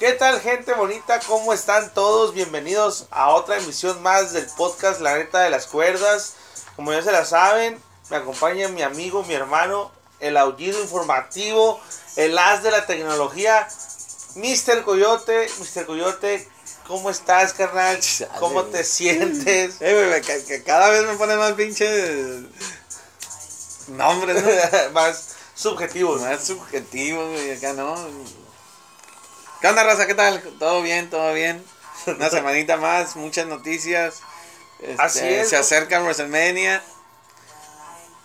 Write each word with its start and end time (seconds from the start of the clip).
¿Qué 0.00 0.12
tal 0.12 0.40
gente 0.40 0.72
bonita? 0.72 1.20
¿Cómo 1.26 1.52
están 1.52 1.92
todos? 1.92 2.32
Bienvenidos 2.32 3.06
a 3.10 3.34
otra 3.34 3.58
emisión 3.58 4.02
más 4.02 4.32
del 4.32 4.46
podcast 4.56 5.02
La 5.02 5.18
Neta 5.18 5.40
de 5.40 5.50
las 5.50 5.66
Cuerdas. 5.66 6.36
Como 6.74 6.90
ya 6.90 7.02
se 7.02 7.12
la 7.12 7.26
saben, 7.26 7.78
me 8.08 8.16
acompaña 8.16 8.68
mi 8.68 8.80
amigo, 8.80 9.22
mi 9.24 9.34
hermano, 9.34 9.92
el 10.18 10.38
aullido 10.38 10.80
informativo, 10.80 11.78
el 12.16 12.38
as 12.38 12.62
de 12.62 12.70
la 12.70 12.86
tecnología, 12.86 13.68
Mr. 14.36 14.84
Coyote. 14.84 15.50
Mr. 15.58 15.84
Coyote, 15.84 16.48
¿cómo 16.86 17.10
estás, 17.10 17.52
carnal? 17.52 18.00
¿Cómo 18.38 18.64
te 18.64 18.84
sientes? 18.84 19.76
Eh, 19.80 20.22
que, 20.48 20.62
cada 20.62 20.88
vez 20.88 21.04
me 21.04 21.12
ponen 21.18 21.36
más 21.36 21.52
pinches 21.52 22.40
nombres, 23.88 24.42
¿no? 24.42 24.92
más 24.92 25.36
subjetivos. 25.54 26.22
Más 26.22 26.42
subjetivos, 26.42 27.32
güey, 27.32 27.50
acá 27.50 27.74
no. 27.74 27.94
¿Qué 29.60 29.68
onda, 29.68 29.84
raza? 29.84 30.06
¿Qué 30.06 30.14
tal? 30.14 30.40
¿Todo 30.58 30.80
bien? 30.80 31.10
¿Todo 31.10 31.34
bien? 31.34 31.62
Una 32.06 32.30
semanita 32.30 32.78
más, 32.78 33.14
muchas 33.16 33.46
noticias. 33.46 34.22
Este, 34.78 35.02
Así 35.02 35.28
es, 35.28 35.50
Se 35.50 35.56
acerca 35.58 36.00
WrestleMania. 36.00 36.82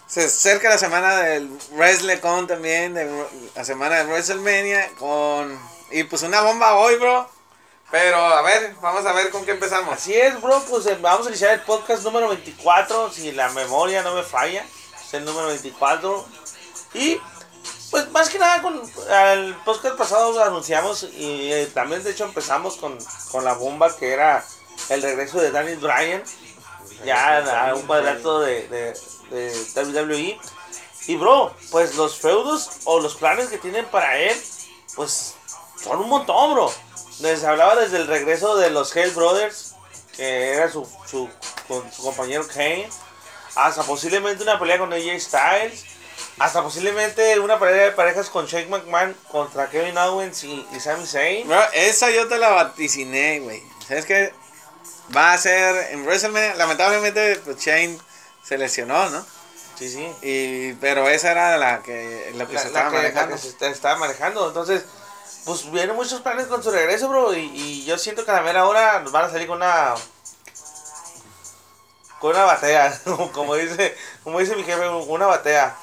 Se 0.08 0.24
acerca 0.24 0.70
la 0.70 0.78
semana 0.78 1.18
del 1.18 1.50
WrestleCon 1.72 2.48
también, 2.48 2.94
de 2.94 3.26
la 3.54 3.66
semana 3.66 3.98
de 3.98 4.06
WrestleMania 4.06 4.92
con... 4.98 5.60
Y 5.92 6.04
pues 6.06 6.24
una 6.24 6.40
bomba 6.40 6.76
hoy, 6.76 6.96
bro. 6.96 7.30
Pero 7.92 8.18
a 8.18 8.42
ver, 8.42 8.74
vamos 8.82 9.06
a 9.06 9.12
ver 9.12 9.30
con 9.30 9.44
qué 9.46 9.52
empezamos. 9.52 9.94
Así 9.94 10.14
es, 10.14 10.40
bro, 10.42 10.64
pues 10.70 10.86
eh, 10.86 10.98
vamos 11.02 11.28
a 11.28 11.30
iniciar 11.30 11.52
el 11.52 11.62
podcast 11.62 12.04
número 12.04 12.30
24, 12.30 13.12
si 13.12 13.34
la 13.34 13.50
memoria 13.50 14.04
no 14.04 14.16
me 14.16 14.24
falla, 14.24 14.66
es 15.06 15.14
el 15.14 15.26
número 15.26 15.48
24. 15.48 16.26
Y 16.94 17.20
pues 17.92 18.10
más 18.12 18.30
que 18.30 18.40
nada 18.40 18.62
con 18.62 18.82
el 19.10 19.56
podcast 19.66 19.98
pasado 19.98 20.44
anunciamos 20.44 21.04
y 21.04 21.52
eh, 21.52 21.70
también 21.74 22.04
de 22.04 22.12
hecho 22.12 22.26
empezamos 22.26 22.78
con, 22.78 22.98
con 23.32 23.44
la 23.44 23.54
bomba 23.54 23.96
que 23.96 24.12
era 24.12 24.46
el 24.90 25.02
regreso 25.02 25.40
de 25.40 25.52
Daniel 25.52 25.78
Bryan, 25.78 26.24
ya 27.06 27.70
a 27.70 27.76
un 27.76 27.84
cuadrato 27.84 28.42
de, 28.42 28.68
de, 28.68 28.94
de 29.32 29.84
WWE. 29.84 30.40
Y 31.08 31.16
bro, 31.18 31.56
pues 31.72 31.96
los 31.96 32.18
feudos 32.18 32.70
o 32.86 33.00
los 33.00 33.16
planes 33.16 33.48
que 33.48 33.58
tienen 33.58 33.86
para 33.86 34.18
él, 34.18 34.36
pues 34.96 35.36
son 35.82 36.00
un 36.00 36.10
montón, 36.10 36.54
bro. 36.54 36.74
Les 37.20 37.44
hablaba 37.44 37.76
desde 37.76 37.98
el 37.98 38.08
regreso 38.08 38.58
de 38.58 38.72
los 38.72 38.96
Hell 38.96 39.12
Brothers, 39.12 39.76
que 40.16 40.54
era 40.54 40.72
su, 40.72 40.88
su, 41.06 41.30
con 41.68 41.92
su 41.92 42.04
compañero 42.04 42.48
Kane, 42.48 42.90
hasta 43.56 43.84
posiblemente 43.84 44.44
una 44.44 44.60
pelea 44.60 44.80
con 44.80 44.92
AJ 44.92 45.20
Styles, 45.20 45.86
hasta 46.40 46.62
posiblemente 46.62 47.40
una 47.40 47.58
pelea 47.60 47.86
de 47.86 47.92
parejas 47.92 48.30
con 48.30 48.46
Shane 48.46 48.68
McMahon 48.68 49.16
contra 49.32 49.70
Kevin 49.70 49.98
Owens 49.98 50.44
y, 50.44 50.68
y 50.74 50.80
Sami 50.80 51.06
Zayn. 51.06 51.48
Bro, 51.48 51.62
esa 51.74 52.10
yo 52.12 52.28
te 52.28 52.38
la 52.38 52.50
vaticiné, 52.50 53.40
güey. 53.40 53.64
¿Sabes 53.88 54.06
qué? 54.06 54.34
Va 55.16 55.34
a 55.34 55.38
ser 55.38 55.92
en 55.92 56.04
WrestleMania. 56.06 56.56
Lamentablemente, 56.56 57.38
pues 57.46 57.58
Shane 57.58 57.98
se 58.44 58.58
lesionó, 58.58 59.10
¿no? 59.10 59.26
Sí, 59.78 59.90
sí. 59.90 60.10
Y, 60.22 60.74
pero 60.76 61.08
esa 61.08 61.32
era 61.32 61.58
la 61.58 61.82
que, 61.84 62.32
lo 62.36 62.48
que 62.48 62.54
La, 62.54 62.60
se 62.62 62.66
la 62.72 62.80
estaba 62.80 62.90
que, 62.92 62.98
manejando. 62.98 63.38
se 63.38 63.48
está- 63.50 63.68
estaba 63.68 63.96
manejando. 63.98 64.48
Entonces, 64.48 64.84
pues 65.46 65.70
vienen 65.72 65.96
muchos 65.96 66.22
planes 66.22 66.48
con 66.48 66.64
su 66.64 66.72
regreso, 66.72 67.08
bro. 67.08 67.34
Y, 67.34 67.40
y 67.54 67.86
yo 67.86 67.98
siento 67.98 68.26
que 68.26 68.32
a 68.32 68.36
la 68.36 68.42
mera 68.42 68.66
hora 68.68 69.00
nos 69.02 69.12
van 69.12 69.26
a 69.26 69.30
salir 69.30 69.48
con 69.48 69.58
una. 69.58 69.94
Con 72.20 72.32
una 72.32 72.46
batea. 72.46 73.00
como 73.34 73.56
dice 73.56 73.96
como 74.24 74.40
dice 74.40 74.56
mi 74.56 74.64
jefe, 74.64 74.88
una 74.90 75.28
batea. 75.28 75.76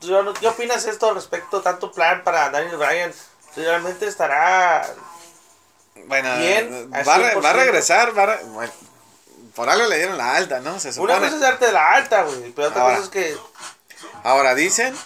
¿Tú, 0.00 0.34
¿Qué 0.40 0.48
opinas 0.48 0.84
esto 0.86 1.08
al 1.10 1.14
respecto? 1.16 1.60
Tanto 1.62 1.92
plan 1.92 2.24
para 2.24 2.50
Daniel 2.50 2.76
Bryan. 2.76 3.12
¿Realmente 3.56 4.06
estará 4.06 4.86
Bueno, 6.06 6.36
Bien, 6.38 6.90
va, 6.92 7.18
re- 7.18 7.34
100%. 7.34 7.44
va 7.44 7.50
a 7.50 7.52
regresar. 7.52 8.16
Va 8.18 8.22
a 8.22 8.26
re- 8.26 8.44
bueno, 8.44 8.72
por 9.54 9.68
algo 9.68 9.86
le 9.88 9.96
dieron 9.98 10.16
la 10.16 10.36
alta, 10.36 10.60
¿no? 10.60 10.78
Se 10.80 10.88
Una 10.88 10.94
supone. 10.94 11.14
cosa 11.20 11.34
es 11.34 11.40
darte 11.40 11.72
la 11.72 11.90
alta, 11.92 12.22
güey. 12.22 12.50
Pero 12.52 12.68
otra 12.68 12.82
Ahora. 12.82 12.94
cosa 12.96 13.04
es 13.06 13.10
que. 13.10 13.36
Ahora 14.24 14.54
dicen 14.54 14.96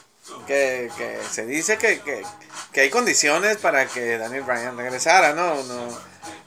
que, 0.47 0.91
que 0.97 1.21
se 1.31 1.45
dice 1.47 1.79
que, 1.79 2.01
que, 2.01 2.25
que 2.73 2.81
hay 2.83 2.91
condiciones 2.91 3.57
para 3.57 3.87
que 3.87 4.19
Daniel 4.19 4.43
Bryan 4.43 4.77
regresara, 4.77 5.33
¿no? 5.33 5.55
No, 5.65 5.89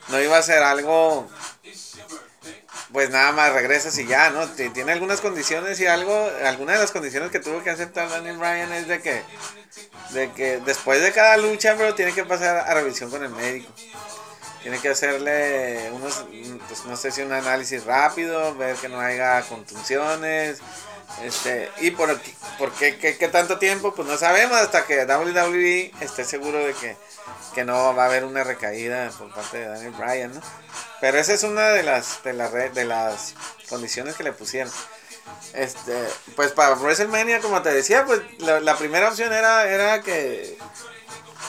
no 0.10 0.22
iba 0.22 0.38
a 0.38 0.42
ser 0.44 0.64
algo, 0.64 1.28
pues 2.94 3.10
nada 3.10 3.32
más 3.34 3.52
regresas 3.54 3.98
y 3.98 4.06
ya, 4.06 4.30
¿no? 4.30 4.48
Ti- 4.48 4.70
Tiene 4.70 4.94
algunas 4.94 5.20
condiciones 5.22 5.80
y 5.80 5.86
algo, 5.88 6.30
alguna 6.46 6.74
de 6.74 6.80
las 6.80 6.92
condiciones 6.92 7.32
que 7.32 7.40
tuvo 7.40 7.64
que 7.64 7.70
aceptar 7.70 8.10
Daniel 8.10 8.38
Bryan 8.38 8.72
es 8.74 8.88
de 8.88 9.02
que, 9.02 9.22
de 10.12 10.32
que 10.32 10.60
después 10.60 11.02
de 11.02 11.12
cada 11.12 11.38
lucha, 11.38 11.74
bro, 11.74 11.94
tiene 11.96 12.14
que 12.14 12.24
pasar 12.26 12.58
a 12.58 12.74
revisión 12.74 13.10
con 13.10 13.24
el 13.24 13.30
médico. 13.30 13.72
Tiene 14.62 14.80
que 14.80 14.90
hacerle 14.90 15.90
unos, 15.94 16.26
pues 16.68 16.86
no 16.86 16.98
sé 16.98 17.12
si 17.12 17.22
un 17.22 17.32
análisis 17.32 17.86
rápido, 17.86 18.54
ver 18.56 18.76
que 18.76 18.90
no 18.90 19.00
haya 19.00 19.42
contunciones, 19.44 20.60
este, 21.24 21.72
y 21.80 21.92
por, 21.92 22.20
por 22.60 22.72
qué, 22.74 22.98
qué, 22.98 23.28
tanto 23.28 23.58
tiempo, 23.58 23.94
pues 23.96 24.08
no 24.08 24.18
sabemos 24.18 24.58
hasta 24.58 24.86
que 24.86 25.06
WWE 25.06 25.92
esté 26.02 26.24
seguro 26.24 26.60
de 26.60 26.74
que, 26.74 26.96
que 27.56 27.66
no 27.66 27.96
va 27.96 28.04
a 28.04 28.06
haber 28.08 28.24
una 28.24 28.44
recaída 28.44 29.10
por 29.18 29.34
parte 29.34 29.58
de 29.58 29.68
Daniel 29.68 29.94
Bryan, 29.94 30.34
¿no? 30.34 30.42
Pero 31.02 31.18
esa 31.18 31.34
es 31.34 31.44
una 31.44 31.70
de 31.70 31.84
las, 31.84 32.24
de 32.24 32.34
las, 32.34 32.54
de 32.54 32.86
las 32.86 33.36
condiciones 33.70 34.16
que 34.16 34.24
le 34.24 34.32
pusieron. 34.32 34.72
Este, 35.54 36.08
pues 36.36 36.52
para 36.52 36.76
WrestleMania, 36.76 37.40
como 37.40 37.62
te 37.62 37.74
decía, 37.74 38.06
pues 38.06 38.22
la, 38.40 38.60
la 38.60 38.78
primera 38.78 39.10
opción 39.10 39.34
era, 39.34 39.68
era 39.68 40.02
que 40.02 40.58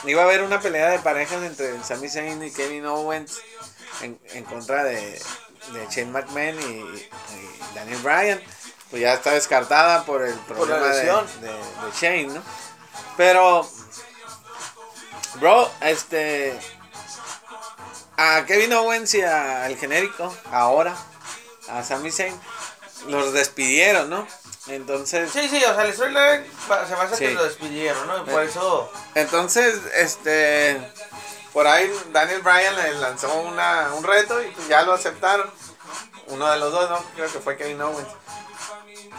iba 0.05 0.21
a 0.21 0.25
haber 0.25 0.41
una 0.41 0.59
pelea 0.59 0.89
de 0.89 0.99
parejas 0.99 1.43
entre 1.43 1.81
Sami 1.83 2.09
Zayn 2.09 2.43
y 2.43 2.51
Kevin 2.51 2.85
Owens 2.85 3.39
en, 4.01 4.19
en 4.33 4.43
contra 4.45 4.83
de, 4.83 5.19
de 5.73 5.87
Shane 5.89 6.11
McMahon 6.11 6.59
y 6.59 7.09
Daniel 7.75 7.99
Bryan. 8.01 8.41
Pues 8.89 9.01
ya 9.01 9.13
está 9.13 9.31
descartada 9.31 10.03
por 10.03 10.23
el 10.23 10.33
problema 10.39 10.87
de, 10.87 11.03
de, 11.03 11.11
de 11.11 11.91
Shane, 11.99 12.27
¿no? 12.27 12.41
Pero, 13.17 13.69
bro, 15.35 15.71
este. 15.81 16.59
A 18.17 18.43
Kevin 18.45 18.73
Owens 18.73 19.13
y 19.13 19.21
al 19.21 19.77
genérico, 19.77 20.35
ahora, 20.51 20.93
a 21.69 21.83
Sami 21.83 22.11
Zayn, 22.11 22.37
los 23.07 23.31
despidieron, 23.31 24.09
¿no? 24.09 24.27
Entonces, 24.67 25.31
Sí, 25.31 25.47
sí, 25.47 25.63
o 25.63 25.73
sea, 25.73 25.85
el 25.85 25.93
storyline 25.93 26.43
se 26.87 26.95
me 26.95 27.01
hace 27.01 27.17
que 27.17 27.27
Sí. 27.29 27.33
lo 27.33 27.43
despidieron, 27.45 28.05
¿no? 28.07 28.17
Y 28.17 28.29
por 28.29 28.43
Eh. 28.43 28.47
eso. 28.47 28.91
Entonces, 29.15 29.79
este, 29.93 30.81
por 31.53 31.65
ahí 31.65 31.89
Daniel 32.11 32.41
Bryan 32.41 32.75
le 32.75 32.93
lanzó 32.95 33.33
una, 33.41 33.93
un 33.95 34.03
reto 34.03 34.41
y 34.43 34.47
pues 34.47 34.67
ya 34.67 34.81
lo 34.81 34.93
aceptaron. 34.93 35.49
Uno 36.27 36.47
de 36.51 36.59
los 36.59 36.71
dos, 36.71 36.89
¿no? 36.89 37.01
Creo 37.15 37.31
que 37.31 37.39
fue 37.39 37.55
Kevin 37.57 37.81
Owens. 37.81 38.07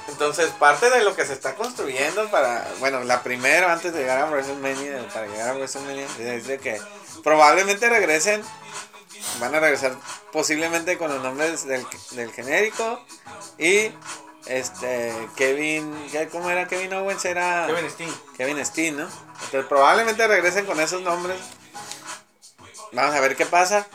Entonces, 0.09 0.51
parte 0.59 0.91
de 0.91 1.03
lo 1.05 1.15
que 1.15 1.25
se 1.27 1.33
está 1.33 1.55
construyendo 1.55 2.29
para, 2.31 2.67
bueno, 2.79 3.03
la 3.05 3.23
primera 3.23 3.73
antes 3.73 3.93
de 3.93 4.01
llegar 4.01 4.19
a 4.19 4.27
WrestleMania, 4.31 5.07
para 5.13 5.27
llegar 5.27 5.51
a 5.51 5.55
WrestleMania, 5.55 6.07
es 6.19 6.47
de 6.47 6.59
que 6.59 6.81
probablemente 7.23 7.89
regresen, 7.89 8.43
van 9.39 9.55
a 9.55 9.61
regresar 9.61 9.95
posiblemente 10.33 10.99
con 10.99 11.13
los 11.13 11.23
nombres 11.23 11.67
del, 11.67 11.85
del 12.13 12.33
genérico 12.33 13.05
y 13.59 13.91
este 14.47 15.15
Kevin, 15.37 15.95
¿qué- 16.11 16.29
¿cómo 16.29 16.51
era 16.51 16.67
Kevin 16.67 16.95
Owens? 16.95 17.25
Era 17.25 17.67
Kevin 17.67 17.91
Steen. 17.91 18.15
Kevin 18.37 18.67
Steen, 18.67 18.97
¿no? 18.97 19.09
Entonces 19.45 19.67
probablemente 19.69 20.27
regresen 20.27 20.65
con 20.67 20.81
esos 20.81 21.03
nombres. 21.03 21.39
Vamos 22.93 23.15
a 23.15 23.21
ver 23.21 23.37
qué 23.37 23.47
pasa. 23.47 23.87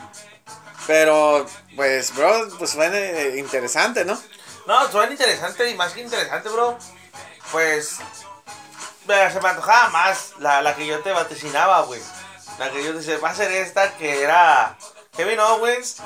Pero, 0.86 1.44
pues, 1.74 2.14
bro, 2.14 2.48
pues 2.58 2.70
suena 2.70 2.96
eh, 2.96 3.38
interesante, 3.38 4.04
¿no? 4.04 4.18
No, 4.66 4.90
suena 4.90 5.12
interesante 5.12 5.70
y 5.70 5.74
más 5.74 5.92
que 5.92 6.00
interesante, 6.00 6.48
bro. 6.48 6.78
Pues. 7.52 7.98
Se 9.06 9.40
me 9.40 9.48
antojaba 9.48 9.88
más 9.90 10.32
la, 10.40 10.62
la 10.62 10.74
que 10.74 10.84
yo 10.84 10.98
te 11.00 11.12
vaticinaba, 11.12 11.82
güey. 11.82 12.00
La 12.58 12.70
que 12.72 12.82
yo 12.82 12.92
decía, 12.92 13.18
va 13.18 13.30
a 13.30 13.34
ser 13.34 13.52
esta 13.52 13.96
que 13.96 14.22
era 14.22 14.76
Kevin 15.16 15.38
Owens, 15.38 15.98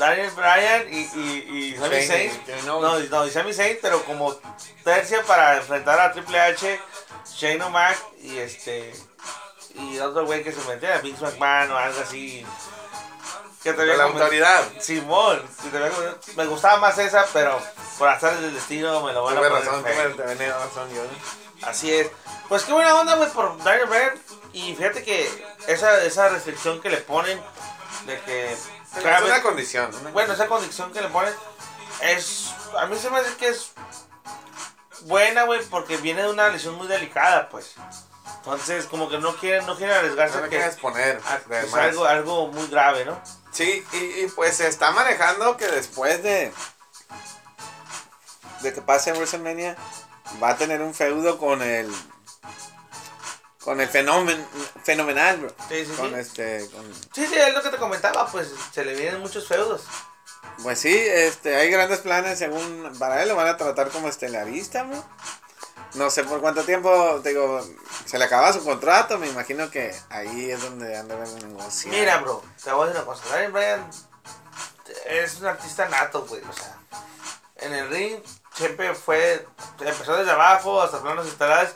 Daniel 0.00 0.30
Bryan 0.32 0.92
y, 0.92 0.98
y, 1.14 1.74
y 1.74 1.76
Sami 1.76 2.02
Zayn. 2.04 2.44
No, 2.66 2.80
no, 2.80 3.26
y 3.26 3.30
Sami 3.30 3.54
Zayn, 3.54 3.78
pero 3.80 4.04
como 4.04 4.34
tercia 4.82 5.22
para 5.22 5.58
enfrentar 5.58 6.00
a 6.00 6.12
Triple 6.12 6.40
H, 6.40 6.80
Shane 7.36 7.62
O'Mac 7.62 7.96
y 8.20 8.38
este. 8.38 8.92
Y 9.74 9.98
otro 10.00 10.26
güey 10.26 10.42
que 10.42 10.50
se 10.50 10.60
metía, 10.68 10.98
Vince 10.98 11.22
McMahon 11.22 11.70
o 11.70 11.76
algo 11.76 12.00
así. 12.00 12.44
Que 13.62 13.72
te 13.72 13.84
la 13.84 14.04
autoridad. 14.04 14.62
Simón, 14.80 15.42
si 15.60 15.68
te 15.68 15.80
me 16.36 16.46
gustaba 16.46 16.78
más 16.78 16.96
esa, 16.98 17.26
pero 17.32 17.60
por 17.98 18.08
hacer 18.08 18.36
del 18.38 18.54
destino 18.54 19.02
me 19.02 19.12
lo 19.12 19.24
van 19.24 19.36
a 19.36 19.40
poner 19.40 19.52
razón, 19.52 19.84
razón. 19.84 20.16
Así 21.62 21.92
es. 21.92 22.08
Pues 22.48 22.62
qué 22.62 22.72
buena 22.72 22.94
onda, 22.94 23.16
güey, 23.16 23.28
por 23.30 23.62
Daniel 23.62 23.88
Bryan. 23.88 24.22
Y 24.52 24.74
fíjate 24.74 25.02
que 25.02 25.46
esa, 25.66 26.02
esa 26.04 26.28
restricción 26.28 26.80
que 26.80 26.88
le 26.88 26.98
ponen 26.98 27.42
de 28.06 28.20
que. 28.20 28.52
Es 28.52 29.22
una 29.22 29.42
condición. 29.42 29.94
una 30.00 30.10
bueno, 30.10 30.32
esa 30.32 30.46
condición 30.46 30.92
que 30.92 31.00
le 31.00 31.08
ponen 31.08 31.34
es. 32.02 32.52
A 32.78 32.86
mí 32.86 32.96
se 32.96 33.10
me 33.10 33.18
hace 33.18 33.36
que 33.36 33.48
es 33.48 33.72
buena, 35.02 35.44
güey, 35.44 35.62
porque 35.64 35.96
viene 35.98 36.22
de 36.22 36.30
una 36.30 36.48
lesión 36.48 36.74
muy 36.76 36.86
delicada, 36.86 37.48
pues. 37.48 37.74
Entonces, 38.38 38.86
como 38.86 39.08
que 39.08 39.18
no 39.18 39.36
quieren, 39.36 39.66
no 39.66 39.76
quieren 39.76 39.96
arriesgarse 39.96 40.38
No 40.38 40.44
a 40.44 40.48
que, 40.48 40.56
quieres 40.56 40.76
poner. 40.76 41.20
a- 41.26 41.38
pues, 41.46 41.74
algo, 41.74 42.06
algo 42.06 42.46
muy 42.48 42.66
grave, 42.68 43.04
¿no? 43.04 43.20
Sí, 43.58 43.84
y, 43.92 43.96
y, 43.96 44.28
pues 44.36 44.56
se 44.56 44.68
está 44.68 44.92
manejando 44.92 45.56
que 45.56 45.66
después 45.66 46.22
de. 46.22 46.52
de 48.60 48.72
que 48.72 48.80
pase 48.82 49.10
WrestleMania, 49.12 49.76
va 50.40 50.50
a 50.50 50.56
tener 50.56 50.80
un 50.80 50.94
feudo 50.94 51.38
con 51.38 51.60
el. 51.60 51.92
con 53.64 53.80
el 53.80 53.88
fenómeno. 53.88 54.46
fenomenal, 54.84 55.38
bro. 55.38 55.48
Sí, 55.68 55.84
sí, 55.84 55.92
Con 55.96 56.10
sí. 56.10 56.20
este. 56.20 56.70
con- 56.70 56.94
Sí, 57.12 57.26
sí, 57.26 57.34
es 57.34 57.52
lo 57.52 57.60
que 57.60 57.70
te 57.70 57.78
comentaba, 57.78 58.30
pues 58.30 58.48
se 58.72 58.84
le 58.84 58.94
vienen 58.94 59.20
muchos 59.20 59.48
feudos. 59.48 59.82
Pues 60.62 60.78
sí, 60.78 60.96
este, 60.96 61.56
hay 61.56 61.68
grandes 61.68 61.98
planes 61.98 62.38
según. 62.38 62.92
Para 63.00 63.24
él 63.24 63.28
lo 63.28 63.34
van 63.34 63.48
a 63.48 63.56
tratar 63.56 63.88
como 63.90 64.08
estelarista, 64.08 64.84
bro. 64.84 65.04
No 65.94 66.10
sé 66.10 66.24
por 66.24 66.40
cuánto 66.40 66.64
tiempo, 66.64 67.20
digo, 67.20 67.60
se 68.04 68.18
le 68.18 68.24
acaba 68.24 68.52
su 68.52 68.62
contrato, 68.62 69.18
me 69.18 69.28
imagino 69.28 69.70
que 69.70 69.94
ahí 70.10 70.50
es 70.50 70.62
donde 70.62 70.96
anda 70.96 71.14
el 71.22 71.48
negocio. 71.48 71.90
Mira, 71.90 72.18
bro, 72.18 72.42
te 72.62 72.70
voy 72.70 72.84
a 72.84 72.86
decir 72.88 73.02
una 73.02 73.06
cosa. 73.06 73.28
Daniel 73.30 73.52
Bryan 73.52 73.90
es 75.06 75.40
un 75.40 75.46
artista 75.46 75.88
nato, 75.88 76.26
güey. 76.26 76.42
O 76.42 76.52
sea, 76.52 76.76
en 77.56 77.74
el 77.74 77.88
ring 77.88 78.20
siempre 78.54 78.94
fue. 78.94 79.46
Empezó 79.80 80.16
desde 80.16 80.32
abajo 80.32 80.80
hasta 80.80 81.02
planos 81.02 81.26
estelares. 81.26 81.74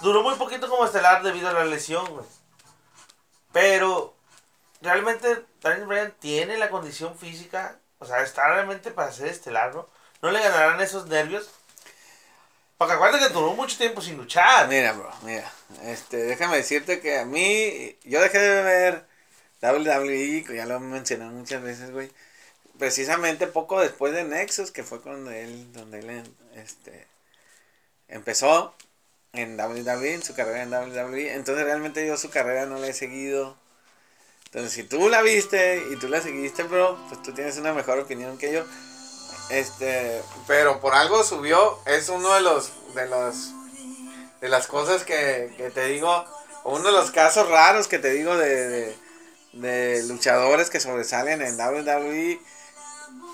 Duró 0.00 0.22
muy 0.22 0.36
poquito 0.36 0.68
como 0.68 0.86
estelar 0.86 1.22
debido 1.22 1.48
a 1.50 1.52
la 1.52 1.64
lesión, 1.64 2.06
güey. 2.06 2.26
Pero 3.52 4.14
realmente 4.80 5.44
Daniel 5.60 5.86
Bryan 5.86 6.14
tiene 6.18 6.56
la 6.56 6.70
condición 6.70 7.16
física. 7.16 7.78
O 7.98 8.06
sea, 8.06 8.22
está 8.22 8.48
realmente 8.48 8.90
para 8.90 9.12
ser 9.12 9.26
estelar, 9.26 9.74
¿no? 9.74 9.88
No 10.22 10.30
le 10.30 10.40
ganarán 10.40 10.80
esos 10.80 11.06
nervios. 11.06 11.50
Porque 12.80 12.94
acuérdate 12.94 13.26
que 13.26 13.34
duró 13.34 13.52
mucho 13.52 13.76
tiempo 13.76 14.00
sin 14.00 14.16
luchar. 14.16 14.66
Mira, 14.66 14.94
bro, 14.94 15.10
mira. 15.22 15.52
Este, 15.84 16.16
déjame 16.16 16.56
decirte 16.56 17.00
que 17.00 17.18
a 17.18 17.26
mí, 17.26 17.94
yo 18.04 18.22
dejé 18.22 18.38
de 18.38 18.62
ver 18.62 19.06
WWE, 19.60 20.46
ya 20.56 20.64
lo 20.64 20.76
he 20.76 20.80
mencionado 20.80 21.30
muchas 21.30 21.62
veces, 21.62 21.90
güey. 21.90 22.10
Precisamente 22.78 23.46
poco 23.46 23.78
después 23.82 24.14
de 24.14 24.24
Nexus, 24.24 24.70
que 24.70 24.82
fue 24.82 25.02
cuando 25.02 25.30
él, 25.30 25.70
donde 25.74 25.98
él, 25.98 26.34
este, 26.54 27.06
empezó 28.08 28.74
en 29.34 29.60
WWE, 29.60 30.14
en 30.14 30.22
su 30.22 30.34
carrera 30.34 30.62
en 30.62 30.72
WWE. 30.72 31.34
Entonces 31.34 31.66
realmente 31.66 32.06
yo 32.06 32.16
su 32.16 32.30
carrera 32.30 32.64
no 32.64 32.78
la 32.78 32.88
he 32.88 32.94
seguido. 32.94 33.58
Entonces 34.46 34.72
si 34.72 34.84
tú 34.84 35.10
la 35.10 35.20
viste 35.20 35.84
y 35.92 35.96
tú 35.96 36.08
la 36.08 36.22
seguiste, 36.22 36.62
bro, 36.62 36.98
pues 37.10 37.22
tú 37.22 37.34
tienes 37.34 37.58
una 37.58 37.74
mejor 37.74 37.98
opinión 37.98 38.38
que 38.38 38.54
yo. 38.54 38.64
Este, 39.50 40.22
pero 40.46 40.80
por 40.80 40.94
algo 40.94 41.24
subió, 41.24 41.78
es 41.86 42.08
uno 42.08 42.32
de 42.34 42.40
los 42.40 42.70
de 42.94 43.06
los 43.06 43.34
de 44.40 44.48
las 44.48 44.66
cosas 44.66 45.02
que, 45.04 45.52
que 45.56 45.70
te 45.70 45.84
digo, 45.86 46.24
uno 46.64 46.84
de 46.84 46.92
los 46.92 47.10
casos 47.10 47.48
raros 47.48 47.88
que 47.88 47.98
te 47.98 48.10
digo 48.10 48.36
de, 48.36 48.96
de, 49.52 50.02
luchadores 50.04 50.70
que 50.70 50.80
sobresalen 50.80 51.42
en 51.42 51.58
WWE 51.60 52.40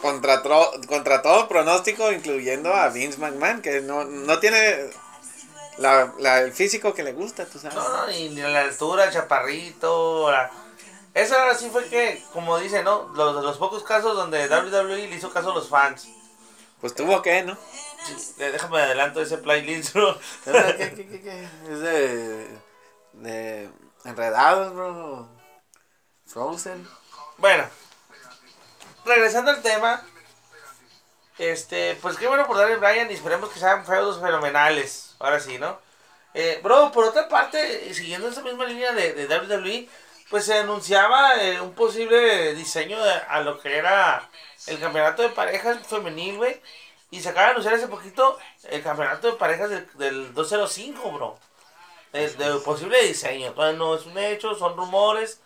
contra, 0.02 0.42
tro- 0.42 0.84
contra 0.86 1.22
todo 1.22 1.48
pronóstico, 1.48 2.10
incluyendo 2.12 2.74
a 2.74 2.88
Vince 2.88 3.18
McMahon, 3.18 3.62
que 3.62 3.80
no, 3.82 4.04
no 4.04 4.40
tiene 4.40 4.90
la, 5.78 6.12
la- 6.18 6.40
el 6.40 6.52
físico 6.52 6.92
que 6.92 7.02
le 7.04 7.12
gusta, 7.12 7.44
tú 7.46 7.58
sabes. 7.58 7.76
No, 7.76 7.88
no, 7.88 8.06
ni, 8.08 8.30
la 8.30 8.60
altura, 8.62 9.10
chaparrito. 9.10 10.30
la- 10.30 10.50
Eso 11.16 11.34
ahora 11.34 11.54
sí 11.54 11.70
fue 11.70 11.86
que, 11.86 12.22
como 12.34 12.58
dice, 12.58 12.82
¿no? 12.82 13.10
Los, 13.14 13.42
los 13.42 13.56
pocos 13.56 13.82
casos 13.82 14.14
donde 14.14 14.48
WWE 14.48 15.08
le 15.08 15.16
hizo 15.16 15.32
caso 15.32 15.50
a 15.50 15.54
los 15.54 15.70
fans. 15.70 16.06
Pues 16.78 16.94
tuvo 16.94 17.22
que, 17.22 17.42
¿no? 17.42 17.56
Sí, 18.04 18.34
déjame 18.36 18.82
adelanto 18.82 19.22
ese 19.22 19.38
playlist, 19.38 19.94
bro. 19.94 20.18
¿Qué, 20.44 20.92
qué, 20.94 21.08
qué, 21.08 21.22
qué? 21.22 21.48
Es 21.70 21.80
de, 21.80 22.58
de 23.14 23.70
enredados, 24.04 24.74
bro. 24.74 25.26
Frozen. 26.26 26.86
Bueno, 27.38 27.64
regresando 29.06 29.52
al 29.52 29.62
tema. 29.62 30.04
Este, 31.38 31.98
pues 32.02 32.18
qué 32.18 32.28
bueno 32.28 32.46
por 32.46 32.58
darle 32.58 32.76
Brian 32.76 33.10
y 33.10 33.14
esperemos 33.14 33.48
que 33.48 33.58
sean 33.58 33.86
feudos 33.86 34.20
fenomenales. 34.20 35.16
Ahora 35.18 35.40
sí, 35.40 35.56
¿no? 35.56 35.80
Eh, 36.34 36.60
bro, 36.62 36.92
por 36.92 37.04
otra 37.04 37.26
parte, 37.26 37.94
siguiendo 37.94 38.28
esa 38.28 38.42
misma 38.42 38.66
línea 38.66 38.92
de, 38.92 39.14
de 39.14 39.26
WWE, 39.26 39.88
pues 40.30 40.44
se 40.44 40.58
anunciaba 40.58 41.34
eh, 41.42 41.60
un 41.60 41.72
posible 41.74 42.54
diseño 42.54 43.02
de- 43.02 43.12
a 43.28 43.40
lo 43.40 43.60
que 43.60 43.76
era 43.76 44.28
el 44.66 44.78
campeonato 44.80 45.22
de 45.22 45.28
parejas 45.30 45.86
femenil, 45.86 46.36
güey. 46.38 46.60
Y 47.10 47.20
se 47.20 47.28
acaba 47.28 47.46
de 47.46 47.50
anunciar 47.52 47.74
hace 47.74 47.86
poquito 47.88 48.38
el 48.64 48.82
campeonato 48.82 49.28
de 49.28 49.34
parejas 49.38 49.70
del, 49.70 49.88
del 49.94 50.34
205, 50.34 51.12
bro. 51.12 51.38
Es 52.12 52.36
de 52.38 52.50
posible 52.60 53.00
diseño. 53.06 53.52
Todavía 53.52 53.78
no 53.78 53.94
es 53.94 54.06
un 54.06 54.18
hecho, 54.18 54.54
son 54.54 54.76
rumores. 54.76 55.40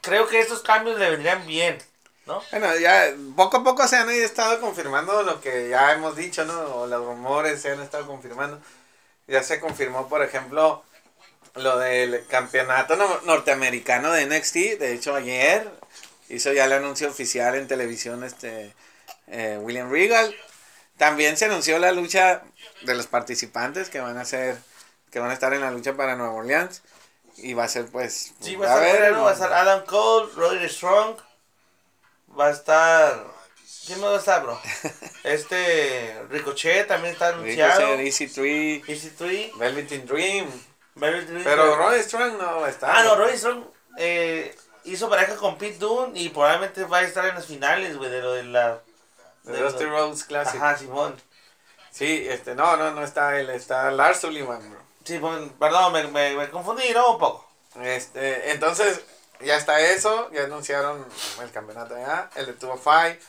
Creo 0.00 0.26
que 0.28 0.38
estos 0.40 0.62
cambios 0.62 0.98
le 0.98 1.10
vendrían 1.10 1.46
bien, 1.46 1.78
¿no? 2.26 2.42
Bueno, 2.52 2.74
ya 2.76 3.12
poco 3.34 3.58
a 3.58 3.64
poco 3.64 3.86
se 3.88 3.96
han 3.96 4.08
estado 4.10 4.60
confirmando 4.60 5.22
lo 5.22 5.40
que 5.40 5.68
ya 5.68 5.92
hemos 5.92 6.14
dicho, 6.16 6.44
¿no? 6.44 6.58
O 6.76 6.86
los 6.86 7.04
rumores 7.04 7.60
se 7.60 7.72
han 7.72 7.80
estado 7.82 8.06
confirmando. 8.06 8.60
Ya 9.26 9.42
se 9.42 9.58
confirmó, 9.60 10.08
por 10.08 10.22
ejemplo, 10.22 10.84
lo 11.56 11.78
del 11.78 12.26
campeonato 12.26 12.96
no- 12.96 13.20
norteamericano 13.22 14.12
de 14.12 14.26
NXT. 14.26 14.78
De 14.78 14.92
hecho, 14.92 15.14
ayer 15.14 15.70
hizo 16.28 16.52
ya 16.52 16.64
el 16.64 16.72
anuncio 16.72 17.08
oficial 17.08 17.54
en 17.54 17.68
televisión 17.68 18.24
este 18.24 18.74
eh, 19.28 19.58
William 19.60 19.90
Regal. 19.90 20.34
También 20.96 21.36
se 21.36 21.44
anunció 21.46 21.78
la 21.78 21.92
lucha 21.92 22.42
de 22.82 22.94
los 22.94 23.06
participantes 23.06 23.90
que 23.90 24.00
van 24.00 24.16
a 24.16 24.24
ser, 24.24 24.56
que 25.10 25.18
van 25.18 25.30
a 25.30 25.34
estar 25.34 25.52
en 25.52 25.60
la 25.60 25.70
lucha 25.70 25.94
para 25.94 26.16
Nueva 26.16 26.32
Orleans. 26.32 26.82
Y 27.38 27.52
va 27.52 27.64
a 27.64 27.68
ser 27.68 27.86
pues... 27.86 28.32
Sí, 28.40 28.56
va 28.56 28.72
a 28.72 28.78
bueno, 28.78 29.24
va 29.24 29.30
a 29.30 29.34
estar 29.34 29.52
Adam 29.52 29.84
Cole, 29.84 30.32
Roderick 30.34 30.70
Strong. 30.70 31.16
Va 32.38 32.48
a 32.48 32.50
estar. 32.50 33.26
¿Quién 33.86 34.00
más 34.00 34.10
va 34.10 34.16
a 34.16 34.18
estar, 34.18 34.42
bro? 34.42 34.60
Este. 35.24 36.16
Ricochet 36.30 36.86
también 36.86 37.12
está 37.12 37.28
anunciado. 37.28 37.96
Ricochet, 37.96 38.30
EC3, 38.30 38.88
Easy 38.88 39.10
3. 39.10 39.58
Velveteen 39.58 40.06
Dream. 40.06 40.46
Very 40.46 40.50
Dream. 40.50 40.75
Pero 40.98 41.76
Roy 41.76 42.02
Strong 42.02 42.38
no 42.38 42.66
estar. 42.66 42.90
Ah, 42.94 43.02
no, 43.04 43.16
Roderick 43.16 43.38
Strong 43.38 43.64
eh, 43.98 44.56
hizo 44.84 45.08
pareja 45.08 45.36
con 45.36 45.58
Pete 45.58 45.78
Dunne 45.78 46.18
y 46.18 46.30
probablemente 46.30 46.84
va 46.84 46.98
a 46.98 47.02
estar 47.02 47.26
en 47.26 47.34
las 47.34 47.46
finales, 47.46 47.96
güey, 47.96 48.10
de 48.10 48.22
lo 48.22 48.32
de 48.32 48.44
la. 48.44 48.80
The 49.44 49.52
de 49.52 49.62
Dusty 49.62 49.84
Rhodes 49.84 50.24
Classic. 50.24 50.60
Ajá, 50.60 50.76
Simón. 50.76 51.14
Sí, 51.90 52.26
este, 52.28 52.54
no, 52.54 52.76
no, 52.76 52.92
no 52.92 53.02
está 53.02 53.38
él, 53.38 53.48
está 53.50 53.90
Lars 53.90 54.20
Sullivan, 54.20 54.70
bro. 54.70 54.80
Sí, 55.04 55.20
perdón, 55.58 55.92
me, 55.92 56.06
me, 56.08 56.34
me 56.34 56.50
confundí, 56.50 56.90
¿no? 56.92 57.12
Un 57.12 57.18
poco. 57.18 57.48
Este, 57.80 58.50
entonces, 58.52 59.02
ya 59.40 59.56
está 59.56 59.80
eso, 59.80 60.30
ya 60.32 60.44
anunciaron 60.44 61.06
el 61.42 61.50
campeonato 61.52 61.96
ya, 61.96 62.30
el 62.34 62.46
de 62.46 62.52
Tubo 62.54 62.76
Five. 62.76 63.20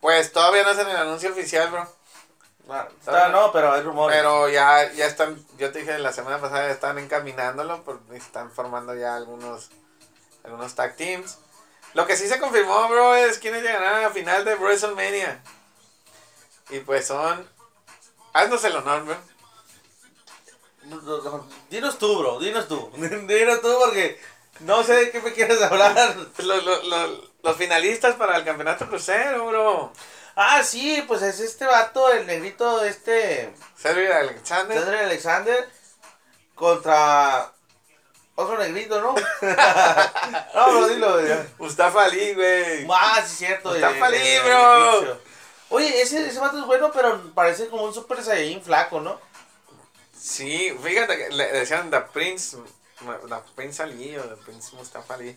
Pues 0.00 0.32
todavía 0.32 0.62
no 0.62 0.70
hacen 0.70 0.88
el 0.88 0.96
anuncio 0.96 1.30
oficial, 1.30 1.70
bro. 1.70 1.90
Ah, 2.68 2.88
está, 2.98 3.28
no, 3.28 3.52
pero 3.52 3.72
hay 3.72 3.82
rumores. 3.82 4.16
Pero 4.16 4.48
ya, 4.48 4.92
ya 4.92 5.06
están, 5.06 5.36
yo 5.56 5.70
te 5.70 5.80
dije 5.80 5.98
la 5.98 6.12
semana 6.12 6.40
pasada, 6.40 6.66
ya 6.66 6.72
están 6.72 6.98
encaminándolo, 6.98 7.84
porque 7.84 8.16
están 8.16 8.50
formando 8.50 8.94
ya 8.94 9.14
algunos, 9.14 9.70
algunos 10.42 10.74
tag 10.74 10.96
teams. 10.96 11.38
Lo 11.94 12.06
que 12.06 12.16
sí 12.16 12.28
se 12.28 12.40
confirmó, 12.40 12.88
bro, 12.88 13.14
es 13.14 13.38
quiénes 13.38 13.62
llegarán 13.62 13.94
a 13.94 14.02
la 14.02 14.10
final 14.10 14.44
de 14.44 14.56
WrestleMania. 14.56 15.40
Y 16.70 16.80
pues 16.80 17.06
son, 17.06 17.48
haznos 18.32 18.64
el 18.64 18.76
honor, 18.76 19.04
bro. 19.04 19.16
No, 20.86 21.00
no, 21.02 21.22
no, 21.22 21.48
Dinos 21.70 21.98
tú, 21.98 22.18
bro, 22.18 22.38
dinos 22.40 22.66
tú. 22.68 22.90
dinos 22.96 23.60
tú 23.60 23.76
porque 23.78 24.20
no 24.60 24.82
sé 24.82 24.94
de 24.94 25.10
qué 25.10 25.20
me 25.20 25.32
quieres 25.32 25.62
hablar. 25.62 26.16
Los, 26.38 26.64
los, 26.64 26.84
los, 26.84 27.30
los 27.42 27.56
finalistas 27.56 28.16
para 28.16 28.36
el 28.36 28.44
campeonato 28.44 28.88
crucero, 28.88 29.46
bro. 29.46 29.92
Ah, 30.36 30.62
sí, 30.62 31.02
pues 31.08 31.22
es 31.22 31.40
este 31.40 31.64
vato, 31.64 32.12
el 32.12 32.26
negrito, 32.26 32.84
este. 32.84 33.54
Cedric 33.76 34.10
Alexander. 34.10 34.78
Cedric 34.78 35.00
Alexander 35.00 35.68
contra 36.54 37.52
otro 38.34 38.58
negrito, 38.58 39.00
¿no? 39.00 39.14
no, 40.54 40.70
bro, 40.70 40.88
dilo. 40.88 41.26
ya. 41.26 41.46
Mustafa 41.58 42.04
Ali, 42.04 42.34
güey. 42.34 42.86
Ah, 42.90 43.22
sí, 43.26 43.36
cierto. 43.36 43.70
Mustafa 43.70 44.06
Ali, 44.06 44.38
bro. 44.44 45.18
Oye, 45.70 46.02
ese, 46.02 46.26
ese 46.26 46.38
vato 46.38 46.58
es 46.58 46.66
bueno, 46.66 46.92
pero 46.92 47.32
parece 47.34 47.68
como 47.68 47.84
un 47.84 47.94
super 47.94 48.22
saiyajin 48.22 48.62
flaco, 48.62 49.00
¿no? 49.00 49.18
Sí, 50.16 50.76
fíjate 50.82 51.16
que 51.16 51.30
le 51.30 51.46
decían 51.52 51.90
The 51.90 52.00
Prince, 52.12 52.58
The 52.98 53.36
Prince 53.54 53.82
Ali 53.82 54.18
o 54.18 54.22
The 54.22 54.36
Prince 54.36 54.76
Mustafa 54.76 55.14
Ali. 55.14 55.36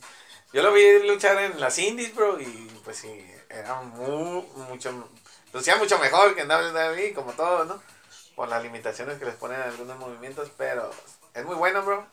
Yo 0.52 0.62
lo 0.62 0.74
vi 0.74 1.08
luchar 1.08 1.38
en 1.38 1.60
las 1.60 1.80
indies, 1.80 2.14
bro, 2.14 2.40
y 2.40 2.46
pues 2.84 2.98
sí, 2.98 3.26
era 3.50 3.82
muy, 3.82 4.42
mucho, 4.70 5.10
lucía 5.54 5.76
mucho 5.78 6.00
mejor 6.00 6.36
que 6.36 6.42
en 6.42 6.50
WWE, 6.50 7.14
como 7.14 7.34
todo, 7.34 7.66
¿no? 7.66 7.82
Por 8.36 8.48
las 8.48 8.64
limitaciones 8.64 9.20
que 9.20 9.26
les 9.26 9.36
ponen 9.36 9.60
en 9.60 9.68
algunos 9.68 9.98
movimientos, 9.98 10.52
pero 10.58 10.92
es 11.34 11.46
muy 11.46 11.56
bueno, 11.56 11.82
bro. 11.84 12.06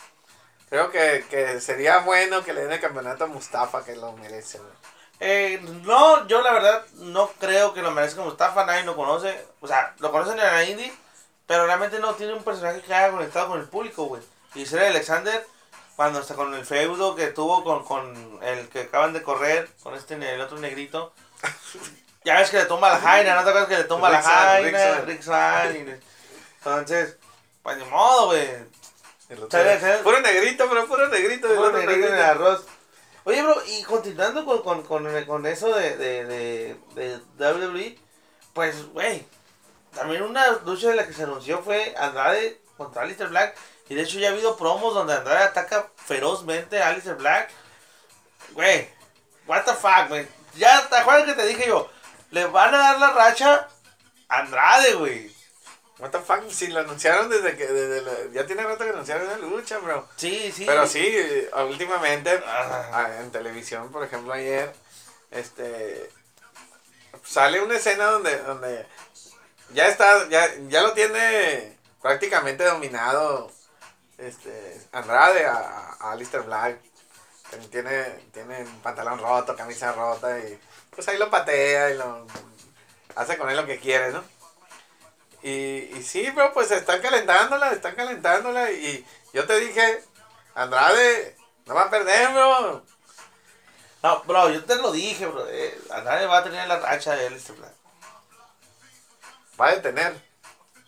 Creo 0.68 0.90
que, 0.90 1.24
que 1.30 1.60
sería 1.60 1.98
bueno 1.98 2.42
que 2.42 2.52
le 2.52 2.62
den 2.62 2.72
el 2.72 2.80
campeonato 2.80 3.24
a 3.24 3.28
Mustafa, 3.28 3.84
que 3.84 3.94
lo 3.94 4.12
merece, 4.14 4.58
bro. 4.58 4.72
Eh, 5.18 5.60
no, 5.84 6.26
yo 6.26 6.42
la 6.42 6.52
verdad 6.52 6.84
no 6.94 7.28
creo 7.38 7.72
que 7.72 7.80
lo 7.80 7.90
merezca 7.90 8.22
Mustafa, 8.22 8.66
nadie 8.66 8.84
lo 8.84 8.96
conoce. 8.96 9.46
O 9.60 9.68
sea, 9.68 9.94
lo 9.98 10.10
conocen 10.12 10.38
en 10.38 10.46
la 10.46 10.64
indie, 10.64 10.92
pero 11.46 11.66
realmente 11.66 11.98
no 11.98 12.14
tiene 12.14 12.34
un 12.34 12.42
personaje 12.42 12.82
que 12.82 12.94
haya 12.94 13.12
conectado 13.12 13.48
con 13.48 13.60
el 13.60 13.68
público, 13.68 14.04
güey. 14.04 14.22
y 14.54 14.66
Cedric 14.66 14.88
Alexander, 14.88 15.46
cuando 15.96 16.20
está 16.20 16.34
con 16.34 16.52
el 16.54 16.66
feudo 16.66 17.14
que 17.14 17.28
tuvo 17.28 17.64
con, 17.64 17.84
con 17.84 18.40
el 18.42 18.68
que 18.68 18.82
acaban 18.82 19.12
de 19.12 19.22
correr, 19.22 19.68
con 19.82 19.94
este 19.94 20.14
el 20.14 20.40
otro 20.40 20.58
negrito. 20.58 21.12
Ya 22.24 22.38
ves 22.40 22.50
que 22.50 22.56
le 22.58 22.64
tumba 22.66 22.90
la 22.90 22.98
jaina, 22.98 23.36
¿no 23.36 23.44
te 23.44 23.50
acuerdas 23.50 23.68
que 23.68 23.78
le 23.78 23.84
tumba 23.84 24.10
la 24.10 24.20
Rick 24.20 24.24
Swan, 24.24 24.46
jaina? 24.72 25.04
Rick 25.04 25.22
y- 25.88 26.00
Entonces, 26.58 27.16
pues 27.62 27.76
ni 27.78 27.84
modo, 27.84 28.26
güey. 28.26 28.48
Puro 30.02 30.20
negrito, 30.20 30.68
pero 30.68 30.86
puro 30.86 31.08
negrito. 31.08 31.48
Puro 31.48 31.72
negrito 31.72 32.08
en 32.08 32.14
el 32.14 32.22
arroz. 32.22 32.64
Oye, 33.24 33.42
bro, 33.42 33.56
y 33.66 33.82
continuando 33.84 34.44
con, 34.44 34.62
con, 34.62 34.82
con, 34.84 35.24
con 35.24 35.46
eso 35.46 35.74
de, 35.74 35.96
de, 35.96 36.24
de, 36.24 36.76
de 36.94 37.18
WWE, 37.38 37.98
pues, 38.54 38.86
güey, 38.92 39.26
también 39.94 40.22
una 40.22 40.48
lucha 40.64 40.88
de 40.88 40.94
la 40.96 41.06
que 41.06 41.12
se 41.12 41.24
anunció 41.24 41.62
fue 41.62 41.94
Andrade 41.98 42.60
contra 42.76 43.02
Alistair 43.02 43.28
Black. 43.30 43.56
Y 43.88 43.94
de 43.94 44.02
hecho 44.02 44.18
ya 44.18 44.28
ha 44.28 44.32
habido 44.32 44.56
promos 44.56 44.94
donde 44.94 45.14
Andrade 45.14 45.44
ataca 45.44 45.88
ferozmente 45.96 46.80
a 46.82 46.88
Alistair 46.88 47.16
Black. 47.16 47.50
Güey, 48.52 48.88
what 49.46 49.62
the 49.64 49.72
fuck, 49.74 50.08
güey. 50.08 50.26
Ya, 50.56 50.88
¿te 50.88 50.96
acuerdas 50.96 51.26
que 51.26 51.34
te 51.34 51.46
dije 51.46 51.66
yo? 51.66 51.90
Le 52.30 52.46
van 52.46 52.74
a 52.74 52.78
dar 52.78 52.98
la 52.98 53.10
racha 53.12 53.68
a 54.28 54.38
Andrade, 54.38 54.94
güey. 54.94 55.34
What 55.98 56.10
the 56.10 56.18
fuck, 56.18 56.50
si 56.50 56.66
lo 56.66 56.80
anunciaron 56.80 57.30
desde 57.30 57.56
que. 57.56 57.66
Desde 57.66 58.02
la- 58.02 58.32
ya 58.32 58.46
tiene 58.46 58.62
rato 58.64 58.84
que 58.84 58.90
anunciaron 58.90 59.26
la 59.28 59.36
lucha, 59.38 59.78
bro. 59.78 60.06
Sí, 60.16 60.52
sí. 60.54 60.64
Pero 60.66 60.86
sí, 60.86 61.16
últimamente, 61.68 62.38
Ah. 62.46 62.90
ah, 62.92 63.08
en 63.20 63.30
televisión, 63.30 63.90
por 63.90 64.04
ejemplo, 64.04 64.32
ayer, 64.32 64.74
este. 65.30 66.10
Sale 67.24 67.62
una 67.62 67.76
escena 67.76 68.06
donde. 68.06 68.36
donde 68.42 68.86
ya 69.70 69.86
está. 69.86 70.28
Ya, 70.28 70.48
ya 70.68 70.82
lo 70.82 70.92
tiene 70.92 71.78
prácticamente 72.02 72.64
dominado. 72.64 73.50
Este. 74.18 74.78
Andrade 74.92 75.46
a, 75.46 75.96
a 75.98 76.12
Alistair 76.12 76.42
Black. 76.42 76.78
Tiene, 77.70 78.04
tiene 78.32 78.66
pantalón 78.82 79.18
roto, 79.18 79.56
camisa 79.56 79.92
rota 79.92 80.38
y. 80.38 80.60
Pues 80.90 81.06
ahí 81.08 81.18
lo 81.18 81.30
patea 81.30 81.90
y 81.90 81.96
lo. 81.96 82.26
Hace 83.14 83.38
con 83.38 83.48
él 83.48 83.56
lo 83.56 83.66
que 83.66 83.78
quiere, 83.78 84.10
¿no? 84.10 84.22
Y, 85.42 85.50
y 85.96 86.02
sí, 86.02 86.28
bro, 86.30 86.52
pues 86.52 86.70
están 86.70 87.00
calentándola, 87.00 87.70
están 87.70 87.94
calentándola. 87.94 88.70
Y 88.72 89.06
yo 89.32 89.46
te 89.46 89.58
dije, 89.60 90.02
Andrade, 90.54 91.36
no 91.66 91.74
va 91.74 91.84
a 91.84 91.90
perder, 91.90 92.32
bro. 92.32 92.84
No, 94.02 94.22
bro, 94.24 94.50
yo 94.50 94.64
te 94.64 94.76
lo 94.76 94.92
dije, 94.92 95.26
bro. 95.26 95.46
eh, 95.48 95.78
Andrade 95.90 96.26
va 96.26 96.38
a 96.38 96.44
tener 96.44 96.66
la 96.66 96.80
racha 96.80 97.14
de 97.14 97.28
Alistair 97.28 97.58
Black. 97.58 97.72
Va 99.60 99.68
a 99.68 99.74
detener. 99.76 100.20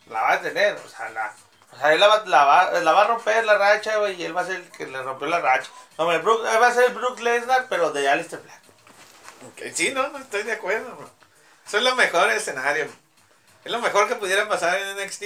La 0.07 0.23
va 0.23 0.33
a 0.33 0.41
tener, 0.41 0.75
o 0.75 0.89
sea, 0.89 1.09
la, 1.11 1.35
o 1.79 1.81
sea 1.81 1.95
él 1.95 2.01
la 2.01 2.09
va, 2.09 2.25
la, 2.27 2.45
va, 2.45 2.73
la 2.81 2.93
va 2.93 3.03
a 3.03 3.07
romper 3.07 3.45
la 3.45 3.57
racha, 3.57 3.99
güey, 3.99 4.21
y 4.21 4.25
él 4.25 4.37
va 4.37 4.41
a 4.41 4.47
ser 4.47 4.57
el 4.57 4.71
que 4.71 4.85
le 4.85 5.01
rompió 5.01 5.29
la 5.29 5.39
racha. 5.39 5.71
No, 5.97 6.11
el 6.11 6.21
Brook, 6.21 6.45
él 6.45 6.61
va 6.61 6.67
a 6.67 6.75
ser 6.75 6.87
el 6.87 6.95
Brook 6.95 7.21
Lesnar, 7.21 7.67
pero 7.69 7.93
de 7.93 8.09
Alistair 8.09 8.43
Black. 8.43 8.61
Ok, 9.47 9.73
Sí, 9.73 9.93
no, 9.93 10.09
no 10.09 10.19
estoy 10.19 10.43
de 10.43 10.53
acuerdo, 10.53 10.97
bro. 10.97 11.09
Eso 11.65 11.79
es 11.79 11.85
lo 11.85 11.95
mejor 11.95 12.31
escenario. 12.31 12.89
Es 13.65 13.71
lo 13.71 13.79
mejor 13.79 14.09
que 14.09 14.17
pudiera 14.17 14.49
pasar 14.49 14.77
en 14.77 14.97
NXT. 14.97 15.25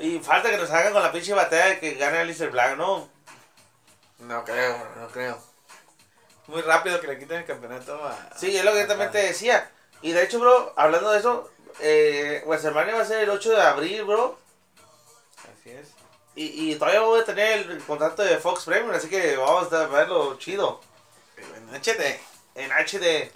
Y 0.00 0.18
falta 0.18 0.50
que 0.50 0.58
nos 0.58 0.70
hagan 0.70 0.92
con 0.92 1.02
la 1.02 1.12
pinche 1.12 1.32
batalla 1.32 1.66
de 1.66 1.80
que 1.80 1.94
gane 1.94 2.18
Alistair 2.18 2.50
Black, 2.50 2.76
¿no? 2.76 3.08
No 4.18 4.44
creo, 4.44 4.76
bro, 4.76 5.02
no 5.02 5.08
creo. 5.08 5.42
Muy 6.48 6.60
rápido 6.60 7.00
que 7.00 7.06
le 7.06 7.18
quiten 7.18 7.38
el 7.38 7.46
campeonato 7.46 8.04
a. 8.04 8.36
Sí, 8.36 8.54
es 8.54 8.64
lo 8.64 8.72
que 8.72 8.80
yo 8.80 8.86
también 8.86 9.10
te 9.10 9.22
decía. 9.22 9.70
Y 10.02 10.12
de 10.12 10.24
hecho, 10.24 10.38
bro, 10.38 10.74
hablando 10.76 11.10
de 11.12 11.18
eso, 11.18 11.50
eh, 11.80 12.42
WrestleMania 12.44 12.94
va 12.96 13.02
a 13.02 13.06
ser 13.06 13.20
el 13.22 13.30
8 13.30 13.50
de 13.50 13.62
abril, 13.62 14.04
bro. 14.04 14.41
Así 15.62 15.70
es. 15.70 15.88
Y, 16.34 16.72
y 16.72 16.76
todavía 16.76 17.00
voy 17.00 17.20
a 17.20 17.24
tener 17.24 17.70
el 17.70 17.82
contrato 17.82 18.22
de 18.22 18.38
Fox 18.38 18.64
Premium, 18.64 18.94
así 18.94 19.08
que 19.08 19.36
vamos 19.36 19.72
a 19.72 19.86
verlo 19.86 20.38
chido. 20.38 20.80
En 21.36 21.68
HD. 21.68 22.20
En 22.54 22.70
HD. 22.70 23.32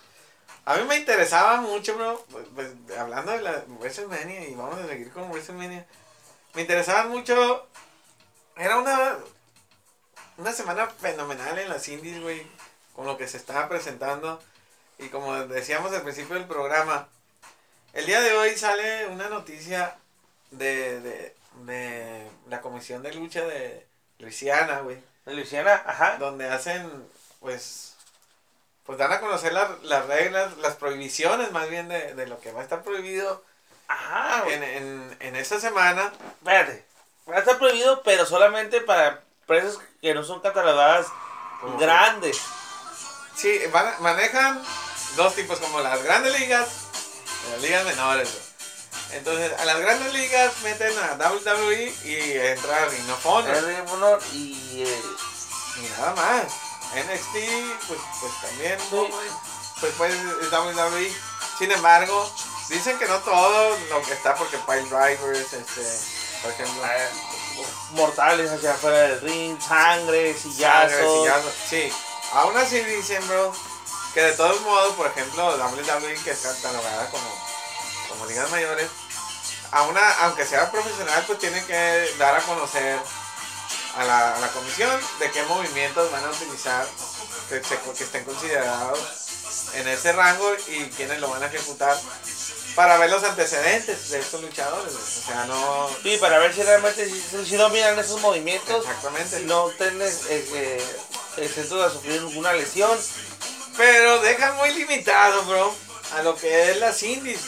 A 0.64 0.76
mí 0.76 0.84
me 0.84 0.96
interesaba 0.96 1.60
mucho, 1.60 1.94
bro, 1.96 2.24
pues, 2.54 2.68
hablando 2.98 3.32
de 3.32 3.42
la 3.42 3.64
WrestleMania 3.78 4.48
y 4.48 4.54
vamos 4.54 4.78
a 4.80 4.86
seguir 4.88 5.12
con 5.12 5.30
WrestleMania. 5.30 5.86
Me 6.54 6.62
interesaba 6.62 7.04
mucho. 7.04 7.66
Era 8.56 8.78
una 8.78 9.18
una 10.38 10.52
semana 10.52 10.86
fenomenal 10.88 11.58
en 11.58 11.68
las 11.68 11.88
indies, 11.88 12.20
güey, 12.20 12.46
con 12.94 13.06
lo 13.06 13.16
que 13.16 13.28
se 13.28 13.38
estaba 13.38 13.68
presentando 13.68 14.40
y 14.98 15.08
como 15.08 15.34
decíamos 15.46 15.92
al 15.92 16.02
principio 16.02 16.36
del 16.36 16.46
programa, 16.46 17.08
el 17.92 18.06
día 18.06 18.20
de 18.20 18.32
hoy 18.32 18.56
sale 18.56 19.06
una 19.06 19.28
noticia 19.28 19.96
de, 20.50 21.00
de, 21.00 21.34
de 21.64 22.28
la 22.48 22.60
comisión 22.60 23.02
de 23.02 23.14
lucha 23.14 23.42
de 23.44 23.86
Luisiana, 24.18 24.80
güey 24.80 25.02
De 25.24 25.34
Luisiana, 25.34 25.82
ajá. 25.86 26.16
donde 26.18 26.48
hacen, 26.48 26.90
pues, 27.40 27.94
pues 28.84 28.98
dan 28.98 29.12
a 29.12 29.20
conocer 29.20 29.52
la- 29.52 29.76
las 29.82 30.06
reglas, 30.06 30.56
las 30.58 30.76
prohibiciones 30.76 31.50
más 31.52 31.68
bien 31.68 31.88
de, 31.88 32.14
de 32.14 32.26
lo 32.26 32.38
que 32.40 32.52
va 32.52 32.60
a 32.60 32.64
estar 32.64 32.82
prohibido 32.82 33.42
Ajá, 33.88 34.42
güey. 34.42 34.54
en, 34.54 34.62
en, 34.62 35.16
en 35.20 35.36
esta 35.36 35.58
semana. 35.60 36.12
Espérate. 36.38 36.84
Va 37.28 37.36
a 37.36 37.38
estar 37.40 37.58
prohibido, 37.58 38.02
pero 38.02 38.24
solamente 38.26 38.80
para 38.80 39.22
empresas 39.42 39.78
que 40.00 40.14
no 40.14 40.22
son 40.24 40.40
catalogadas 40.40 41.06
grandes. 41.78 42.40
Sí, 43.34 43.60
van 43.72 43.94
manejan 44.00 44.62
dos 45.16 45.34
tipos, 45.34 45.58
como 45.58 45.80
las 45.80 46.02
grandes 46.02 46.38
ligas 46.38 46.68
y 47.46 47.50
las 47.52 47.62
ligas 47.62 47.84
menores. 47.84 48.32
güey. 48.32 48.45
Entonces, 49.12 49.52
a 49.58 49.64
las 49.64 49.78
grandes 49.78 50.12
ligas 50.12 50.52
meten 50.62 50.92
a 50.98 51.14
WWE 51.14 51.94
y 52.04 52.32
entra 52.38 52.86
Ring 52.86 53.10
of 53.10 53.26
Honor. 53.26 53.54
Es 53.56 53.64
Ring 53.64 53.80
of 53.84 53.92
Honor 53.94 54.20
y. 54.32 54.82
eh, 54.82 55.02
Y 55.78 55.88
nada 56.00 56.14
más. 56.14 56.44
NXT, 56.94 57.34
pues, 57.88 58.00
pues 58.20 58.32
también, 58.40 58.78
Sí. 58.80 58.86
pues, 59.80 59.92
pues 59.98 60.12
es 60.14 60.50
WWE. 60.50 61.12
Sin 61.58 61.70
embargo, 61.72 62.32
dicen 62.68 62.98
que 62.98 63.06
no 63.06 63.18
todo 63.20 63.76
lo 63.90 64.02
que 64.02 64.12
está, 64.12 64.34
porque 64.34 64.56
Pile 64.58 64.82
Drivers, 64.88 65.52
este, 65.52 65.82
por 66.42 66.52
ejemplo, 66.52 66.82
eh, 66.86 67.08
mortales 67.92 68.50
hacia 68.50 68.72
afuera 68.72 68.98
del 68.98 69.20
ring, 69.20 69.60
sangre, 69.60 70.34
sillazos. 70.34 70.92
sangre, 70.92 71.18
sillazo. 71.20 71.52
Sí, 71.68 71.92
aún 72.32 72.56
así 72.56 72.80
dicen, 72.80 73.26
bro, 73.28 73.52
que 74.14 74.20
de 74.22 74.32
todos 74.32 74.60
modos, 74.62 74.94
por 74.94 75.06
ejemplo, 75.08 75.56
WWE, 75.56 76.14
que 76.24 76.30
está 76.30 76.54
catalogada 76.54 77.10
como, 77.10 77.45
como 78.16 78.26
ligas 78.26 78.50
mayores, 78.50 78.88
a 79.72 79.82
una, 79.82 80.10
aunque 80.24 80.46
sea 80.46 80.70
profesional, 80.70 81.22
pues 81.26 81.38
tiene 81.38 81.62
que 81.66 82.14
dar 82.18 82.34
a 82.36 82.40
conocer 82.40 82.98
a 83.96 84.04
la, 84.04 84.36
a 84.36 84.40
la 84.40 84.48
comisión 84.48 84.90
de 85.18 85.30
qué 85.30 85.42
movimientos 85.44 86.10
van 86.10 86.24
a 86.24 86.30
utilizar 86.30 86.86
que, 87.48 87.62
se- 87.62 87.78
que 87.96 88.04
estén 88.04 88.24
considerados 88.24 88.98
en 89.74 89.88
ese 89.88 90.12
rango 90.12 90.50
y 90.68 90.84
quiénes 90.90 91.18
lo 91.20 91.28
van 91.28 91.42
a 91.42 91.46
ejecutar 91.46 91.98
para 92.74 92.98
ver 92.98 93.10
los 93.10 93.24
antecedentes 93.24 94.10
de 94.10 94.20
estos 94.20 94.42
luchadores. 94.42 94.92
O 94.94 95.26
sea, 95.26 95.44
no... 95.46 95.90
Sí, 96.02 96.16
para 96.20 96.38
ver 96.38 96.54
si 96.54 96.62
realmente 96.62 97.06
si, 97.08 97.44
si 97.46 97.56
dominan 97.56 97.98
esos 97.98 98.20
movimientos, 98.20 98.84
Exactamente. 98.84 99.38
si 99.38 99.44
no 99.44 99.68
tienes 99.78 100.26
eh, 100.28 100.46
eh, 100.54 100.96
exentos 101.38 101.82
a 101.84 101.90
sufrir 101.92 102.22
ninguna 102.22 102.52
lesión. 102.52 102.90
Pero 103.78 104.20
dejan 104.20 104.56
muy 104.56 104.72
limitado, 104.74 105.42
bro, 105.44 105.74
a 106.16 106.22
lo 106.22 106.36
que 106.36 106.70
es 106.70 106.76
las 106.78 107.02
indies. 107.02 107.40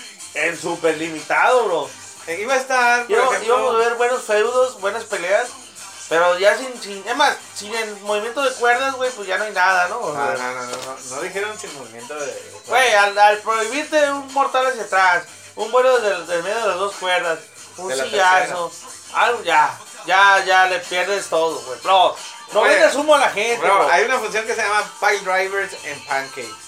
En 0.46 0.60
super 0.60 0.96
limitado, 0.96 1.64
bro. 1.64 1.90
Eh, 2.26 2.40
Iba 2.42 2.54
a 2.54 2.56
estar, 2.58 3.02
por 3.02 3.10
Íbamos, 3.10 3.34
ejemplo, 3.34 3.54
íbamos 3.56 3.74
a 3.74 3.78
ver 3.78 3.94
buenos 3.94 4.22
feudos, 4.22 4.80
buenas 4.80 5.04
peleas. 5.04 5.48
Pero 6.08 6.38
ya 6.38 6.56
sin, 6.56 6.80
sin, 6.80 7.06
es 7.06 7.16
más, 7.16 7.36
sin 7.54 7.74
el 7.74 7.94
movimiento 8.00 8.40
de 8.42 8.50
cuerdas, 8.54 8.94
güey, 8.94 9.10
pues 9.10 9.28
ya 9.28 9.36
no 9.36 9.44
hay 9.44 9.52
nada, 9.52 9.88
¿no? 9.88 9.98
O 9.98 10.14
No, 10.14 10.24
sea, 10.26 10.34
no, 10.38 10.54
no, 10.54 10.62
no, 10.64 10.76
no, 10.76 10.96
no 11.16 11.20
dijeron 11.20 11.58
sin 11.58 11.74
movimiento 11.78 12.14
de... 12.14 12.52
Güey, 12.66 12.94
al, 12.94 13.18
al 13.18 13.38
prohibirte 13.38 14.10
un 14.12 14.32
mortal 14.32 14.66
hacia 14.68 14.84
atrás, 14.84 15.24
un 15.56 15.70
vuelo 15.70 15.98
del, 15.98 16.26
del 16.26 16.42
medio 16.42 16.60
de 16.62 16.66
las 16.68 16.78
dos 16.78 16.94
cuerdas, 16.94 17.40
un 17.76 17.88
De 17.88 17.96
la 17.96 18.04
sillazo, 18.04 18.72
algo 19.12 19.42
ya, 19.42 19.78
ya, 20.06 20.42
ya 20.46 20.64
le 20.66 20.78
pierdes 20.80 21.26
todo, 21.28 21.60
güey. 21.60 21.78
Bro, 21.80 22.16
no 22.52 22.60
Oye, 22.60 22.70
vendes 22.74 22.94
humo 22.94 23.14
a 23.14 23.18
la 23.18 23.30
gente, 23.30 23.58
Bro, 23.66 23.74
bro. 23.76 23.90
hay 23.90 24.04
una 24.06 24.18
función 24.18 24.46
que 24.46 24.54
se 24.54 24.62
llama 24.62 24.90
Pile 25.00 25.20
Drivers 25.20 25.74
en 25.84 26.04
Pancakes. 26.06 26.67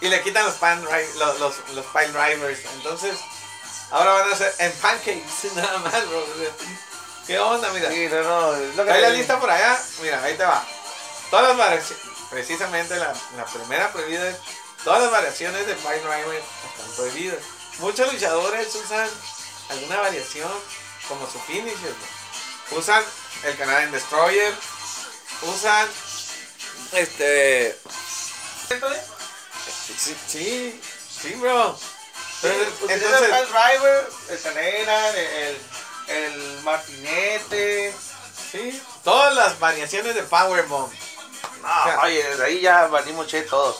Y 0.00 0.08
le 0.08 0.22
quitan 0.22 0.44
los, 0.44 0.54
pan 0.54 0.82
los, 0.82 1.38
los, 1.38 1.68
los 1.74 1.86
Pile 1.86 2.08
Drivers. 2.08 2.60
Entonces, 2.76 3.18
ahora 3.90 4.12
van 4.12 4.32
a 4.32 4.36
ser 4.36 4.54
en 4.58 4.72
Pancakes, 4.72 5.52
nada 5.54 5.78
más, 5.78 6.08
bro. 6.08 6.24
¿Qué 7.26 7.38
onda, 7.38 7.70
mira? 7.72 7.90
Sí, 7.90 8.08
no, 8.10 8.22
no, 8.22 8.56
es 8.56 8.76
lo 8.76 8.84
que 8.84 8.90
Trae 8.90 9.02
la 9.02 9.10
lista 9.10 9.38
por 9.38 9.50
allá. 9.50 9.78
Mira, 10.00 10.22
ahí 10.22 10.36
te 10.36 10.44
va. 10.44 10.64
Todas 11.30 11.48
las 11.48 11.56
variaciones, 11.56 12.04
precisamente 12.30 12.96
la, 12.96 13.14
la 13.36 13.44
primera 13.44 13.92
prohibida 13.92 14.28
es, 14.28 14.36
todas 14.84 15.02
las 15.02 15.10
variaciones 15.10 15.66
de 15.66 15.74
Pile 15.74 16.00
Driver 16.00 16.42
están 16.70 16.96
prohibidas. 16.96 17.38
Muchos 17.78 18.12
luchadores 18.12 18.74
usan 18.74 19.08
alguna 19.68 20.00
variación 20.00 20.50
como 21.08 21.30
su 21.30 21.38
finisher. 21.40 21.94
Usan 22.72 23.02
el 23.44 23.56
Canadian 23.56 23.92
Destroyer, 23.92 24.54
usan 25.42 25.88
este... 26.92 27.78
Sí, 29.98 30.16
sí, 30.28 30.80
sí, 31.22 31.34
bro. 31.34 31.78
Sí, 31.78 32.46
Entonces, 32.48 32.82
utiliza 32.82 32.94
el 32.94 33.02
entonces 33.02 33.28
pile 33.28 33.46
driver, 33.78 34.10
el 34.30 34.40
cadena, 34.40 35.08
el, 35.08 35.58
el 36.08 36.62
martinete. 36.62 37.94
Sí, 38.50 38.82
todas 39.04 39.34
las 39.34 39.58
variaciones 39.58 40.14
de 40.14 40.22
Powerbomb. 40.24 40.90
No, 41.62 42.02
oye, 42.02 42.22
desde 42.24 42.44
ahí 42.44 42.60
ya 42.60 42.86
valimos 42.86 43.26
che 43.26 43.42
todos. 43.42 43.76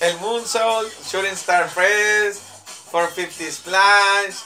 El 0.00 0.16
Moonsault, 0.18 0.90
Shooting 1.10 1.32
Star 1.32 1.68
Press, 1.74 2.38
450 2.90 3.52
Splash, 3.52 4.36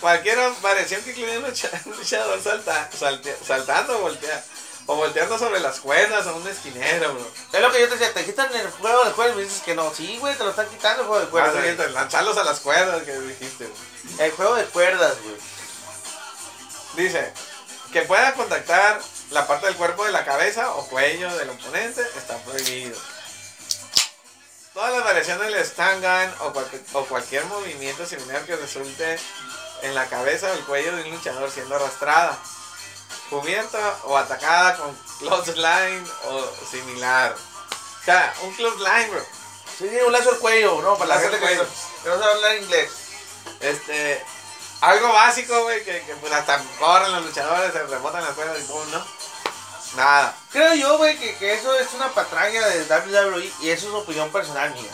cualquier 0.00 0.38
variación 0.60 1.00
que 1.02 1.10
incluya 1.10 1.38
un 1.38 1.44
lucha- 1.44 1.70
un 1.86 1.96
luchador 1.96 2.42
salta, 2.42 2.90
salte- 2.98 3.36
saltando 3.46 3.98
o, 3.98 4.02
voltea- 4.10 4.44
o 4.86 4.96
volteando 4.96 5.38
sobre 5.38 5.60
las 5.60 5.78
cuerdas 5.80 6.26
o 6.26 6.36
un 6.36 6.46
esquinero, 6.48 7.14
bro. 7.14 7.30
Es 7.52 7.60
lo 7.60 7.70
que 7.70 7.80
yo 7.80 7.88
te 7.88 7.96
decía, 7.96 8.12
te 8.12 8.24
quitan 8.24 8.52
el 8.54 8.70
juego 8.70 9.04
de 9.04 9.12
cuerdas 9.12 9.34
y 9.34 9.38
me 9.38 9.44
dices 9.44 9.62
que 9.62 9.74
no. 9.74 9.92
Sí, 9.94 10.16
güey, 10.18 10.34
te 10.36 10.42
lo 10.44 10.50
están 10.50 10.68
quitando 10.68 11.02
el 11.02 11.08
juego 11.08 11.20
de 11.20 11.26
Ah, 11.26 11.30
cuerdas. 11.30 11.64
sí, 11.64 11.74
güey. 11.76 11.92
lanzarlos 11.92 12.36
a 12.38 12.44
las 12.44 12.60
cuerdas 12.60 13.02
que 13.04 13.12
dijiste, 13.20 13.66
bro. 13.66 14.24
El 14.24 14.30
juego 14.32 14.54
de 14.56 14.64
cuerdas, 14.64 15.14
güey. 15.22 15.36
Dice 17.06 17.32
que 17.92 18.02
pueda 18.02 18.34
contactar 18.34 19.00
la 19.30 19.46
parte 19.46 19.66
del 19.66 19.76
cuerpo 19.76 20.04
de 20.04 20.12
la 20.12 20.24
cabeza 20.24 20.72
o 20.74 20.86
cuello 20.88 21.32
del 21.36 21.50
oponente 21.50 22.02
está 22.16 22.36
prohibido. 22.38 22.98
Todas 24.74 24.92
las 24.94 25.04
variaciones 25.04 25.46
del 25.52 25.64
stand 25.64 26.00
gun 26.02 26.34
o, 26.92 26.98
o 26.98 27.04
cualquier 27.06 27.44
movimiento 27.46 28.06
similar 28.06 28.42
que 28.44 28.56
resulte 28.56 29.18
en 29.82 29.94
la 29.94 30.06
cabeza 30.06 30.48
o 30.50 30.54
el 30.54 30.60
cuello 30.64 30.94
de 30.96 31.02
un 31.02 31.10
luchador 31.10 31.50
siendo 31.50 31.74
arrastrada, 31.74 32.38
cubierta 33.30 33.96
o 34.04 34.18
atacada 34.18 34.76
con 34.76 34.94
clothesline 35.20 36.04
o 36.24 36.50
similar. 36.70 37.34
O 37.34 38.04
sea, 38.04 38.34
un 38.42 38.52
clothesline, 38.54 39.10
bro. 39.10 39.24
Sí, 39.78 39.88
un 40.06 40.12
lazo 40.12 40.30
al 40.30 40.38
cuello, 40.38 40.82
¿no? 40.82 40.98
Para 40.98 41.14
la 41.14 41.20
gente 41.20 41.38
que, 41.38 41.56
no 41.56 42.18
sabe 42.18 42.32
hablar 42.32 42.56
inglés. 42.56 42.90
Este, 43.60 44.22
algo 44.80 45.12
básico, 45.12 45.62
güey, 45.62 45.84
que, 45.84 46.02
que 46.02 46.14
pues 46.16 46.32
hasta 46.32 46.62
corren 46.78 47.12
los 47.12 47.24
luchadores, 47.24 47.72
se 47.72 47.82
rebotan 47.84 48.24
las 48.24 48.34
cuerdas 48.34 48.58
y 48.60 48.66
todo, 48.66 48.84
¿no? 48.86 49.04
Nada. 49.96 50.36
Creo 50.52 50.74
yo, 50.74 50.98
güey, 50.98 51.18
que, 51.18 51.34
que 51.36 51.54
eso 51.54 51.74
es 51.78 51.92
una 51.94 52.08
patraña 52.08 52.66
de 52.68 52.82
WWE 52.84 53.52
y 53.60 53.70
eso 53.70 53.88
es 53.88 53.94
opinión 53.94 54.30
personal 54.30 54.72
mía. 54.74 54.92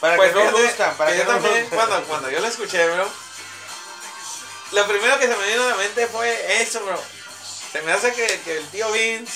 Para 0.00 0.16
Pues 0.16 0.32
que 0.32 0.44
no 0.44 0.50
luzcan, 0.50 0.96
para 0.96 1.10
que 1.12 1.18
que, 1.18 1.24
yo 1.24 1.32
no 1.32 1.38
también, 1.40 1.66
cuando, 1.70 2.02
cuando 2.04 2.30
yo 2.30 2.40
lo 2.40 2.46
escuché, 2.46 2.88
bro, 2.88 3.08
lo 4.72 4.86
primero 4.88 5.18
que 5.18 5.26
se 5.26 5.36
me 5.36 5.46
vino 5.48 5.62
a 5.62 5.70
la 5.70 5.76
mente 5.76 6.06
fue 6.08 6.62
eso, 6.62 6.80
bro. 6.84 7.00
Se 7.72 7.82
me 7.82 7.92
hace 7.92 8.12
que, 8.12 8.40
que 8.44 8.58
el 8.58 8.66
tío 8.68 8.90
Vince 8.92 9.32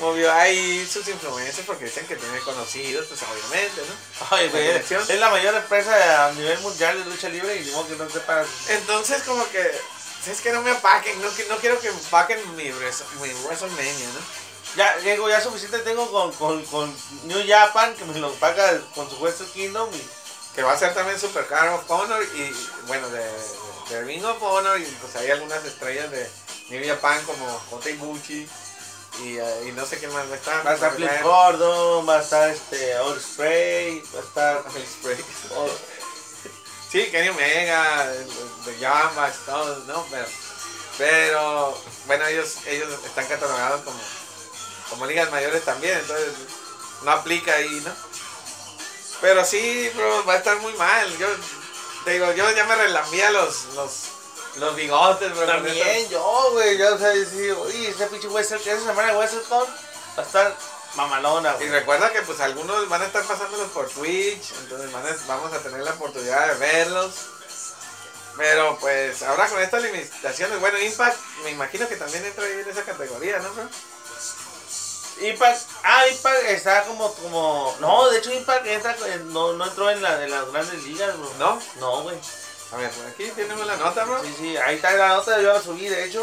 movió 0.00 0.32
ahí 0.32 0.86
sus 0.90 1.06
influencias 1.08 1.64
porque 1.66 1.84
dicen 1.84 2.06
que 2.06 2.16
tiene 2.16 2.40
conocidos, 2.40 3.06
pues 3.06 3.20
obviamente, 3.22 3.82
¿no? 3.82 4.36
Oye, 4.36 4.46
es 4.46 4.84
conexión. 4.88 5.20
la 5.20 5.30
mayor 5.30 5.54
empresa 5.54 6.26
a 6.26 6.32
nivel 6.32 6.58
mundial 6.60 6.98
de 6.98 7.10
lucha 7.10 7.28
libre 7.28 7.54
y 7.56 7.62
digo 7.62 7.86
que 7.86 7.96
no 7.96 8.06
te 8.06 8.20
pagas. 8.20 8.48
Entonces, 8.68 9.22
como 9.22 9.48
que, 9.50 9.60
es 10.26 10.40
que 10.40 10.52
no 10.52 10.62
me 10.62 10.70
apaquen, 10.70 11.20
no, 11.20 11.28
no 11.48 11.56
quiero 11.58 11.78
que 11.80 11.90
me 11.90 11.98
empaquen 11.98 12.56
mi, 12.56 12.64
mi 12.64 12.70
WrestleMania, 13.44 14.06
¿no? 14.14 14.50
Ya, 14.76 14.96
digo, 14.98 15.28
ya 15.28 15.40
suficiente 15.40 15.78
tengo 15.80 16.10
con, 16.10 16.32
con, 16.34 16.64
con 16.66 16.94
New 17.24 17.42
Japan, 17.46 17.94
que 17.96 18.04
me 18.04 18.18
lo 18.18 18.32
paga 18.34 18.80
con 18.94 19.08
su 19.10 19.16
Western 19.16 19.50
Kingdom. 19.50 19.90
Y, 19.94 20.08
Que 20.54 20.62
va 20.62 20.72
a 20.72 20.78
ser 20.78 20.94
también 20.94 21.18
Super 21.18 21.46
Card 21.46 21.74
of 21.74 21.90
Honor 21.90 22.24
y, 22.34 22.52
bueno, 22.86 23.08
de, 23.10 23.24
de 23.88 24.02
Ring 24.02 24.24
of 24.24 24.42
Honor 24.42 24.80
y 24.80 24.84
pues 24.84 25.14
hay 25.16 25.30
algunas 25.30 25.64
estrellas 25.64 26.10
de 26.10 26.28
New 26.70 26.86
Japan 26.86 27.22
como 27.24 27.46
Kota 27.68 27.90
Ibushi 27.90 28.48
y, 29.22 29.38
eh, 29.38 29.68
y 29.68 29.72
no 29.72 29.84
sé 29.84 29.98
quién 29.98 30.12
más 30.12 30.28
va 30.28 30.34
a 30.34 30.36
estar. 30.36 30.66
va 30.66 30.70
a 30.70 30.74
estar 30.74 30.94
Flip. 30.94 31.22
Gordon, 31.22 32.08
va 32.08 32.18
a 32.18 32.22
estar 32.22 32.48
este, 32.50 32.98
Old 33.00 33.20
Spray, 33.20 34.02
va 34.14 34.20
a 34.20 34.22
estar. 34.22 34.64
El 34.76 34.86
Spray. 34.86 35.24
Sí, 36.90 37.08
Kenny 37.10 37.28
Omega, 37.28 38.06
de 38.06 38.78
Jambas, 38.80 39.36
todos, 39.46 39.86
¿no? 39.86 40.04
Pero, 40.10 40.26
pero 40.98 41.82
bueno, 42.06 42.26
ellos, 42.26 42.56
ellos 42.66 42.88
están 43.04 43.26
catalogados 43.26 43.82
como, 43.82 44.00
como 44.88 45.06
ligas 45.06 45.30
mayores 45.30 45.64
también, 45.64 45.98
entonces 45.98 46.32
no 47.02 47.12
aplica 47.12 47.54
ahí, 47.54 47.80
¿no? 47.84 47.92
Pero 49.20 49.44
sí, 49.44 49.90
bro, 49.94 50.24
va 50.24 50.34
a 50.34 50.38
estar 50.38 50.58
muy 50.58 50.72
mal. 50.74 51.16
Yo 51.18 51.28
te 52.04 52.12
digo, 52.12 52.32
yo 52.32 52.50
ya 52.52 52.64
me 52.64 52.74
relambía 52.74 53.30
los, 53.30 53.66
los, 53.74 53.92
los 54.56 54.74
bigotes, 54.76 55.34
bro. 55.36 55.46
También 55.46 56.08
yo, 56.08 56.48
güey, 56.52 56.76
ya 56.76 56.92
o 56.94 56.98
sea, 56.98 57.12
sí, 57.12 57.50
oye, 57.50 57.88
ese 57.90 58.06
pinche 58.06 58.28
Western, 58.28 58.60
esa 58.60 58.78
semana 58.86 59.12
de 59.12 59.18
WrestleCon 59.18 59.66
va 60.18 60.22
a 60.22 60.26
estar 60.26 60.56
mamalona, 60.96 61.52
Y 61.54 61.56
güey. 61.58 61.68
recuerda 61.70 62.10
que 62.12 62.22
pues 62.22 62.40
algunos 62.40 62.88
van 62.88 63.02
a 63.02 63.06
estar 63.06 63.22
pasándolos 63.24 63.68
por 63.70 63.88
Twitch, 63.88 64.52
entonces 64.62 64.90
van 64.92 65.06
a- 65.06 65.16
vamos 65.28 65.52
a 65.52 65.58
tener 65.60 65.80
la 65.82 65.92
oportunidad 65.92 66.48
de 66.48 66.54
verlos. 66.54 67.12
Pero 68.36 68.78
pues 68.80 69.22
ahora 69.22 69.48
con 69.48 69.60
estas 69.60 69.82
limitaciones, 69.82 70.60
bueno, 70.60 70.78
Impact 70.78 71.18
me 71.44 71.50
imagino 71.50 71.86
que 71.88 71.96
también 71.96 72.24
entra 72.24 72.44
ahí 72.44 72.52
en 72.60 72.68
esa 72.70 72.82
categoría, 72.84 73.38
¿no? 73.38 73.52
bro? 73.52 73.68
Impact, 75.20 75.68
ah, 75.82 76.06
Impact 76.08 76.44
está 76.46 76.84
como, 76.84 77.12
como, 77.14 77.76
no, 77.80 78.08
de 78.08 78.18
hecho 78.18 78.32
Impact 78.32 78.66
entra, 78.66 78.96
en- 79.06 79.32
no, 79.32 79.52
no 79.52 79.64
entró 79.66 79.90
en, 79.90 80.00
la, 80.00 80.24
en 80.24 80.30
las 80.30 80.50
grandes 80.50 80.82
ligas, 80.84 81.16
bro. 81.18 81.30
¿No? 81.38 81.62
No, 81.78 82.02
güey. 82.02 82.16
A 82.72 82.76
ver, 82.76 82.90
por 82.90 83.06
aquí 83.06 83.30
tenemos 83.34 83.66
la 83.66 83.76
nota, 83.76 84.04
bro. 84.04 84.22
Sí, 84.22 84.34
sí, 84.38 84.56
ahí 84.56 84.76
está 84.76 84.92
la 84.92 85.08
nota, 85.08 85.40
yo 85.40 85.52
la 85.52 85.60
subí, 85.60 85.88
de 85.88 86.04
hecho. 86.04 86.22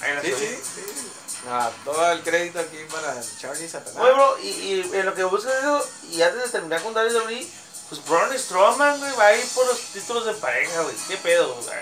Ahí 0.00 0.14
la 0.14 0.20
Sí, 0.22 0.30
subí. 0.32 0.46
sí, 0.46 0.60
sí. 0.64 1.12
Ah, 1.48 1.70
todo 1.84 2.10
el 2.12 2.22
crédito 2.22 2.58
aquí 2.58 2.78
para 2.90 3.20
Charlie 3.40 3.68
Satanás. 3.68 3.96
Oye, 4.00 4.12
bro, 4.12 4.38
y, 4.42 4.48
y 4.48 4.90
en 4.94 5.06
lo 5.06 5.14
que 5.14 5.24
buscas 5.24 5.54
eso, 5.54 5.88
y 6.10 6.22
antes 6.22 6.44
de 6.44 6.48
terminar 6.50 6.82
con 6.82 6.94
WWE, 6.94 7.46
pues 7.88 8.04
Braun 8.04 8.36
Strowman, 8.38 8.98
güey, 8.98 9.12
va 9.16 9.26
a 9.26 9.36
ir 9.36 9.46
por 9.54 9.66
los 9.66 9.78
títulos 9.92 10.24
de 10.26 10.34
pareja, 10.34 10.82
güey. 10.82 10.94
¿Qué 11.08 11.16
pedo, 11.18 11.54
güey? 11.54 11.76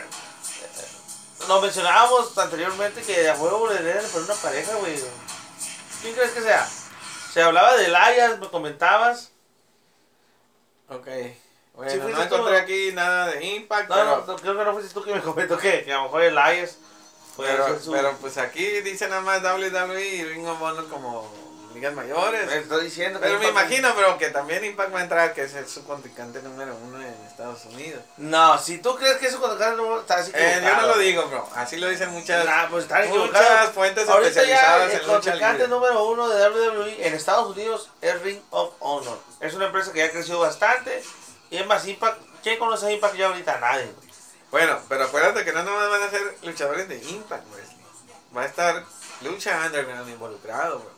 Lo 1.48 1.60
mencionábamos 1.60 2.36
anteriormente 2.38 3.02
que 3.02 3.28
a 3.28 3.34
huevo 3.34 3.68
le 3.68 3.82
deben 3.82 4.06
poner 4.10 4.30
una 4.30 4.40
pareja, 4.40 4.74
güey. 4.76 5.02
¿Quién 6.02 6.14
crees 6.14 6.30
que 6.32 6.42
sea? 6.42 6.68
Se 7.32 7.42
hablaba 7.42 7.76
de 7.76 7.86
Elias, 7.86 8.38
me 8.38 8.48
comentabas. 8.48 9.30
Ok. 10.88 11.06
Sí, 11.74 11.80
Bueno, 11.80 12.02
fuiste 12.02 12.12
no 12.12 12.22
encontré 12.22 12.56
aquí 12.58 12.92
nada 12.92 13.26
de 13.32 13.44
Impact, 13.44 13.88
No, 13.88 13.94
pero, 13.96 14.24
no, 14.26 14.36
creo 14.36 14.56
que 14.58 14.64
no 14.64 14.72
fuiste 14.74 14.94
tú 14.94 15.02
que 15.02 15.12
me 15.14 15.20
comentó 15.20 15.58
que, 15.58 15.82
que 15.84 15.92
a 15.92 15.96
lo 15.96 16.02
mejor 16.04 16.22
Elias 16.22 16.76
puede 17.36 17.50
pero, 17.50 17.80
su... 17.80 17.90
pero, 17.90 18.12
pues 18.20 18.38
aquí 18.38 18.64
dice 18.82 19.08
nada 19.08 19.22
más 19.22 19.42
WWE 19.42 20.04
y 20.06 20.24
Ring 20.24 20.46
of 20.46 20.62
Honor 20.62 20.86
como 20.88 21.28
ligas 21.74 21.92
mayores. 21.92 22.46
me 22.46 22.58
estoy 22.58 22.84
diciendo 22.84 23.18
que 23.18 23.26
Pero 23.26 23.40
me 23.40 23.46
Impact- 23.46 23.50
imagino, 23.50 23.94
bro, 23.94 24.16
que 24.18 24.28
también 24.30 24.64
Impact 24.64 24.94
va 24.94 25.00
a 25.00 25.02
entrar, 25.02 25.34
que 25.34 25.42
es 25.42 25.54
el- 25.54 25.66
su 25.66 25.82
contrincante 25.84 26.40
número 26.42 26.76
uno 26.84 27.02
en 27.02 27.12
Estados 27.26 27.64
Unidos. 27.64 28.00
No, 28.18 28.56
si 28.58 28.78
tú 28.78 28.94
crees 28.94 29.16
que 29.16 29.26
eso 29.26 29.40
cuando 29.40 29.58
ganas 29.58 29.76
no 29.76 29.98
estás 29.98 30.30
Eh, 30.32 30.60
yo 30.62 30.76
no 30.76 30.86
lo 30.86 30.98
digo, 30.98 31.26
bro. 31.26 31.48
Así 31.56 31.76
lo 31.78 31.88
dicen 31.88 32.10
muchas, 32.10 32.44
Nah, 32.44 32.68
pues 32.68 32.86
muchas 33.08 33.70
fuentes 33.72 34.08
Ahorita 34.08 34.30
ya 34.32 34.40
especializadas 34.42 34.86
el 34.86 34.92
en 34.92 34.98
lucha 35.00 35.12
contrincante 35.12 35.58
libre. 35.64 35.68
número 35.68 36.04
uno 36.06 36.28
de 36.28 36.48
WWE 36.48 37.04
en 37.08 37.14
Estados 37.14 37.48
Unidos 37.50 37.90
es 38.00 38.22
Ring 38.22 38.40
of 38.50 38.74
Honor. 38.78 39.18
Es 39.40 39.54
una 39.54 39.66
empresa 39.66 39.92
que 39.92 39.98
ya 39.98 40.12
creció 40.12 40.38
bastante. 40.38 41.02
Y 41.54 41.58
es 41.58 41.66
más, 41.68 41.86
Impact, 41.86 42.20
¿quién 42.42 42.58
conoce 42.58 42.86
a 42.86 42.90
Impact 42.90 43.14
ya 43.14 43.28
ahorita? 43.28 43.60
Nadie. 43.60 43.88
Bueno, 44.50 44.76
pero 44.88 45.04
acuérdate 45.04 45.44
que 45.44 45.52
no 45.52 45.62
nomás 45.62 45.88
van 45.88 46.02
a 46.02 46.10
ser 46.10 46.36
luchadores 46.42 46.88
de 46.88 46.96
Impact 46.96 47.46
Wrestling. 47.52 47.84
Va 48.36 48.42
a 48.42 48.46
estar 48.46 48.84
Lucha 49.20 49.62
Underground 49.64 50.08
involucrado, 50.08 50.80
bro. 50.80 50.90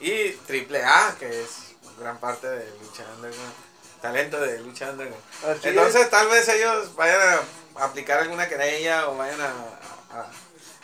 Y 0.00 0.30
Triple 0.46 0.82
A, 0.82 1.14
que 1.18 1.42
es 1.42 1.48
gran 1.98 2.18
parte 2.18 2.46
de 2.48 2.64
Lucha 2.80 3.04
Underground. 3.14 3.52
Talento 4.00 4.40
de 4.40 4.58
Lucha 4.60 4.88
Underground. 4.88 5.22
Así 5.50 5.68
Entonces 5.68 6.08
tal 6.08 6.28
vez 6.28 6.48
ellos 6.48 6.94
vayan 6.94 7.20
a 7.76 7.84
aplicar 7.84 8.20
alguna 8.20 8.48
querella 8.48 9.10
o 9.10 9.18
vayan 9.18 9.40
a, 9.42 9.48
a- 10.18 10.30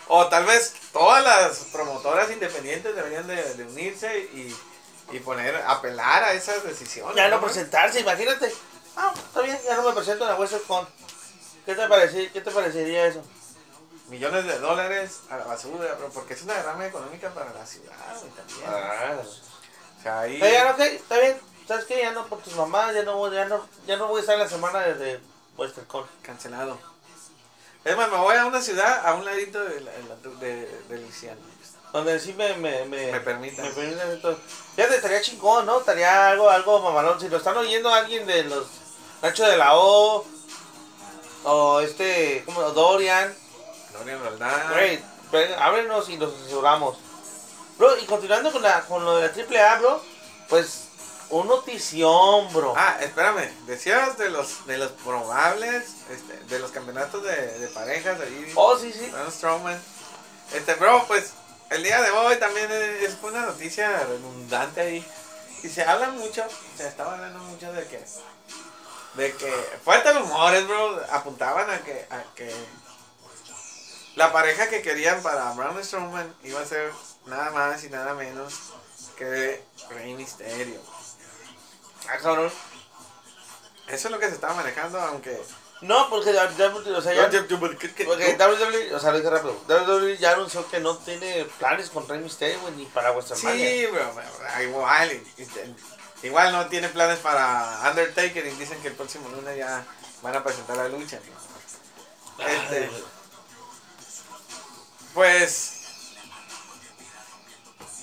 o 0.09 0.27
tal 0.29 0.45
vez 0.45 0.75
todas 0.93 1.25
las 1.25 1.57
promotoras 1.73 2.31
independientes 2.31 2.95
deberían 2.95 3.27
de, 3.27 3.55
de 3.55 3.65
unirse 3.65 4.19
y, 4.35 4.55
y 5.13 5.21
poner, 5.21 5.57
apelar 5.67 6.23
a 6.25 6.33
esas 6.35 6.63
decisiones. 6.65 7.17
Ya 7.17 7.29
no 7.29 7.37
¿no? 7.37 7.47
presentarse, 7.47 8.01
imagínate. 8.01 8.53
Ah, 8.97 9.13
está 9.17 9.41
bien, 9.43 9.59
ya 9.65 9.77
no 9.77 9.83
me 9.85 9.93
presento 9.95 10.25
en 10.25 10.31
la 10.31 10.37
WrestleCon. 10.37 10.87
¿Qué 11.67 11.75
te, 11.75 11.87
parece, 11.89 12.31
¿Qué 12.33 12.41
te 12.41 12.51
parecería 12.51 13.07
eso? 13.07 13.23
Millones 14.09 14.45
de 14.47 14.59
dólares 14.59 15.21
a 15.31 15.37
la 15.37 15.45
basura, 15.45 15.95
bro, 15.95 16.11
porque 16.11 16.35
es 16.35 16.43
una 16.43 16.55
derrama 16.55 16.87
económica 16.87 17.31
para 17.31 17.53
la 17.53 17.65
ciudad, 17.65 17.95
también. 18.37 18.67
Ah. 18.67 19.21
O 19.99 20.03
sea, 20.03 20.21
ahí... 20.21 20.35
Está 20.43 20.47
bien, 20.49 20.67
ok, 20.73 20.81
está 20.81 21.19
bien. 21.19 21.41
¿Sabes 21.69 21.85
qué? 21.85 22.01
Ya 22.01 22.11
no 22.13 22.27
por 22.27 22.41
tus 22.41 22.57
mamás, 22.57 22.93
ya 22.95 23.05
no, 23.05 23.17
voy- 23.17 23.33
ya 23.35 23.45
no, 23.45 23.65
ya 23.87 23.97
no 23.97 24.09
voy 24.09 24.19
a 24.19 24.21
estar 24.23 24.35
en 24.35 24.41
la 24.41 24.49
semana 24.49 24.81
de, 24.81 24.95
de 24.95 25.21
WrestleCon. 25.57 26.05
Cancelado. 26.23 26.79
Es 27.85 27.97
más, 27.97 28.11
me 28.11 28.17
voy 28.17 28.35
a 28.37 28.47
una 28.47 28.61
ciudad 28.61 29.07
a 29.07 29.15
un 29.15 29.25
ladito 29.25 29.63
de, 29.63 29.81
la- 29.81 29.93
de, 29.93 30.03
la- 30.03 30.17
de, 30.41 30.67
de 30.89 30.99
Luisiana. 30.99 31.41
Donde 31.93 32.21
sí 32.21 32.33
me, 32.35 32.55
me, 32.55 32.85
me, 32.85 33.13
Me 33.13 33.21
permitan. 33.21 33.65
Me 33.65 33.73
permitan 33.73 34.21
todo. 34.21 34.39
Fíjate, 34.77 34.97
estaría 34.97 35.21
chingón, 35.21 35.67
¿no? 35.67 35.81
Estaría 35.81 36.29
algo, 36.29 36.49
algo 36.49 36.81
mamalón. 36.81 37.21
Si 37.21 37.29
lo 37.29 37.39
están 37.39 37.57
oyendo 37.57 37.93
alguien 37.93 38.27
de 38.27 38.45
los 38.45 38.67
Nacho 39.23 39.45
de 39.45 39.57
la 39.57 39.77
O, 39.77 40.25
o 41.45 41.81
este, 41.81 42.43
¿cómo? 42.47 42.63
Dorian, 42.63 43.35
Dorian 43.93 44.23
Roldán. 44.23 44.75
Ven, 45.33 45.53
ábrenos 45.59 46.09
y 46.09 46.17
los 46.17 46.35
asesoramos. 46.35 46.97
Bro, 47.77 47.99
y 47.99 48.05
continuando 48.07 48.51
con, 48.51 48.63
la, 48.63 48.81
con 48.83 49.05
lo 49.05 49.17
de 49.17 49.29
la 49.29 49.63
AAA, 49.63 49.79
bro, 49.79 50.03
pues, 50.49 50.85
un 51.31 51.49
notición, 51.49 52.53
bro. 52.53 52.75
Ah, 52.77 52.97
espérame, 53.01 53.49
decías 53.67 54.19
de 54.19 54.31
los 54.31 54.67
de 54.67 54.79
los 54.79 54.91
probables, 54.93 55.85
este, 56.11 56.37
de 56.49 56.59
los 56.59 56.71
campeonatos 56.73 57.23
de, 57.23 57.59
de 57.59 57.69
parejas 57.69 58.21
ahí. 58.21 58.53
oh, 58.55 58.77
sí, 58.79 58.93
sí. 58.93 59.11
Strowman. 59.31 59.81
Este, 60.53 60.75
bro, 60.75 61.05
pues 61.07 61.33
el 61.71 61.83
día 61.83 62.03
de 62.03 62.11
hoy 62.11 62.37
también 62.37 62.71
es, 62.71 63.17
una 63.23 63.47
noticia 63.47 64.01
redundante 64.01 64.81
ahí. 64.81 65.07
Y 65.63 65.69
se 65.69 65.83
habla 65.83 66.11
mucho, 66.11 66.45
se 66.77 66.89
estaba 66.89 67.15
hablando 67.15 67.39
mucho 67.41 67.73
de 67.73 67.87
que, 67.87 68.03
de 69.15 69.35
que, 69.35 69.53
fuertes 69.85 70.17
rumores, 70.17 70.67
bro, 70.67 71.03
apuntaban 71.11 71.71
a 71.71 71.79
que, 71.81 72.07
a 72.11 72.23
que 72.35 72.53
la 74.17 74.33
pareja 74.33 74.69
que 74.69 74.83
querían 74.83 75.23
para 75.23 75.53
Braun 75.53 75.83
Strowman 75.85 76.35
iba 76.43 76.61
a 76.61 76.67
ser 76.67 76.93
nada 77.27 77.51
más 77.51 77.85
y 77.85 77.91
nada 77.91 78.15
menos 78.15 78.55
que 79.17 79.63
Rey 79.91 80.15
Mysterio. 80.15 80.81
Ah, 82.09 82.19
cabrón. 82.19 82.51
Eso 83.87 84.09
es 84.09 84.13
lo 84.13 84.19
que 84.19 84.29
se 84.29 84.35
estaba 84.35 84.55
manejando, 84.55 85.01
aunque... 85.01 85.41
No, 85.83 86.11
porque 86.11 86.33
ya- 86.35 86.45
o 86.45 87.01
sea, 87.03 87.15
ya, 87.15 87.31
¿Qué- 87.95 88.05
porque 88.05 88.37
WWE, 88.37 88.95
o 88.95 89.01
sea, 89.01 89.13
lo 89.13 89.19
dije 89.19 89.31
rápido, 89.31 89.57
WWE 89.67 90.17
ya 90.19 90.33
anunció 90.33 90.69
que 90.71 90.79
no 90.79 90.99
tiene 90.99 91.47
planes 91.59 91.89
con 91.89 92.07
Rey 92.07 92.21
Mysterio, 92.21 92.59
ni 92.77 92.85
para 92.87 93.13
WrestleMania. 93.13 93.71
Sí, 93.71 93.87
bro, 93.87 94.13
igual, 94.63 95.23
igual 96.23 96.53
no 96.53 96.67
tiene 96.69 96.89
planes 96.91 97.19
para 97.21 97.81
Undertaker 97.89 98.47
y 98.47 98.51
dicen 98.51 98.81
que 98.83 98.89
el 98.89 98.95
próximo 98.95 99.29
lunes 99.31 99.57
ya 99.57 99.85
van 100.23 100.37
a 100.37 100.45
presentar 100.45 100.77
la 100.77 100.89
lucha. 100.89 101.19
Este, 102.39 102.91
pues, 105.15 105.73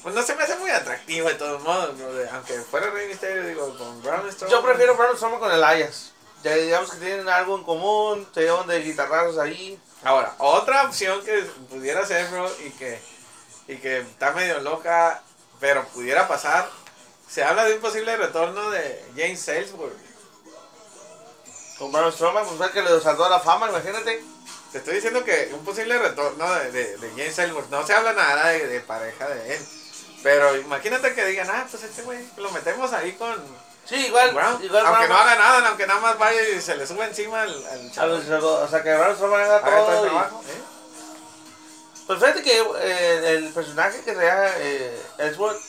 pues 0.04 0.16
no 0.16 0.22
se 0.24 0.36
me 0.36 0.44
hace 0.44 0.56
muy 0.58 0.70
atractivo 0.72 1.28
de 1.30 1.36
todos 1.36 1.62
modos, 1.64 1.98
de- 2.16 2.30
aunque 2.30 2.60
fuera 2.62 2.90
Rey 2.90 3.08
Mysterio, 3.08 3.44
digo, 3.48 3.78
con 3.78 4.02
Braun 4.02 4.32
Strowman. 4.32 4.52
Yo 4.58 4.64
prefiero 4.66 4.96
Braun 4.96 5.16
Strowman 5.16 5.40
con 5.40 5.52
Elias. 5.52 6.14
Ya 6.48 6.56
digamos 6.56 6.92
que 6.92 6.98
tienen 6.98 7.28
algo 7.28 7.58
en 7.58 7.64
común, 7.66 8.26
se 8.34 8.44
llevan 8.44 8.68
de 8.68 8.82
guitarrazos 8.82 9.38
ahí. 9.38 9.78
Ahora, 10.02 10.34
otra 10.38 10.84
opción 10.84 11.22
que 11.26 11.42
pudiera 11.70 12.06
ser, 12.06 12.30
bro, 12.30 12.50
y 12.66 12.70
que, 12.70 13.02
y 13.68 13.76
que 13.76 13.98
está 13.98 14.32
medio 14.32 14.62
loca, 14.62 15.22
pero 15.60 15.86
pudiera 15.90 16.26
pasar, 16.30 16.70
se 17.30 17.44
habla 17.44 17.66
de 17.66 17.76
un 17.76 17.82
posible 17.82 18.16
retorno 18.16 18.70
de 18.70 19.04
James 19.18 19.46
Ellsworth. 19.46 19.98
Con 21.78 21.92
Braun 21.92 22.14
Strowman, 22.14 22.46
pues 22.46 22.72
que 22.72 22.82
le 22.82 23.02
saltó 23.02 23.26
a 23.26 23.30
la 23.30 23.42
fama, 23.42 23.68
imagínate. 23.68 24.24
Te 24.72 24.78
estoy 24.78 24.96
diciendo 24.96 25.26
que 25.26 25.52
un 25.54 25.66
posible 25.66 26.00
retorno 26.00 26.50
de, 26.56 26.72
de, 26.72 26.98
de 26.98 27.10
James 27.10 27.38
Ellsworth, 27.40 27.70
no 27.70 27.86
se 27.86 27.94
habla 27.94 28.14
nada 28.14 28.48
de, 28.52 28.68
de 28.68 28.80
pareja 28.80 29.28
de 29.28 29.56
él. 29.56 29.68
Pero 30.24 30.56
imagínate 30.56 31.14
que 31.14 31.26
digan, 31.26 31.50
ah, 31.50 31.68
pues 31.70 31.84
este 31.84 32.04
güey 32.04 32.26
lo 32.38 32.50
metemos 32.52 32.94
ahí 32.94 33.12
con 33.14 33.36
Sí, 33.88 33.96
igual, 34.08 34.34
Brown. 34.34 34.64
igual 34.64 34.86
aunque 34.86 35.08
no 35.08 35.16
haga 35.16 35.36
nada, 35.36 35.68
aunque 35.70 35.88
nada 35.88 36.00
más 36.02 36.18
vaya 36.18 36.42
y 36.50 36.62
se 36.62 36.76
le 36.76 36.86
sube 36.86 37.06
encima 37.06 37.44
al, 37.44 37.68
al 37.68 37.92
chaval. 37.92 38.22
o 38.44 38.68
sea, 38.68 38.84
que 38.84 38.94
Braun 38.94 39.16
Strowman 39.16 39.42
haga 39.42 39.62
todo 39.62 39.92
el 39.94 39.98
y- 40.00 40.10
trabajo, 40.10 40.44
¿eh? 40.48 40.62
Pues 42.06 42.20
fíjate 42.20 42.42
que 42.44 42.60
eh, 42.80 43.36
el 43.36 43.50
personaje 43.54 44.02
que 44.02 44.14
traía 44.14 44.58
eh, 44.60 45.02
Ellsworth 45.18 45.62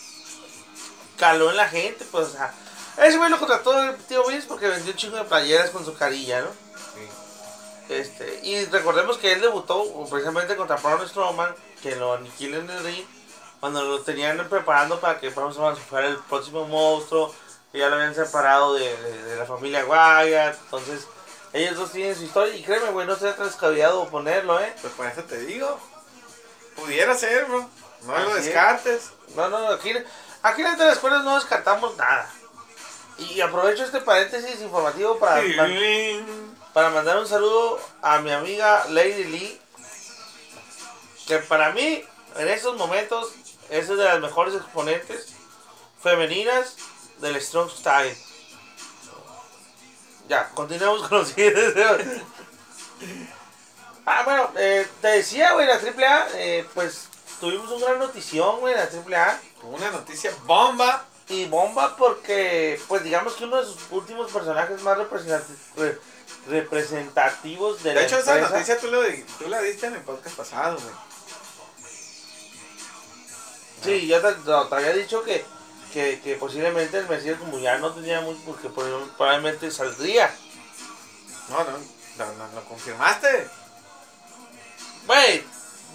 caló 1.17 1.51
en 1.51 1.57
la 1.57 1.69
gente, 1.69 2.05
pues, 2.11 2.29
o 2.29 2.31
sea, 2.33 2.55
ese 2.99 3.17
güey 3.19 3.31
lo 3.31 3.39
contrató 3.39 3.81
el 3.83 3.97
tío 4.05 4.25
Vince 4.27 4.47
porque 4.47 4.69
vendió 4.69 4.93
un 4.93 4.97
chingo 4.99 5.17
de 5.17 5.25
playeras 5.25 5.71
con 5.71 5.85
su 5.85 5.95
carilla, 5.97 6.43
¿no? 6.43 6.49
Sí. 6.95 7.09
Este, 7.95 8.41
y 8.45 8.65
recordemos 8.67 9.19
que 9.19 9.33
él 9.33 9.41
debutó 9.41 9.85
precisamente 10.11 10.55
contra 10.57 10.77
Braun 10.77 11.09
Strowman, 11.09 11.55
que 11.83 11.97
lo 11.97 12.15
aniquiló 12.15 12.59
en 12.59 12.71
el 12.71 12.85
ring, 12.85 13.05
cuando 13.61 13.83
lo 13.83 14.01
tenían 14.03 14.49
preparando 14.49 15.01
para 15.01 15.19
que 15.19 15.31
Braun 15.31 15.53
Strowman 15.53 15.77
fuera 15.77 16.07
el 16.09 16.19
próximo 16.19 16.67
monstruo, 16.67 17.35
que 17.73 17.79
ya 17.79 17.89
lo 17.89 17.97
habían 17.97 18.15
separado 18.15 18.75
de, 18.75 18.97
de- 18.97 19.23
de 19.25 19.37
la 19.37 19.45
familia 19.45 19.85
Wyatt, 19.85 20.57
entonces 20.65 21.07
ellos 21.53 21.77
dos 21.77 21.93
tienen 21.93 22.15
su 22.17 22.25
historia, 22.25 22.55
y 22.55 22.63
créeme, 22.63 22.91
güey, 22.91 23.07
no 23.07 23.17
tan 23.17 23.35
descabellado 23.39 24.09
ponerlo, 24.09 24.61
¿eh? 24.61 24.75
Pues 24.81 24.93
por 24.95 25.07
eso 25.07 25.23
te 25.25 25.39
digo. 25.39 25.79
Pudiera 26.77 27.15
ser, 27.15 27.47
bro. 27.47 27.69
No 28.03 28.13
lo 28.19 28.29
Así 28.31 28.39
es. 28.39 28.45
descartes. 28.47 29.11
No, 29.35 29.49
no, 29.49 29.69
aquí, 29.69 29.93
aquí 30.43 30.63
en 30.63 30.79
las 30.79 30.93
escuelas 30.93 31.25
no 31.25 31.35
descartamos 31.37 31.97
nada. 31.97 32.31
Y 33.19 33.41
aprovecho 33.41 33.83
este 33.85 34.01
paréntesis 34.01 34.61
informativo 34.61 35.19
para, 35.19 35.43
para 36.73 36.91
mandar 36.91 37.19
un 37.19 37.27
saludo 37.27 37.81
a 38.01 38.21
mi 38.21 38.31
amiga 38.31 38.85
Lady 38.91 39.25
Lee, 39.25 39.61
que 41.27 41.39
para 41.39 41.73
mí 41.73 42.05
en 42.37 42.49
estos 42.49 42.77
momentos 42.77 43.33
es 43.71 43.89
de 43.89 43.97
las 43.97 44.21
mejores 44.21 44.55
exponentes 44.55 45.35
femeninas 46.01 46.77
del 47.21 47.41
Strong 47.41 47.71
Style. 47.71 48.17
Ya, 50.29 50.49
continuamos 50.51 51.03
con 51.09 51.19
los 51.19 51.29
siguientes. 51.29 51.75
Ah, 54.07 54.23
bueno, 54.25 54.51
eh, 54.57 54.87
te 55.01 55.09
decía, 55.09 55.53
güey, 55.53 55.67
la 55.67 55.75
AAA, 55.75 56.29
eh, 56.35 56.67
pues 56.75 57.09
tuvimos 57.41 57.71
una 57.71 57.87
gran 57.87 57.99
notición, 57.99 58.61
güey, 58.61 58.75
la 58.75 58.83
AAA. 58.85 59.41
Una 59.63 59.91
noticia 59.91 60.33
bomba. 60.45 61.05
Y 61.31 61.45
bomba 61.45 61.95
porque, 61.97 62.81
pues 62.89 63.05
digamos 63.05 63.35
que 63.35 63.45
uno 63.45 63.59
de 63.61 63.67
sus 63.67 63.77
últimos 63.91 64.33
personajes 64.33 64.81
más 64.81 64.97
representati- 64.97 65.57
re- 65.77 66.01
representativos 66.49 67.83
de, 67.83 67.91
De 67.91 67.95
la 67.97 68.03
hecho, 68.03 68.19
esa 68.19 68.39
noticia 68.39 68.79
tú, 68.81 68.87
lo, 68.87 69.03
tú 69.39 69.47
la 69.49 69.61
diste 69.61 69.89
en 69.89 69.97
el 69.97 70.01
podcast 70.01 70.35
pasado, 70.37 70.79
güey. 70.79 70.95
Sí, 73.85 74.09
te- 74.09 74.33
te 74.69 74.75
había 74.75 74.93
dicho 74.95 75.23
que, 75.23 75.45
que, 75.93 76.21
que 76.21 76.35
posiblemente 76.37 76.99
el 76.99 77.09
Mesías 77.09 77.39
como 77.39 77.59
ya 77.59 77.79
no 77.79 77.93
tenía 77.95 78.21
mucho, 78.21 78.41
porque 78.47 78.69
prob- 78.69 79.11
probablemente 79.17 79.71
saldría. 79.71 80.35
No, 81.49 81.59
no, 81.65 81.71
no, 82.19 82.33
no, 82.35 82.49
lo 82.55 82.65
confirmaste. 82.69 83.49
Güey, 85.07 85.45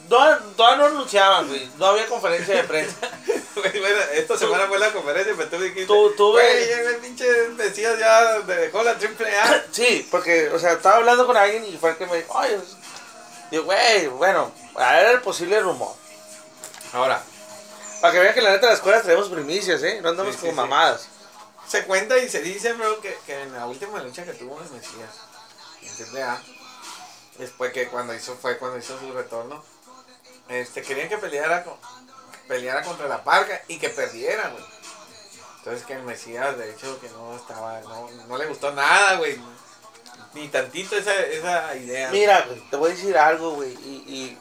no, 0.09 0.39
no 0.57 0.85
anunciaban, 0.85 1.47
güey, 1.47 1.69
no 1.77 1.85
había 1.87 2.07
conferencia 2.07 2.55
de 2.55 2.63
prensa. 2.63 2.95
Güey, 3.55 3.79
bueno, 3.81 3.99
esta 4.13 4.35
semana 4.35 4.65
fue 4.65 4.79
la 4.79 4.91
conferencia, 4.91 5.35
pero 5.37 5.47
tú 5.47 5.57
dijiste. 5.61 5.85
Tú- 5.85 6.11
tú, 6.17 6.31
güey, 6.31 6.67
ya 6.67 6.79
el 6.79 6.95
pinche 6.95 7.49
Mesías 7.49 7.99
ya 7.99 8.41
me 8.47 8.55
dejó 8.55 8.81
la 8.81 8.97
triple 8.97 9.29
A. 9.39 9.63
Sí, 9.71 10.07
porque, 10.09 10.49
o 10.49 10.57
sea, 10.57 10.71
estaba 10.73 10.95
hablando 10.95 11.27
con 11.27 11.37
alguien 11.37 11.63
y 11.63 11.77
fue 11.77 11.91
el 11.91 11.97
que 11.97 12.07
me 12.07 12.17
dijo, 12.17 12.35
ay, 12.39 12.55
es-". 12.55 12.75
digo, 13.51 13.65
güey, 13.65 14.07
bueno, 14.07 14.51
era 14.75 15.11
el 15.11 15.21
posible 15.21 15.59
rumor. 15.59 15.93
Ahora, 16.93 17.21
Para 18.03 18.11
que 18.15 18.19
vean 18.19 18.33
que 18.33 18.41
la 18.41 18.49
neta 18.51 18.65
de 18.65 18.71
las 18.73 18.79
escuelas 18.79 19.03
tenemos 19.03 19.29
primicias, 19.29 19.81
¿eh? 19.81 20.01
No 20.01 20.09
andamos 20.09 20.33
Sí, 20.35 20.41
como 20.41 20.51
sí, 20.51 20.55
sí. 20.57 20.61
mamadas. 20.61 21.07
se 21.65 21.85
cuenta 21.85 22.17
y 22.17 22.27
se 22.27 22.41
dice, 22.41 22.73
bro, 22.73 22.99
que, 22.99 23.17
que 23.25 23.43
en 23.43 23.53
la 23.53 23.65
última 23.65 24.03
lucha 24.03 24.25
que 24.25 24.33
tuvo 24.33 24.59
el 24.61 24.69
Mesías 24.71 25.09
en 25.81 25.95
triple 25.95 26.21
A, 26.21 26.37
después 27.37 27.71
que 27.71 27.87
cuando 27.87 28.13
hizo, 28.13 28.35
fue 28.35 28.57
cuando 28.57 28.77
hizo 28.77 28.99
su 28.99 29.13
retorno, 29.13 29.63
este, 30.49 30.81
querían 30.81 31.07
que 31.07 31.17
peleara, 31.17 31.63
con- 31.63 31.77
peleara 32.49 32.81
contra 32.83 33.07
la 33.07 33.23
parca 33.23 33.61
y 33.69 33.79
que 33.79 33.87
perdiera, 33.87 34.49
güey. 34.49 34.65
Entonces 35.59 35.85
que 35.85 35.93
el 35.93 36.03
Mesías, 36.03 36.57
de 36.57 36.71
hecho, 36.71 36.99
que 36.99 37.07
no 37.11 37.37
estaba, 37.37 37.79
no, 37.79 38.11
no 38.27 38.37
le 38.37 38.47
gustó 38.47 38.73
nada, 38.73 39.15
güey. 39.15 39.39
Ni 40.33 40.49
tantito 40.49 40.97
esa, 40.97 41.15
esa 41.21 41.73
idea. 41.77 42.09
Mira, 42.11 42.41
güey, 42.41 42.59
te 42.69 42.75
voy 42.75 42.91
a 42.91 42.95
decir 42.95 43.17
algo, 43.17 43.51
güey. 43.51 43.71
Y, 43.71 44.37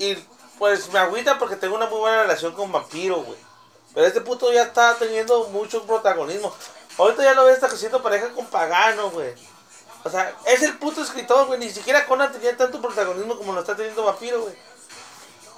y, 0.00 0.04
y, 0.06 0.26
pues 0.60 0.92
me 0.92 0.98
agüita 0.98 1.38
porque 1.38 1.56
tengo 1.56 1.74
una 1.74 1.86
muy 1.86 2.00
buena 2.00 2.20
relación 2.20 2.52
con 2.52 2.70
Vampiro, 2.70 3.22
güey. 3.22 3.38
Pero 3.94 4.06
este 4.06 4.20
puto 4.20 4.52
ya 4.52 4.64
está 4.64 4.94
teniendo 4.96 5.48
mucho 5.48 5.86
protagonismo. 5.86 6.54
Ahorita 6.98 7.24
ya 7.24 7.32
lo 7.32 7.46
ves, 7.46 7.54
está 7.54 7.66
haciendo 7.66 8.02
pareja 8.02 8.28
con 8.28 8.44
Pagano, 8.44 9.10
güey. 9.10 9.34
O 10.04 10.10
sea, 10.10 10.36
es 10.44 10.62
el 10.62 10.76
puto 10.76 11.02
escritor, 11.02 11.46
güey. 11.46 11.58
Ni 11.58 11.70
siquiera 11.70 12.04
Conan 12.04 12.30
tenía 12.30 12.54
tanto 12.58 12.78
protagonismo 12.78 13.38
como 13.38 13.54
lo 13.54 13.60
está 13.60 13.74
teniendo 13.74 14.04
Vampiro, 14.04 14.42
güey. 14.42 14.54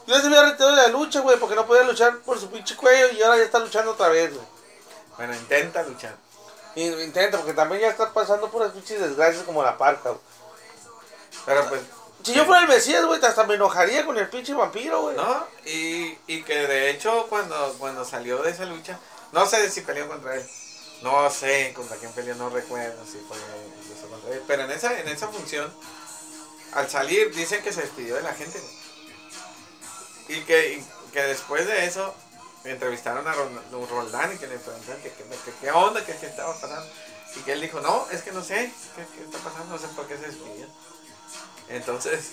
Yo 0.06 0.20
se 0.20 0.26
había 0.28 0.44
retirado 0.44 0.76
de 0.76 0.82
la 0.82 0.88
lucha, 0.88 1.18
güey, 1.18 1.36
porque 1.36 1.56
no 1.56 1.66
podía 1.66 1.82
luchar 1.82 2.18
por 2.18 2.38
su 2.38 2.48
pinche 2.48 2.76
cuello 2.76 3.08
y 3.10 3.22
ahora 3.22 3.38
ya 3.38 3.44
está 3.44 3.58
luchando 3.58 3.90
otra 3.90 4.08
vez, 4.08 4.32
güey. 4.32 4.46
Bueno, 5.16 5.34
intenta 5.34 5.82
luchar. 5.82 6.14
Y 6.76 6.86
intenta, 6.86 7.38
porque 7.38 7.54
también 7.54 7.82
ya 7.82 7.88
está 7.88 8.12
pasando 8.12 8.48
por 8.52 8.62
las 8.62 8.70
pinches 8.70 9.00
desgracias 9.00 9.42
como 9.42 9.64
la 9.64 9.76
parca, 9.76 10.10
güey. 10.10 10.22
Pero 11.44 11.68
pues, 11.68 11.82
Si 12.22 12.32
yo 12.34 12.44
fuera 12.44 12.62
el 12.62 12.68
Mesías, 12.68 13.04
güey, 13.04 13.20
hasta 13.24 13.44
me 13.44 13.54
enojaría 13.54 14.04
con 14.06 14.16
el 14.16 14.28
pinche 14.28 14.54
vampiro, 14.54 15.02
güey. 15.02 15.16
¿no? 15.16 15.46
Y, 15.64 16.16
y 16.26 16.42
que 16.44 16.54
de 16.66 16.90
hecho 16.90 17.26
cuando, 17.28 17.74
cuando 17.78 18.04
salió 18.04 18.42
de 18.42 18.50
esa 18.50 18.64
lucha, 18.64 18.98
no 19.32 19.44
sé 19.46 19.68
si 19.70 19.80
peleó 19.80 20.08
contra 20.08 20.36
él. 20.36 20.48
No 21.02 21.28
sé 21.30 21.72
contra 21.74 21.96
quién 21.96 22.12
peleó, 22.12 22.34
no 22.36 22.48
recuerdo 22.48 23.04
si 23.04 23.18
fue 23.28 23.36
contra 24.08 24.32
él. 24.34 24.42
Pero 24.46 24.62
en 24.64 24.70
esa, 24.70 24.98
en 25.00 25.08
esa 25.08 25.26
función, 25.28 25.72
al 26.74 26.88
salir, 26.88 27.34
dicen 27.34 27.60
que 27.62 27.72
se 27.72 27.80
despidió 27.82 28.14
de 28.14 28.22
la 28.22 28.34
gente. 28.34 28.60
güey. 28.60 30.38
Y 30.38 30.44
que, 30.44 30.82
que 31.12 31.22
después 31.22 31.66
de 31.66 31.86
eso, 31.86 32.14
entrevistaron 32.64 33.26
a 33.26 33.32
Roldán 33.34 34.32
y 34.32 34.38
que 34.38 34.46
le 34.46 34.58
preguntaron 34.58 35.02
que, 35.02 35.10
que- 35.10 35.24
que- 35.24 35.52
qué 35.60 35.70
onda, 35.72 36.04
que 36.04 36.14
qué 36.16 36.26
estaba 36.26 36.54
pasando. 36.54 36.86
Y 37.34 37.40
que 37.40 37.52
él 37.54 37.60
dijo, 37.62 37.80
no, 37.80 38.06
es 38.12 38.22
que 38.22 38.30
no 38.30 38.44
sé, 38.44 38.72
qué, 38.94 39.04
qué 39.16 39.24
está 39.24 39.38
pasando, 39.38 39.74
no 39.74 39.78
sé 39.80 39.88
por 39.96 40.06
qué 40.06 40.16
se 40.16 40.26
despidió. 40.28 40.66
Entonces, 41.72 42.30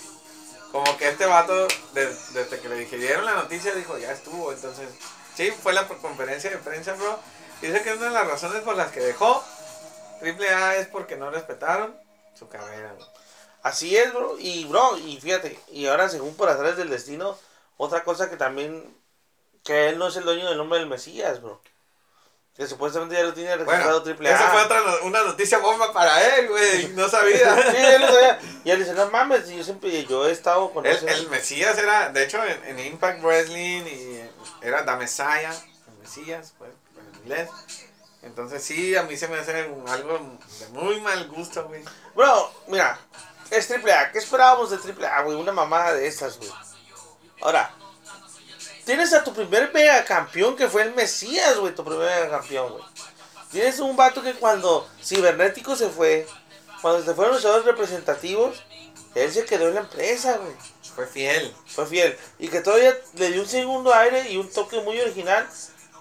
como 0.72 0.96
que 0.96 1.08
este 1.08 1.26
vato, 1.26 1.66
de- 1.94 2.14
desde 2.32 2.60
que 2.60 2.68
le 2.68 2.76
dijeron 2.76 3.24
la 3.24 3.34
noticia, 3.34 3.74
dijo, 3.74 3.98
ya 3.98 4.12
estuvo. 4.12 4.52
Entonces, 4.52 4.88
sí, 5.34 5.50
fue 5.50 5.72
la 5.72 5.88
conferencia 5.88 6.50
de 6.50 6.58
prensa, 6.58 6.94
bro. 6.94 7.18
Dice 7.60 7.82
que 7.82 7.92
una 7.94 8.06
de 8.06 8.12
las 8.12 8.26
razones 8.26 8.62
por 8.62 8.76
las 8.76 8.90
que 8.92 9.00
dejó 9.00 9.44
Triple 10.20 10.48
A 10.50 10.76
es 10.76 10.86
porque 10.86 11.16
no 11.16 11.30
respetaron 11.30 11.98
su 12.38 12.48
carrera, 12.48 12.92
bro. 12.94 13.06
Así 13.62 13.96
es, 13.96 14.12
bro. 14.12 14.36
Y, 14.38 14.64
bro, 14.64 14.96
y 14.98 15.20
fíjate, 15.20 15.58
y 15.68 15.86
ahora 15.86 16.08
según 16.08 16.34
por 16.36 16.48
atrás 16.48 16.76
del 16.76 16.90
destino, 16.90 17.36
otra 17.76 18.04
cosa 18.04 18.30
que 18.30 18.36
también, 18.36 18.96
que 19.64 19.88
él 19.88 19.98
no 19.98 20.08
es 20.08 20.16
el 20.16 20.24
dueño 20.24 20.48
del 20.48 20.58
nombre 20.58 20.78
del 20.78 20.88
Mesías, 20.88 21.42
bro. 21.42 21.60
Que 22.60 22.66
supuestamente 22.66 23.14
ya 23.14 23.22
lo 23.22 23.32
tiene 23.32 23.56
registrado 23.56 23.84
Bueno, 23.84 24.02
triple 24.02 24.28
A. 24.30 24.34
esa 24.34 24.48
fue 24.50 24.62
otra 24.62 24.80
no- 24.82 25.06
una 25.06 25.22
noticia 25.22 25.56
bomba 25.60 25.94
para 25.94 26.36
él, 26.36 26.46
güey. 26.48 26.88
No 26.88 27.08
sabía. 27.08 27.56
Sí, 27.70 27.76
él 27.78 28.02
lo 28.02 28.06
sabía. 28.08 28.38
Y 28.64 28.70
él 28.70 28.80
dice, 28.80 28.92
no 28.92 29.10
mames, 29.10 29.48
yo 29.48 29.64
siempre, 29.64 30.04
yo 30.04 30.28
he 30.28 30.30
estado 30.30 30.70
con 30.70 30.84
El, 30.84 30.94
ese- 30.94 31.10
el 31.10 31.30
Mesías 31.30 31.78
era, 31.78 32.10
de 32.10 32.22
hecho, 32.22 32.44
en, 32.44 32.62
en 32.66 32.78
Impact 32.86 33.22
Wrestling 33.22 33.84
y 33.86 34.20
era 34.60 34.84
The 34.84 34.94
Messiah, 34.96 35.52
el 35.88 35.98
Mesías, 36.02 36.52
pues, 36.58 36.70
en 36.98 37.20
inglés. 37.22 37.48
Entonces 38.20 38.62
sí, 38.62 38.94
a 38.94 39.04
mí 39.04 39.16
se 39.16 39.28
me 39.28 39.38
hace 39.38 39.58
algo 39.88 40.38
de 40.58 40.68
muy 40.78 41.00
mal 41.00 41.26
gusto, 41.28 41.64
güey. 41.66 41.82
Bro, 42.14 42.52
mira, 42.68 42.98
es 43.50 43.68
triple 43.68 43.94
A. 43.94 44.12
¿Qué 44.12 44.18
esperábamos 44.18 44.70
de 44.70 44.76
triple 44.76 45.06
A, 45.06 45.22
güey? 45.22 45.34
Una 45.38 45.52
mamada 45.52 45.94
de 45.94 46.06
esas, 46.06 46.36
güey. 46.36 46.50
Ahora, 47.40 47.74
tienes 48.84 49.12
a 49.12 49.22
tu 49.24 49.32
primer 49.34 49.72
mega 49.72 50.04
campeón 50.04 50.56
que 50.56 50.68
fue 50.68 50.82
el 50.82 50.94
Mesías, 50.94 51.56
güey, 51.58 51.74
tu 51.74 51.84
primer 51.84 52.08
mega 52.08 52.30
campeón, 52.38 52.72
güey. 52.72 52.84
Tienes 53.50 53.80
un 53.80 53.96
vato 53.96 54.22
que 54.22 54.34
cuando 54.34 54.88
Cibernético 55.02 55.74
se 55.76 55.88
fue, 55.88 56.26
cuando 56.82 57.04
se 57.04 57.14
fueron 57.14 57.34
los 57.34 57.42
jugadores 57.42 57.66
representativos, 57.66 58.62
él 59.14 59.32
se 59.32 59.44
quedó 59.44 59.68
en 59.68 59.74
la 59.74 59.80
empresa, 59.80 60.36
güey. 60.38 60.52
Fue 60.94 61.06
fiel. 61.06 61.54
Fue 61.66 61.86
fiel. 61.86 62.16
Y 62.38 62.48
que 62.48 62.60
todavía 62.60 62.96
le 63.14 63.30
dio 63.32 63.42
un 63.42 63.48
segundo 63.48 63.94
aire 63.94 64.30
y 64.30 64.36
un 64.36 64.48
toque 64.50 64.80
muy 64.80 65.00
original 65.00 65.48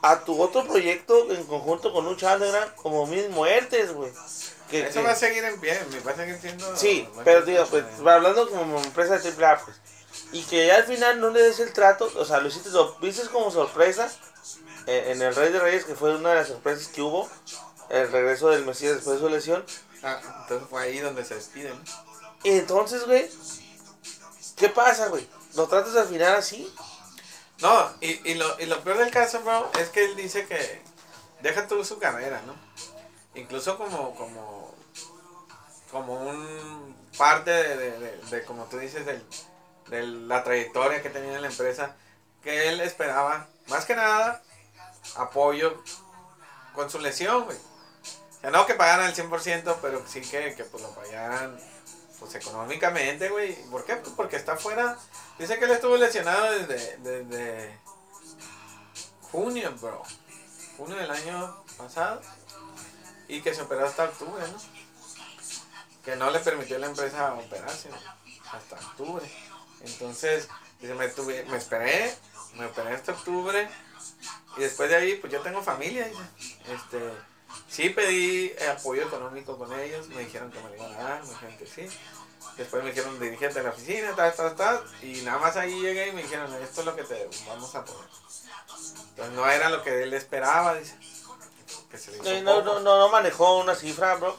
a 0.01 0.19
tu 0.23 0.41
otro 0.41 0.65
proyecto 0.67 1.31
en 1.31 1.43
conjunto 1.45 1.91
con 1.91 2.05
un 2.07 2.13
Underground 2.13 2.75
como 2.75 3.05
Mil 3.07 3.29
Muertes, 3.29 3.93
güey. 3.93 4.11
Que- 4.69 4.81
Eso 4.81 4.99
que- 4.99 5.05
va 5.05 5.11
a 5.11 5.15
seguir 5.15 5.43
en 5.43 5.59
pie, 5.59 5.79
me 5.91 5.99
va 6.01 6.11
a 6.11 6.15
seguir 6.15 6.37
siendo... 6.39 6.75
Sí, 6.77 7.07
pero 7.23 7.41
digo, 7.41 7.65
pues, 7.65 7.83
hablando 8.05 8.47
como 8.49 8.79
empresa 8.79 9.17
de 9.17 9.29
AAA, 9.31 9.65
pues. 9.65 9.77
Y 10.31 10.43
que 10.43 10.67
ya 10.67 10.75
al 10.75 10.83
final 10.85 11.19
no 11.19 11.29
le 11.31 11.41
des 11.41 11.59
el 11.59 11.73
trato, 11.73 12.11
o 12.15 12.25
sea, 12.25 12.39
lo 12.39 12.47
hiciste, 12.49 12.69
lo 12.69 12.95
viste 12.99 13.27
como 13.29 13.49
sorpresa 13.49 14.11
eh, 14.85 15.05
en 15.11 15.21
el 15.21 15.33
Rey 15.35 15.51
de 15.51 15.59
Reyes, 15.59 15.85
que 15.85 15.95
fue 15.95 16.15
una 16.15 16.29
de 16.29 16.35
las 16.35 16.47
sorpresas 16.49 16.87
que 16.89 17.01
hubo, 17.01 17.27
el 17.89 18.11
regreso 18.11 18.49
del 18.49 18.65
Mesías 18.65 18.95
después 18.95 19.15
de 19.19 19.21
su 19.27 19.29
lesión. 19.29 19.65
Ah, 20.03 20.19
entonces 20.43 20.69
fue 20.69 20.83
ahí 20.83 20.99
donde 20.99 21.25
se 21.25 21.35
despiden. 21.35 21.73
Y 22.43 22.51
entonces, 22.51 23.05
güey, 23.05 23.29
¿qué 24.55 24.69
pasa, 24.69 25.07
güey? 25.07 25.27
¿Lo 25.55 25.67
tratas 25.67 25.95
al 25.95 26.07
final 26.07 26.35
así? 26.35 26.71
No, 27.61 27.91
y, 27.99 28.29
y, 28.29 28.35
lo, 28.35 28.59
y 28.59 28.67
lo 28.67 28.79
peor 28.83 28.99
del 28.99 29.11
caso, 29.11 29.41
bro, 29.41 29.69
es 29.79 29.89
que 29.89 30.05
él 30.05 30.15
dice 30.15 30.45
que 30.47 30.81
deja 31.41 31.67
tú 31.67 31.83
su 31.83 31.97
carrera, 31.99 32.41
¿no? 32.45 32.53
Incluso 33.33 33.77
como, 33.77 34.15
como, 34.15 34.73
como 35.91 36.13
un 36.29 36.95
parte 37.17 37.51
de, 37.51 37.75
de, 37.77 37.99
de- 37.99 38.17
de, 38.29 38.45
como 38.45 38.65
tú 38.65 38.77
dices, 38.77 39.05
del- 39.05 39.25
de 39.89 40.03
la 40.03 40.43
trayectoria 40.43 41.01
que 41.01 41.09
tenía 41.09 41.35
en 41.35 41.41
la 41.41 41.49
empresa, 41.49 41.95
que 42.43 42.69
él 42.69 42.81
esperaba, 42.81 43.47
más 43.67 43.85
que 43.85 43.95
nada, 43.95 44.41
apoyo 45.15 45.83
con 46.73 46.89
su 46.89 46.99
lesión, 46.99 47.45
güey. 47.45 47.57
O 47.57 48.41
sea, 48.41 48.51
no 48.51 48.65
que 48.65 48.75
pagaran 48.75 49.07
el 49.07 49.15
100%, 49.15 49.77
pero 49.81 50.01
sí 50.07 50.21
que, 50.21 50.55
que 50.55 50.63
pues 50.63 50.81
lo 50.81 50.91
pagaran 50.91 51.59
pues 52.19 52.35
económicamente, 52.35 53.29
güey. 53.29 53.55
¿Por 53.69 53.85
qué? 53.85 53.95
Pues 53.95 54.13
porque 54.15 54.35
está 54.35 54.57
fuera. 54.57 54.97
Dice 55.37 55.57
que 55.57 55.65
él 55.65 55.71
estuvo 55.71 55.95
lesionado 55.97 56.51
desde, 56.51 56.97
desde 56.97 57.79
junio, 59.31 59.73
bro. 59.81 60.03
Junio 60.77 60.95
del 60.97 61.11
año 61.11 61.63
pasado. 61.77 62.21
Y 63.27 63.41
que 63.41 63.53
se 63.53 63.61
operó 63.61 63.85
hasta 63.85 64.05
octubre, 64.05 64.43
¿no? 64.47 64.57
Que 66.03 66.15
no 66.15 66.29
le 66.31 66.39
permitió 66.39 66.77
a 66.77 66.79
la 66.79 66.87
empresa 66.87 67.33
operarse 67.33 67.89
¿no? 67.89 67.97
hasta 68.51 68.75
octubre. 68.75 69.29
Entonces, 69.81 70.47
me, 70.81 71.07
tuve, 71.09 71.45
me 71.45 71.57
esperé, 71.57 72.13
me 72.55 72.65
operé 72.65 72.95
hasta 72.95 73.13
octubre. 73.13 73.67
Y 74.57 74.61
después 74.61 74.89
de 74.89 74.95
ahí, 74.95 75.15
pues 75.15 75.31
yo 75.31 75.41
tengo 75.41 75.61
familia. 75.61 76.09
Este, 76.67 76.99
sí 77.69 77.89
pedí 77.89 78.53
apoyo 78.71 79.03
económico 79.03 79.57
con 79.57 79.77
ellos. 79.79 80.07
Me 80.09 80.21
dijeron 80.21 80.51
que 80.51 80.59
me 80.61 80.69
lo 80.69 80.75
iban 80.75 80.93
a 80.93 81.03
dar, 81.03 81.23
me 81.23 81.29
dijeron 81.29 81.57
que 81.57 81.65
sí. 81.65 81.97
Después 82.57 82.83
me 82.83 82.89
dijeron 82.89 83.19
dirigente 83.19 83.59
de 83.59 83.63
la 83.63 83.69
oficina, 83.69 84.15
tal, 84.15 84.33
tal, 84.33 84.55
tal. 84.55 84.83
Y 85.01 85.21
nada 85.21 85.39
más 85.39 85.55
ahí 85.55 85.79
llegué 85.79 86.09
y 86.09 86.11
me 86.11 86.23
dijeron, 86.23 86.53
esto 86.61 86.81
es 86.81 86.85
lo 86.85 86.95
que 86.95 87.03
te 87.03 87.29
vamos 87.47 87.73
a 87.75 87.85
poner. 87.85 88.09
Entonces 89.09 89.33
no 89.33 89.49
era 89.49 89.69
lo 89.69 89.83
que 89.83 90.03
él 90.03 90.13
esperaba, 90.13 90.75
dice. 90.75 90.95
Que 91.89 91.97
se 91.97 92.11
le 92.11 92.17
hizo 92.17 92.41
no, 92.43 92.61
no, 92.61 92.79
no, 92.79 92.99
no 92.99 93.09
manejó 93.09 93.59
una 93.59 93.75
cifra, 93.75 94.15
bro. 94.15 94.37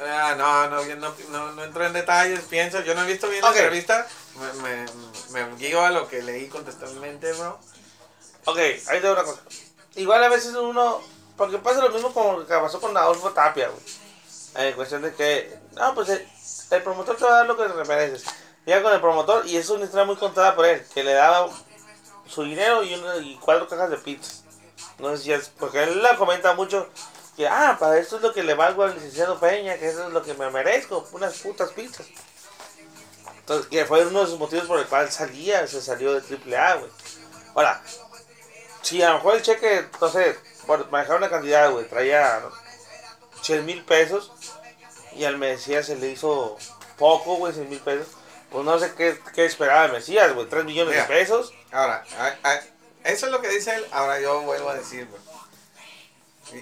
Ah, 0.00 0.34
no, 0.36 0.68
no, 0.68 0.84
no, 0.96 1.14
no, 1.30 1.52
no 1.52 1.64
entro 1.64 1.86
en 1.86 1.92
detalles, 1.92 2.40
pienso, 2.42 2.80
yo 2.80 2.94
no 2.94 3.02
he 3.02 3.06
visto 3.06 3.28
bien 3.28 3.42
la 3.42 3.48
entrevista, 3.50 4.06
me, 4.36 4.86
me, 5.32 5.46
me 5.46 5.56
guío 5.56 5.82
a 5.84 5.90
lo 5.90 6.08
que 6.08 6.22
leí 6.22 6.48
contextualmente, 6.48 7.32
bro. 7.34 7.58
Ok, 8.46 8.58
ahí 8.58 9.00
te 9.00 9.10
una 9.10 9.22
cosa. 9.24 9.40
Igual 9.96 10.24
a 10.24 10.28
veces 10.28 10.54
uno. 10.54 11.00
Porque 11.36 11.58
pasa 11.58 11.80
lo 11.80 11.90
mismo 11.90 12.12
como 12.12 12.38
que 12.46 12.54
pasó 12.54 12.80
con 12.80 12.96
Adolfo 12.96 13.30
Tapia, 13.30 13.68
güey. 13.68 14.66
En 14.68 14.74
cuestión 14.74 15.02
de 15.02 15.14
que. 15.14 15.58
No, 15.72 15.94
pues 15.94 16.08
el, 16.10 16.28
el 16.70 16.82
promotor 16.82 17.16
te 17.16 17.24
va 17.24 17.30
a 17.30 17.36
dar 17.38 17.46
lo 17.46 17.56
que 17.56 17.64
te 17.68 17.84
mereces. 17.88 18.24
Llega 18.66 18.82
con 18.82 18.92
el 18.92 19.00
promotor 19.00 19.46
y 19.46 19.56
es 19.56 19.68
una 19.70 19.84
historia 19.84 20.04
muy 20.04 20.16
contada 20.16 20.54
por 20.54 20.66
él. 20.66 20.84
Que 20.94 21.02
le 21.02 21.12
daba 21.14 21.48
su 22.28 22.42
dinero 22.44 22.82
y, 22.82 22.94
una- 22.94 23.16
y 23.16 23.36
cuatro 23.36 23.66
cajas 23.66 23.90
de 23.90 23.96
pizza. 23.98 24.32
No 24.98 25.16
sé 25.16 25.22
si 25.22 25.32
es. 25.32 25.48
Porque 25.48 25.82
él 25.82 26.02
la 26.02 26.16
comenta 26.16 26.54
mucho. 26.54 26.88
Que, 27.36 27.48
ah, 27.48 27.76
para 27.80 27.98
esto 27.98 28.16
es 28.16 28.22
lo 28.22 28.32
que 28.34 28.42
le 28.42 28.52
valgo 28.54 28.82
al 28.84 28.94
licenciado 28.94 29.40
Peña. 29.40 29.78
Que 29.78 29.88
eso 29.88 30.06
es 30.06 30.12
lo 30.12 30.22
que 30.22 30.34
me 30.34 30.50
merezco. 30.50 31.08
Unas 31.12 31.38
putas 31.38 31.70
pizzas. 31.70 32.06
Entonces, 33.42 33.66
que 33.68 33.84
fue 33.84 34.06
uno 34.06 34.20
de 34.24 34.30
los 34.30 34.38
motivos 34.38 34.66
por 34.66 34.78
el 34.78 34.86
cual 34.86 35.10
salía. 35.10 35.66
Se 35.66 35.80
salió 35.82 36.18
de 36.18 36.20
AAA, 36.36 36.74
güey. 36.76 36.90
Ahora, 37.54 37.82
si 38.82 39.02
a 39.02 39.10
lo 39.10 39.14
mejor 39.16 39.36
el 39.36 39.42
cheque, 39.42 39.86
no 40.00 40.08
sé, 40.08 40.38
por 40.66 40.90
manejar 40.90 41.16
una 41.16 41.28
cantidad, 41.30 41.70
güey, 41.70 41.86
traía 41.88 42.40
100 43.42 43.66
mil 43.66 43.84
pesos 43.84 44.32
y 45.14 45.24
al 45.24 45.36
Mesías 45.38 45.86
se 45.86 45.96
le 45.96 46.08
hizo 46.10 46.56
poco, 46.96 47.36
güey, 47.36 47.52
100 47.52 47.68
mil 47.68 47.80
pesos, 47.80 48.06
pues 48.50 48.64
no 48.64 48.78
sé 48.78 48.92
qué, 48.96 49.18
qué 49.34 49.44
esperaba 49.44 49.86
el 49.86 49.92
Mesías, 49.92 50.32
güey, 50.34 50.48
3 50.48 50.64
millones 50.64 50.94
Mira. 50.94 51.02
de 51.06 51.08
pesos. 51.08 51.52
Ahora, 51.72 52.04
a- 52.18 52.48
a- 52.48 52.60
eso 53.04 53.26
es 53.26 53.32
lo 53.32 53.40
que 53.40 53.48
dice 53.48 53.74
él, 53.74 53.84
ahora 53.90 54.20
yo 54.20 54.40
vuelvo 54.42 54.70
a 54.70 54.74
decir, 54.74 55.06
bro. 55.06 55.18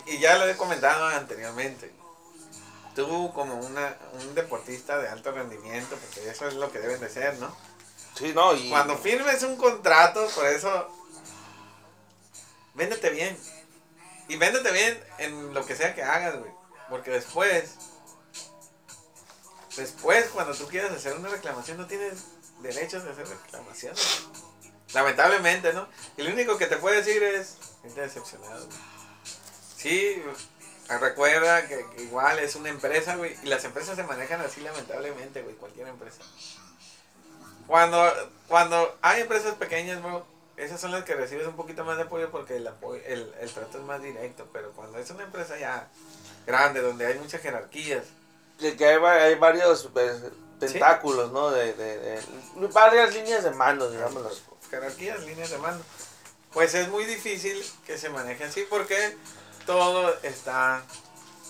Y, 0.07 0.15
y 0.15 0.19
ya 0.21 0.39
lo 0.39 0.49
he 0.49 0.57
comentado 0.57 1.07
anteriormente. 1.07 1.93
Tú 2.95 3.33
como 3.33 3.55
una, 3.55 3.97
un 4.15 4.35
deportista 4.35 4.99
de 4.99 5.09
alto 5.09 5.33
rendimiento, 5.33 5.97
porque 5.97 6.29
eso 6.29 6.49
es 6.49 6.55
lo 6.55 6.73
que 6.73 6.81
deben 6.81 7.01
de 7.01 7.09
ser, 7.09 7.39
¿no? 7.39 7.55
Sí, 8.15 8.33
no, 8.35 8.55
y. 8.55 8.69
Cuando 8.69 8.99
firmes 8.99 9.43
un 9.43 9.57
contrato, 9.57 10.27
por 10.35 10.47
eso, 10.47 10.89
véndete 12.75 13.11
bien. 13.11 13.39
Y 14.29 14.37
véndete 14.37 14.71
bien 14.73 15.05
en 15.19 15.55
lo 15.55 15.65
que 15.65 15.77
sea 15.77 15.95
que 15.95 16.03
hagas, 16.03 16.39
güey. 16.39 16.53
Porque 16.89 17.11
después, 17.11 17.77
después 19.77 20.27
cuando 20.35 20.55
tú 20.55 20.67
quieras 20.69 20.93
hacer 20.93 21.15
una 21.17 21.29
reclamación, 21.29 21.79
no 21.79 21.87
tienes 21.87 22.25
derechos 22.61 23.05
de 23.05 23.11
hacer 23.13 23.29
reclamaciones. 23.29 24.27
Lamentablemente, 24.93 25.73
¿no? 25.73 25.89
Y 26.17 26.23
lo 26.23 26.33
único 26.33 26.59
que 26.59 26.67
te 26.67 26.77
puedo 26.77 26.97
decir 26.97 27.23
es, 27.23 27.57
estoy 27.85 28.03
decepcionado. 28.03 28.67
güey. 28.67 28.79
Sí, 29.77 30.23
recuerda 30.99 31.67
que, 31.69 31.85
igual 31.99 32.39
es 32.39 32.55
una 32.57 32.69
empresa, 32.69 33.17
güey. 33.17 33.37
Y 33.43 33.47
las 33.47 33.65
empresas 33.65 33.97
se 33.97 34.03
manejan 34.03 34.41
así, 34.41 34.61
lamentablemente, 34.61 35.43
güey. 35.43 35.55
Cualquier 35.57 35.89
empresa. 35.89 36.19
Cuando, 37.67 38.13
cuando 38.49 38.99
hay 39.03 39.21
empresas 39.23 39.55
pequeñas, 39.55 40.03
bro, 40.03 40.27
esas 40.57 40.81
son 40.81 40.91
las 40.91 41.05
que 41.05 41.15
recibes 41.15 41.47
un 41.47 41.57
poquito 41.57 41.85
más 41.85 41.97
de 41.97 42.03
apoyo 42.05 42.31
porque 42.31 42.57
el, 42.57 42.67
apoyo, 42.67 43.01
el, 43.07 43.33
el 43.41 43.51
trato 43.51 43.79
es 43.79 43.85
más 43.85 44.03
directo. 44.03 44.49
Pero 44.53 44.73
cuando 44.73 44.99
es 44.99 45.09
una 45.11 45.23
empresa 45.25 45.57
ya 45.59 45.89
grande, 46.47 46.81
donde 46.81 47.07
hay 47.07 47.19
muchas 47.19 47.41
jerarquías, 47.41 48.05
que, 48.59 48.77
que 48.77 48.87
hay, 48.87 48.97
hay 48.97 49.35
varios 49.37 49.89
pues, 49.93 50.17
tentáculos, 50.59 51.31
¿no? 51.33 51.51
De, 51.51 51.73
de, 51.75 51.99
de- 51.99 52.23
varias 52.73 53.15
líneas 53.15 53.45
de 53.45 53.51
mando, 53.53 53.91
digámoslo. 53.91 54.31
jerarquías, 54.69 55.21
líneas 55.23 55.51
de 55.51 55.59
mando, 55.59 55.83
pues 56.53 56.75
es 56.75 56.89
muy 56.89 57.05
difícil 57.05 57.65
que 57.87 57.97
se 57.97 58.09
maneje 58.11 58.45
así 58.45 58.67
porque 58.69 59.17
todo 59.67 60.15
está, 60.23 60.83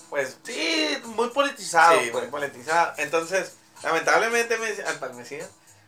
pues, 0.09 0.37
Sí, 0.43 0.97
muy 1.05 1.29
politizado, 1.29 1.99
sí, 1.99 2.09
pues. 2.11 2.23
muy 2.23 2.31
politizado. 2.31 2.93
Entonces, 2.97 3.55
lamentablemente, 3.83 4.57
me, 4.57 4.67
al 4.83 4.99
Palmesía, 4.99 5.47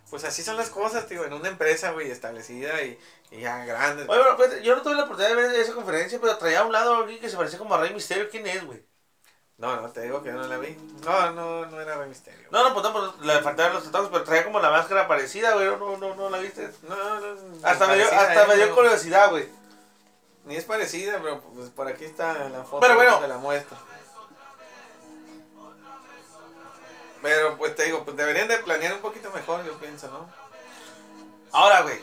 pues 0.10 0.24
así 0.24 0.44
son 0.44 0.58
las 0.58 0.70
cosas, 0.70 1.08
tío, 1.08 1.26
en 1.26 1.34
una 1.34 1.50
empresa, 1.50 1.92
güey, 1.92 2.12
establecida 2.12 2.82
y, 2.84 3.00
y 3.32 3.42
ya 3.42 3.66
grande. 3.66 4.06
Oye, 4.08 4.20
bueno, 4.22 4.38
fíjate, 4.38 4.64
yo 4.64 4.76
no 4.76 4.82
tuve 4.82 4.96
la 4.96 5.04
oportunidad 5.04 5.36
de 5.36 5.42
ver 5.48 5.56
esa 5.60 5.74
conferencia, 5.74 6.20
pero 6.22 6.38
traía 6.38 6.60
a 6.62 6.66
un 6.66 6.72
lado 6.72 6.96
a 6.96 6.98
alguien 7.00 7.20
que 7.20 7.30
se 7.30 7.38
parecía 7.38 7.60
como 7.60 7.76
a 7.76 7.80
Rey 7.80 7.94
Misterio. 7.94 8.30
¿Quién 8.30 8.46
es, 8.48 8.64
güey? 8.66 8.86
No, 9.58 9.80
no, 9.80 9.90
te 9.92 10.02
digo 10.02 10.22
que 10.24 10.32
no 10.32 10.44
la 10.48 10.58
vi. 10.58 10.76
No, 11.04 11.32
no, 11.32 11.66
no 11.68 11.80
era 11.82 11.96
Rey 11.98 12.10
Misterio. 12.10 12.48
No, 12.52 12.64
no, 12.64 12.74
pues 12.74 12.84
no, 12.86 12.94
pues, 12.94 13.26
le 13.26 13.42
faltaron 13.42 13.76
los 13.76 13.84
tatuajes, 13.86 14.10
pero 14.12 14.24
traía 14.24 14.44
como 14.44 14.60
la 14.60 14.70
máscara 14.72 15.08
parecida, 15.08 15.54
güey. 15.54 15.68
No, 15.68 15.98
no, 15.98 16.16
no 16.16 16.30
la 16.30 16.40
viste. 16.40 16.70
No, 16.84 16.96
no, 17.20 17.38
Hasta 17.64 17.88
me 17.88 17.96
dio, 17.96 18.06
hasta 18.06 18.44
eh, 18.44 18.48
me 18.48 18.56
dio 18.56 18.68
no. 18.68 18.76
curiosidad, 18.76 19.30
güey. 19.30 19.48
Ni 20.46 20.56
es 20.58 20.66
parecida, 20.66 21.20
pero 21.22 21.40
pues 21.42 21.70
por 21.70 21.88
aquí 21.88 22.04
está 22.06 22.34
la 22.50 22.64
foto 22.64 22.82
Pero 22.82 22.96
bueno. 22.96 23.22
de 23.22 23.28
la 23.30 23.38
muestra. 23.38 23.78
Pero 27.22 27.58
pues 27.58 27.76
te 27.76 27.84
digo, 27.86 28.04
pues 28.04 28.18
deberían 28.18 28.48
de 28.50 28.58
planear 28.58 28.94
un 28.94 29.00
poquito 29.00 29.32
mejor, 29.32 29.64
yo 29.66 29.74
pienso, 29.80 30.08
¿no? 30.10 30.30
Ahora, 31.52 31.82
güey. 31.82 32.00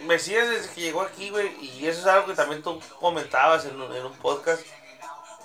Mesías 0.00 0.46
desde 0.48 0.68
que 0.74 0.82
llegó 0.82 1.00
aquí, 1.00 1.30
güey, 1.30 1.48
y 1.64 1.86
eso 1.86 2.00
es 2.00 2.06
algo 2.06 2.26
que 2.26 2.34
también 2.34 2.62
tú 2.62 2.78
comentabas 3.00 3.64
en, 3.64 3.80
un- 3.80 3.94
en 3.94 4.04
un 4.04 4.12
podcast. 4.18 4.60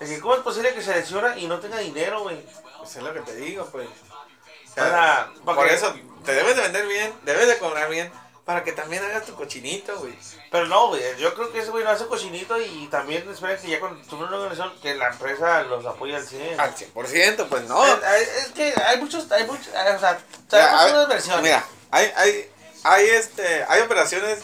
Es 0.02 0.10
que 0.10 0.20
cómo 0.20 0.34
es 0.36 0.42
posible 0.42 0.74
que 0.74 0.82
se 0.82 0.94
lesiona 0.94 1.38
y 1.38 1.48
no 1.48 1.60
tenga 1.62 1.78
dinero, 1.78 2.24
güey. 2.24 2.46
Pues 2.80 2.96
es 2.98 3.04
lo 3.04 3.14
que 3.14 3.22
te 3.22 3.36
digo, 3.36 3.66
pues. 3.72 3.88
O 3.88 4.74
sea, 4.74 5.30
por 5.46 5.68
eso 5.68 5.94
te 6.26 6.34
debes 6.34 6.56
de 6.58 6.64
vender 6.64 6.86
bien, 6.88 7.14
debes 7.24 7.48
de 7.48 7.58
cobrar 7.60 7.90
bien, 7.90 8.12
para 8.46 8.64
que 8.64 8.72
también 8.72 9.04
hagas 9.04 9.26
tu 9.26 9.36
cochinito, 9.36 9.98
güey. 10.00 10.14
Pero 10.50 10.68
no, 10.68 10.88
güey, 10.90 11.02
yo 11.20 11.34
creo 11.36 11.52
que 11.52 11.60
ese 11.60 11.70
güey 11.70 11.84
no 11.84 11.92
hace 11.92 12.06
cochinito 12.08 12.60
y 12.60 12.88
también 12.88 13.30
espera 13.30 13.56
que 13.58 13.70
ya 13.70 13.80
cuando 13.80 14.02
tuve 14.08 14.26
una 14.26 14.38
organización 14.38 14.74
que 14.82 14.96
la 14.96 15.10
empresa 15.10 15.62
los 15.64 15.86
apoye 15.86 16.16
al 16.16 16.26
100. 16.26 16.60
Al 16.60 16.76
100%, 16.76 17.48
pues 17.48 17.64
no. 17.66 17.86
Es, 17.86 18.04
es- 18.04 18.46
es 18.46 18.52
que 18.54 18.74
hay 18.86 19.00
muchos, 19.00 19.32
hay 19.32 19.46
muchos, 19.46 19.68
o 19.68 20.00
sea, 20.00 20.20
ver, 20.52 20.94
unas 20.94 21.08
versiones. 21.08 21.44
Mira, 21.44 21.66
hay, 21.92 22.12
hay, 22.16 22.50
hay, 22.84 23.06
este, 23.10 23.64
hay 23.70 23.82
operaciones 23.82 24.40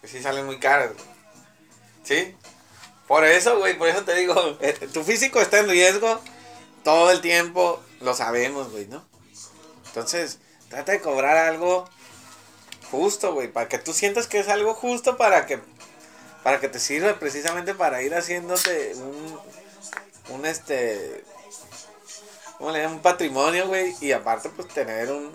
que 0.00 0.08
sí 0.08 0.22
salen 0.22 0.46
muy 0.46 0.58
caras, 0.60 0.92
güey. 0.94 1.04
¿Sí? 2.04 2.36
Por 3.06 3.24
eso, 3.24 3.58
güey, 3.58 3.76
por 3.76 3.88
eso 3.88 4.04
te 4.04 4.14
digo, 4.14 4.56
eh, 4.60 4.72
tu 4.92 5.02
físico 5.02 5.40
está 5.40 5.58
en 5.58 5.68
riesgo 5.68 6.20
todo 6.84 7.10
el 7.10 7.20
tiempo, 7.20 7.82
lo 8.00 8.14
sabemos, 8.14 8.70
güey, 8.70 8.86
¿no? 8.86 9.04
Entonces, 9.86 10.38
trata 10.68 10.92
de 10.92 11.00
cobrar 11.00 11.36
algo 11.36 11.88
justo, 12.90 13.32
güey, 13.34 13.48
para 13.48 13.68
que 13.68 13.78
tú 13.78 13.92
sientas 13.92 14.26
que 14.26 14.40
es 14.40 14.48
algo 14.48 14.74
justo 14.74 15.16
para 15.16 15.46
que 15.46 15.60
para 16.42 16.58
que 16.60 16.68
te 16.68 16.78
sirva 16.78 17.14
precisamente 17.18 17.74
para 17.74 18.02
ir 18.02 18.14
haciéndote 18.14 18.94
un 18.96 19.40
un 20.30 20.46
este 20.46 21.24
¿cómo 22.58 22.70
le 22.72 22.86
un 22.86 23.00
patrimonio, 23.00 23.66
güey, 23.68 23.94
y 24.00 24.12
aparte 24.12 24.50
pues 24.50 24.68
tener 24.68 25.10
un, 25.10 25.32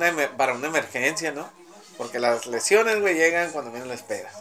emer- 0.00 0.36
para 0.36 0.52
una 0.52 0.66
emergencia, 0.68 1.32
¿no? 1.32 1.48
Porque 1.96 2.18
las 2.20 2.46
lesiones, 2.46 3.00
güey, 3.00 3.14
llegan 3.14 3.50
cuando 3.52 3.70
menos 3.70 3.88
lo 3.88 3.94
esperas. 3.94 4.34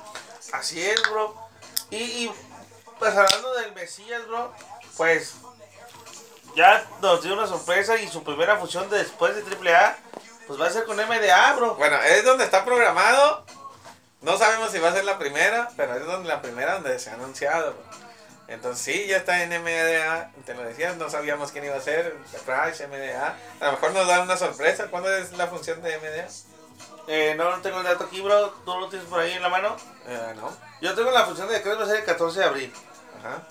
Así 0.51 0.81
es, 0.81 1.01
bro. 1.09 1.33
Y, 1.89 1.95
y, 1.97 2.31
pues 2.99 3.15
hablando 3.15 3.53
del 3.55 3.73
Mesías, 3.73 4.27
bro, 4.27 4.51
pues 4.97 5.33
ya 6.55 6.85
nos 7.01 7.23
dio 7.23 7.33
una 7.33 7.47
sorpresa 7.47 7.95
y 7.97 8.07
su 8.09 8.23
primera 8.23 8.57
función 8.57 8.89
de- 8.89 8.97
después 8.97 9.33
de 9.35 9.41
AAA, 9.71 9.97
pues 10.47 10.59
va 10.59 10.67
a 10.67 10.71
ser 10.71 10.85
con 10.85 10.97
MDA, 10.97 11.53
bro. 11.53 11.75
Bueno, 11.75 11.97
es 12.01 12.23
donde 12.25 12.43
está 12.43 12.65
programado. 12.65 13.45
No 14.21 14.37
sabemos 14.37 14.71
si 14.71 14.79
va 14.79 14.89
a 14.89 14.93
ser 14.93 15.05
la 15.05 15.17
primera, 15.17 15.69
pero 15.75 15.95
es 15.95 16.05
donde 16.05 16.29
la 16.29 16.41
primera 16.41 16.73
donde 16.75 16.99
se 16.99 17.09
ha 17.09 17.13
anunciado. 17.15 17.73
güey. 17.73 18.01
Entonces 18.47 18.83
sí, 18.83 19.07
ya 19.07 19.17
está 19.17 19.43
en 19.43 19.49
MDA, 19.63 20.31
te 20.45 20.53
lo 20.53 20.63
decías, 20.63 20.97
no 20.97 21.09
sabíamos 21.09 21.53
quién 21.53 21.63
iba 21.63 21.75
a 21.77 21.81
ser, 21.81 22.17
Crash, 22.45 22.81
MDA. 22.85 23.35
A 23.61 23.65
lo 23.67 23.71
mejor 23.71 23.93
nos 23.93 24.07
dan 24.07 24.21
una 24.23 24.35
sorpresa. 24.35 24.87
¿Cuándo 24.91 25.09
es 25.15 25.31
la 25.33 25.47
función 25.47 25.81
de 25.81 25.97
MDA? 25.97 26.27
Eh, 27.07 27.33
no, 27.37 27.49
no 27.49 27.61
tengo 27.61 27.77
el 27.77 27.83
dato 27.85 28.03
aquí, 28.03 28.19
bro. 28.21 28.49
¿Tú 28.65 28.77
lo 28.77 28.89
tienes 28.89 29.07
por 29.07 29.21
ahí 29.21 29.31
en 29.31 29.41
la 29.41 29.49
mano? 29.49 29.77
Eh, 30.05 30.33
no. 30.35 30.55
Yo 30.81 30.93
tengo 30.95 31.11
la 31.11 31.25
función 31.25 31.47
de 31.47 31.61
Crash, 31.61 31.79
va 31.79 31.83
a 31.83 31.87
ser 31.87 31.95
el 31.97 32.05
14 32.05 32.39
de 32.39 32.45
abril. 32.45 32.73
Ajá. 33.19 33.41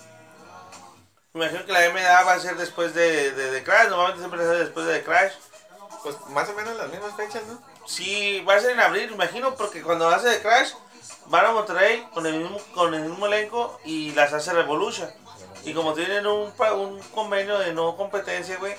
Me 1.33 1.45
imagino 1.45 1.65
que 1.65 1.71
la 1.71 1.89
MDA 1.89 2.23
va 2.23 2.33
a 2.33 2.39
ser 2.39 2.55
después 2.57 2.93
de, 2.93 3.31
de, 3.31 3.51
de 3.51 3.63
Crash. 3.63 3.87
Normalmente 3.89 4.19
siempre 4.19 4.41
se 4.41 4.49
hace 4.49 4.59
después 4.59 4.85
de 4.85 5.03
Crash. 5.03 5.33
Pues 6.03 6.15
más 6.29 6.49
o 6.49 6.53
menos 6.53 6.75
las 6.77 6.89
mismas 6.89 7.15
fechas, 7.15 7.43
¿no? 7.47 7.61
Sí, 7.85 8.43
va 8.47 8.55
a 8.55 8.59
ser 8.59 8.71
en 8.71 8.79
abril, 8.79 9.11
imagino, 9.11 9.55
porque 9.55 9.81
cuando 9.81 10.09
hace 10.09 10.29
de 10.29 10.41
Crash, 10.41 10.73
van 11.27 11.45
a 11.45 11.51
Monterrey 11.51 12.07
con 12.13 12.25
el 12.25 12.39
mismo, 12.39 12.57
con 12.73 12.93
el 12.93 13.03
mismo 13.03 13.27
elenco 13.27 13.79
y 13.85 14.11
las 14.11 14.33
hace 14.33 14.53
Revolution. 14.53 15.09
Y 15.63 15.73
como 15.73 15.93
tienen 15.93 16.25
un, 16.25 16.51
un 16.75 16.99
convenio 17.13 17.59
de 17.59 17.73
no 17.73 17.95
competencia, 17.95 18.57
güey, 18.57 18.75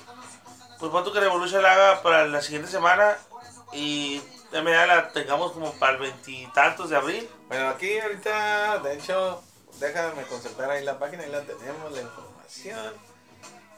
pues 0.80 0.90
cuánto 0.90 1.12
que 1.12 1.20
Revolution 1.20 1.62
la 1.62 1.72
haga 1.72 2.02
para 2.02 2.26
la 2.26 2.42
siguiente 2.42 2.68
semana 2.68 3.16
y 3.72 4.20
MDA 4.52 4.86
la 4.86 5.12
tengamos 5.12 5.52
como 5.52 5.72
para 5.74 5.92
el 5.92 5.98
veintitantos 5.98 6.90
de 6.90 6.96
abril. 6.96 7.30
Bueno, 7.48 7.68
aquí 7.68 8.00
ahorita, 8.00 8.78
de 8.80 8.94
hecho, 8.94 9.42
déjame 9.78 10.24
consultar 10.24 10.70
ahí 10.70 10.84
la 10.84 10.98
página, 10.98 11.22
ahí 11.22 11.30
la 11.30 11.42
tenemos, 11.42 11.92
la 11.92 12.00
información. 12.00 13.11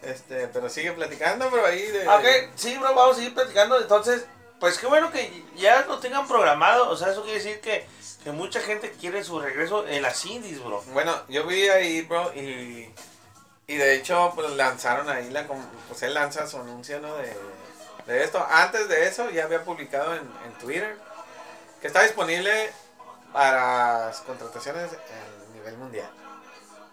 Este, 0.06 0.48
pero 0.48 0.68
sigue 0.68 0.92
platicando, 0.92 1.50
pero 1.50 1.66
ahí 1.66 1.82
de... 1.86 2.08
Ok, 2.08 2.24
sí, 2.56 2.76
bro, 2.78 2.94
vamos 2.94 3.12
a 3.12 3.18
seguir 3.18 3.34
platicando. 3.34 3.80
Entonces, 3.80 4.24
pues 4.60 4.78
qué 4.78 4.86
bueno 4.86 5.10
que 5.10 5.44
ya 5.56 5.84
lo 5.86 5.98
tengan 5.98 6.28
programado. 6.28 6.90
O 6.90 6.96
sea, 6.96 7.10
eso 7.10 7.22
quiere 7.22 7.38
decir 7.38 7.60
que, 7.60 7.86
que 8.22 8.32
mucha 8.32 8.60
gente 8.60 8.92
quiere 9.00 9.24
su 9.24 9.40
regreso 9.40 9.86
en 9.86 10.02
las 10.02 10.24
indies, 10.24 10.62
bro. 10.62 10.82
Bueno, 10.92 11.14
yo 11.28 11.46
vi 11.46 11.68
ahí, 11.68 12.02
bro, 12.02 12.32
y, 12.34 12.92
y 13.66 13.76
de 13.76 13.94
hecho, 13.94 14.32
pues 14.34 14.50
lanzaron 14.50 15.08
ahí 15.08 15.30
la. 15.30 15.46
Pues 15.88 16.02
él 16.02 16.14
lanza 16.14 16.46
su 16.46 16.58
anuncio, 16.58 17.00
¿no? 17.00 17.16
De, 17.16 17.34
de 18.06 18.24
esto. 18.24 18.46
Antes 18.50 18.88
de 18.88 19.06
eso, 19.06 19.30
ya 19.30 19.44
había 19.44 19.64
publicado 19.64 20.14
en, 20.14 20.22
en 20.44 20.52
Twitter 20.60 20.96
que 21.80 21.86
está 21.86 22.02
disponible 22.02 22.72
para 23.32 24.06
las 24.06 24.20
contrataciones 24.20 24.90
a 24.92 25.54
nivel 25.54 25.76
mundial. 25.76 26.08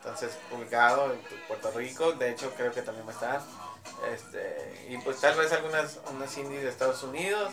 Entonces, 0.03 0.35
publicado 0.49 1.13
en 1.13 1.21
Puerto 1.47 1.71
Rico, 1.71 2.13
de 2.13 2.31
hecho, 2.31 2.51
creo 2.57 2.71
que 2.71 2.81
también 2.81 3.05
va 3.05 3.11
a 3.11 3.13
estar. 3.13 3.41
Este, 4.11 4.87
y 4.89 4.97
pues 4.97 5.21
tal 5.21 5.37
vez 5.37 5.51
algunas 5.51 5.99
unas 6.11 6.35
indies 6.37 6.63
de 6.63 6.69
Estados 6.69 7.03
Unidos 7.03 7.51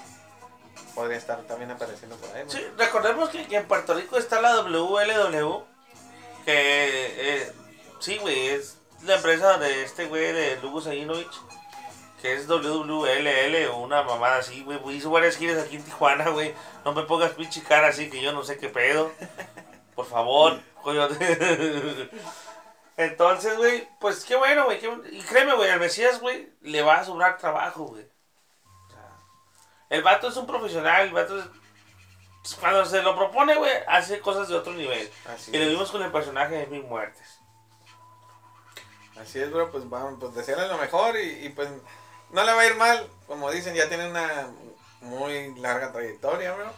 podría 0.94 1.18
estar 1.18 1.42
también 1.42 1.70
apareciendo 1.70 2.16
por 2.16 2.34
ahí. 2.34 2.44
¿no? 2.44 2.50
Sí, 2.50 2.64
recordemos 2.76 3.28
que, 3.28 3.46
que 3.46 3.56
en 3.56 3.66
Puerto 3.66 3.94
Rico 3.94 4.16
está 4.16 4.40
la 4.40 4.56
WLW, 4.56 5.64
que 6.44 7.42
eh, 7.42 7.52
sí, 8.00 8.16
güey, 8.18 8.48
es 8.48 8.78
la 9.04 9.16
empresa 9.16 9.58
de 9.58 9.82
este 9.82 10.06
güey 10.06 10.32
de 10.32 10.56
Lugo 10.62 10.80
Sajinovich, 10.80 11.28
que 12.20 12.34
es 12.34 12.48
WWLL 12.48 13.68
o 13.70 13.78
una 13.78 14.02
mamada 14.02 14.38
así, 14.38 14.62
güey, 14.62 14.78
güey, 14.78 14.96
hizo 14.96 15.10
varias 15.10 15.36
giras 15.36 15.62
aquí 15.64 15.76
en 15.76 15.84
Tijuana, 15.84 16.30
güey, 16.30 16.54
no 16.84 16.92
me 16.92 17.02
pongas 17.02 17.32
pinche 17.32 17.62
cara 17.62 17.88
así 17.88 18.10
que 18.10 18.20
yo 18.20 18.32
no 18.32 18.42
sé 18.42 18.58
qué 18.58 18.68
pedo, 18.68 19.12
por 19.94 20.06
favor, 20.06 20.58
coyote. 20.88 22.10
Entonces, 22.96 23.56
güey, 23.56 23.88
pues 24.00 24.24
qué 24.24 24.34
bueno, 24.36 24.64
güey, 24.64 24.80
qué- 24.80 25.00
y 25.12 25.20
créeme, 25.22 25.54
güey, 25.54 25.70
al 25.70 25.78
Mesías, 25.80 26.20
güey, 26.20 26.52
le 26.62 26.82
va 26.82 26.96
a 26.96 27.04
sobrar 27.04 27.38
trabajo, 27.38 27.84
güey. 27.84 28.04
O 28.04 28.90
sea, 28.90 29.10
el 29.90 30.02
vato 30.02 30.28
es 30.28 30.36
un 30.36 30.46
profesional, 30.46 31.02
el 31.06 31.12
vato 31.12 31.38
es 31.38 31.44
pues, 32.42 32.54
cuando 32.56 32.84
se 32.86 33.02
lo 33.02 33.14
propone, 33.14 33.54
güey, 33.56 33.70
hace 33.86 34.20
cosas 34.20 34.48
de 34.48 34.56
otro 34.56 34.72
nivel. 34.72 35.10
Así 35.28 35.50
y 35.54 35.58
lo 35.58 35.68
vimos 35.70 35.90
con 35.90 36.02
el 36.02 36.10
personaje 36.10 36.56
de 36.56 36.66
Mil 36.66 36.84
Muertes. 36.84 37.38
Así 39.20 39.40
es, 39.40 39.50
bro, 39.52 39.70
pues 39.70 39.88
vamos, 39.88 40.16
pues 40.18 40.34
desearle 40.34 40.68
lo 40.68 40.78
mejor 40.78 41.16
y, 41.18 41.46
y, 41.46 41.48
pues 41.50 41.68
no 42.30 42.44
le 42.44 42.52
va 42.52 42.60
a 42.62 42.66
ir 42.66 42.76
mal. 42.76 43.08
Como 43.26 43.50
dicen, 43.50 43.74
ya 43.74 43.88
tiene 43.88 44.08
una 44.08 44.48
muy 45.00 45.54
larga 45.56 45.92
trayectoria, 45.92 46.54
bro. 46.54 46.72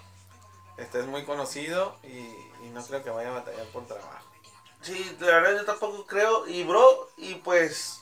Este 0.77 1.01
es 1.01 1.07
muy 1.07 1.25
conocido 1.25 1.97
y, 2.03 2.35
y 2.63 2.69
no 2.69 2.85
creo 2.85 3.03
que 3.03 3.11
vaya 3.11 3.31
a 3.31 3.35
batallar 3.35 3.67
por 3.67 3.87
trabajo. 3.87 4.25
Sí, 4.83 5.17
la 5.21 5.27
verdad 5.27 5.57
yo 5.59 5.65
tampoco 5.67 6.07
creo. 6.07 6.47
Y 6.47 6.63
bro, 6.65 7.11
y 7.17 7.35
pues 7.37 8.01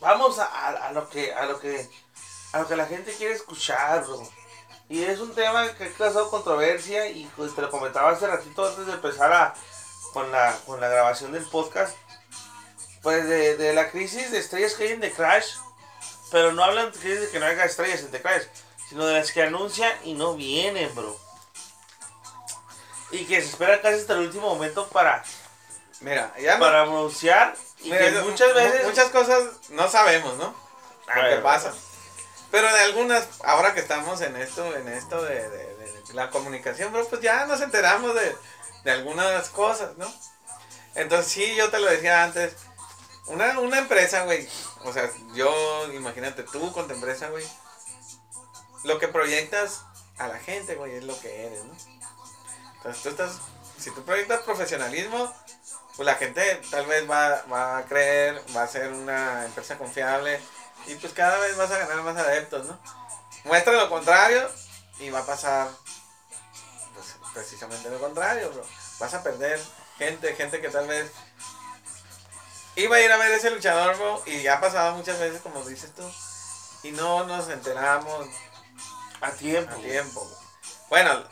vamos 0.00 0.38
a, 0.38 0.46
a- 0.46 0.92
lo 0.92 1.08
que 1.08 1.32
a 1.34 1.46
lo 1.46 1.58
que 1.60 1.88
a 2.52 2.60
lo 2.60 2.68
que 2.68 2.76
la 2.76 2.86
gente 2.86 3.12
quiere 3.14 3.34
escuchar, 3.34 4.04
bro. 4.04 4.22
Y 4.88 5.02
es 5.04 5.18
un 5.20 5.34
tema 5.34 5.70
que 5.74 5.84
ha 5.84 5.92
causado 5.92 6.30
controversia 6.30 7.08
y 7.08 7.26
pues, 7.36 7.54
te 7.54 7.60
lo 7.60 7.70
comentaba 7.70 8.10
hace 8.10 8.26
ratito 8.26 8.66
antes 8.66 8.86
de 8.86 8.92
empezar 8.94 9.30
a, 9.32 9.54
con, 10.14 10.32
la, 10.32 10.56
con 10.64 10.80
la 10.80 10.88
grabación 10.88 11.30
del 11.32 11.44
podcast. 11.44 11.94
Pues 13.02 13.28
de, 13.28 13.56
de 13.58 13.74
la 13.74 13.90
crisis 13.90 14.30
de 14.32 14.38
estrellas 14.38 14.72
que 14.74 14.84
hay 14.84 14.92
en 14.92 15.00
The 15.00 15.12
Crash. 15.12 15.56
Pero 16.30 16.52
no 16.52 16.64
hablan 16.64 16.90
de 16.92 17.28
que 17.30 17.38
no 17.38 17.44
haya 17.46 17.64
estrellas 17.66 18.00
en 18.00 18.10
The 18.10 18.22
Crash, 18.22 18.44
sino 18.88 19.04
de 19.06 19.14
las 19.18 19.30
que 19.30 19.42
anuncian 19.42 19.92
y 20.04 20.14
no 20.14 20.34
vienen, 20.34 20.94
bro. 20.94 21.14
Y 23.10 23.24
que 23.24 23.40
se 23.40 23.48
espera 23.48 23.80
casi 23.80 24.00
hasta 24.00 24.12
el 24.14 24.20
último 24.20 24.48
momento 24.54 24.86
para, 24.88 25.24
Mira, 26.00 26.32
ya 26.38 26.54
no- 26.54 26.60
para 26.64 26.82
anunciar 26.82 27.56
y 27.80 27.90
mira, 27.90 27.98
que 28.06 28.12
yo- 28.14 28.24
muchas 28.24 28.48
mu- 28.48 28.54
veces 28.54 28.84
Muchas 28.86 29.08
cosas 29.10 29.44
no 29.70 29.88
sabemos, 29.90 30.36
¿no? 30.36 30.54
Lo 31.14 31.28
que 31.28 31.36
pasa. 31.42 31.72
Pero 32.50 32.72
de 32.72 32.80
algunas, 32.80 33.26
ahora 33.44 33.74
que 33.74 33.80
estamos 33.80 34.20
en 34.20 34.36
esto, 34.36 34.74
en 34.76 34.88
esto 34.88 35.22
de, 35.22 35.48
de- 35.48 35.74
de 35.76 36.14
la 36.14 36.30
comunicación, 36.30 36.92
bro, 36.92 37.06
pues 37.08 37.20
ya 37.20 37.46
nos 37.46 37.60
enteramos 37.60 38.14
de, 38.14 38.36
de 38.84 38.90
algunas 38.92 39.48
cosas, 39.50 39.96
¿no? 39.98 40.10
Entonces 40.94 41.30
sí, 41.32 41.54
yo 41.56 41.70
te 41.70 41.78
lo 41.78 41.86
decía 41.86 42.24
antes, 42.24 42.54
una, 43.26 43.58
una 43.60 43.78
empresa, 43.78 44.24
güey, 44.24 44.48
o 44.84 44.92
sea, 44.92 45.10
yo, 45.34 45.92
imagínate 45.92 46.42
tú 46.44 46.72
con 46.72 46.88
tu 46.88 46.94
empresa, 46.94 47.28
güey, 47.28 47.46
lo 48.84 48.98
que 48.98 49.08
proyectas 49.08 49.82
a 50.18 50.28
la 50.28 50.38
gente, 50.38 50.74
güey, 50.76 50.94
es 50.96 51.04
lo 51.04 51.18
que 51.20 51.46
eres, 51.46 51.64
¿no? 51.64 51.74
Entonces 52.78 53.02
tú 53.02 53.08
estás, 53.10 53.38
si 53.78 53.90
tú 53.90 54.02
proyectas 54.04 54.40
profesionalismo, 54.42 55.32
pues 55.96 56.06
la 56.06 56.14
gente 56.14 56.62
tal 56.70 56.86
vez 56.86 57.08
va, 57.10 57.42
va 57.52 57.78
a 57.78 57.84
creer, 57.84 58.42
va 58.56 58.62
a 58.62 58.68
ser 58.68 58.92
una 58.92 59.44
empresa 59.44 59.76
confiable 59.76 60.40
y 60.86 60.94
pues 60.94 61.12
cada 61.12 61.38
vez 61.38 61.56
vas 61.56 61.70
a 61.70 61.78
ganar 61.78 62.02
más 62.02 62.16
adeptos, 62.16 62.66
¿no? 62.66 62.78
Muestra 63.44 63.72
lo 63.72 63.88
contrario 63.88 64.48
y 65.00 65.10
va 65.10 65.20
a 65.20 65.26
pasar 65.26 65.68
pues, 66.94 67.16
precisamente 67.34 67.90
lo 67.90 67.98
contrario, 67.98 68.50
bro. 68.52 68.64
Vas 69.00 69.14
a 69.14 69.22
perder 69.22 69.60
gente, 69.98 70.34
gente 70.34 70.60
que 70.60 70.68
tal 70.68 70.86
vez 70.86 71.10
iba 72.76 72.96
a 72.96 73.00
ir 73.00 73.10
a 73.10 73.16
ver 73.16 73.32
ese 73.32 73.50
luchador, 73.50 73.96
bro, 73.96 74.22
y 74.26 74.42
ya 74.42 74.54
ha 74.54 74.60
pasado 74.60 74.94
muchas 74.94 75.18
veces, 75.18 75.40
como 75.42 75.64
dices 75.64 75.92
tú, 75.94 76.08
y 76.84 76.92
no 76.92 77.24
nos 77.24 77.48
enteramos 77.48 78.28
A 79.20 79.30
tiempo. 79.32 79.72
a 79.72 79.76
tiempo. 79.78 80.30
Bueno, 80.88 81.24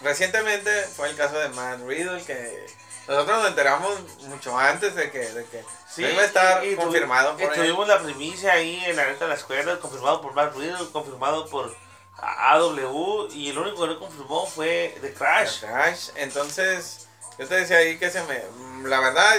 recientemente 0.00 0.70
fue 0.94 1.08
el 1.10 1.16
caso 1.16 1.38
de 1.38 1.48
Matt 1.50 1.80
Riddle 1.86 2.22
que 2.24 2.66
nosotros 3.06 3.38
nos 3.38 3.48
enteramos 3.48 4.00
mucho 4.26 4.56
antes 4.58 4.94
de 4.94 5.10
que, 5.10 5.18
de 5.20 5.44
que 5.46 5.64
Sí, 5.88 6.04
iba 6.04 6.22
a 6.22 6.26
estar 6.26 6.64
y- 6.64 6.70
y 6.72 6.76
confirmado 6.76 7.34
y 7.38 7.42
por 7.44 7.54
tuvimos 7.54 7.88
la 7.88 7.98
primicia 8.02 8.52
ahí 8.52 8.82
en 8.84 8.96
la 8.96 9.06
neta 9.06 9.24
de 9.24 9.30
la 9.30 9.34
escuela, 9.36 9.78
confirmado 9.78 10.20
por 10.20 10.34
Matt 10.34 10.54
Riddle, 10.54 10.90
confirmado 10.92 11.46
por 11.48 11.74
AW, 12.20 13.28
y 13.32 13.50
el 13.50 13.58
único 13.58 13.82
que 13.82 13.94
no 13.94 13.98
confirmó 13.98 14.46
fue 14.46 14.96
The 15.00 15.14
Crash. 15.14 15.60
Crash. 15.60 16.08
Entonces, 16.16 17.06
yo 17.38 17.46
te 17.46 17.54
decía 17.54 17.78
ahí 17.78 17.98
que 17.98 18.10
se 18.10 18.22
me. 18.24 18.42
La 18.88 19.00
verdad, 19.00 19.36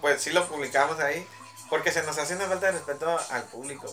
pues 0.00 0.22
sí 0.22 0.30
lo 0.30 0.46
publicamos 0.48 0.98
ahí. 1.00 1.26
Porque 1.68 1.92
se 1.92 2.02
nos 2.02 2.16
hace 2.16 2.34
una 2.34 2.46
falta 2.46 2.66
de 2.66 2.72
respeto 2.72 3.20
al 3.30 3.42
público. 3.44 3.86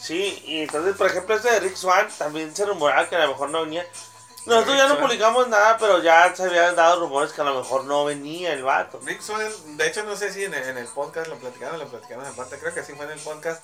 Sí, 0.00 0.42
y 0.44 0.62
entonces, 0.62 0.96
por 0.96 1.06
ejemplo, 1.06 1.36
este 1.36 1.48
de 1.52 1.60
Rick 1.60 1.76
Swan 1.76 2.08
también 2.18 2.54
se 2.56 2.64
rumoraba 2.66 3.08
que 3.08 3.14
a 3.14 3.20
lo 3.20 3.28
mejor 3.28 3.50
no 3.50 3.62
venía. 3.62 3.86
Nosotros 4.46 4.76
ya 4.76 4.88
no 4.88 4.98
publicamos 4.98 5.48
nada, 5.48 5.76
pero 5.78 6.02
ya 6.02 6.34
se 6.34 6.44
habían 6.44 6.74
dado 6.74 7.00
rumores 7.00 7.32
que 7.32 7.42
a 7.42 7.44
lo 7.44 7.56
mejor 7.56 7.84
no 7.84 8.06
venía 8.06 8.52
el 8.52 8.62
vato. 8.62 8.98
Rick 9.04 9.20
de 9.22 9.86
hecho, 9.86 10.02
no 10.04 10.16
sé 10.16 10.32
si 10.32 10.44
en 10.44 10.54
el, 10.54 10.64
en 10.64 10.78
el 10.78 10.86
podcast 10.86 11.28
lo 11.28 11.36
platicaron, 11.36 11.78
lo 11.78 11.88
platicaron 11.88 12.24
aparte, 12.24 12.58
creo 12.58 12.72
que 12.72 12.82
sí 12.82 12.94
fue 12.94 13.04
en 13.04 13.12
el 13.12 13.20
podcast. 13.20 13.62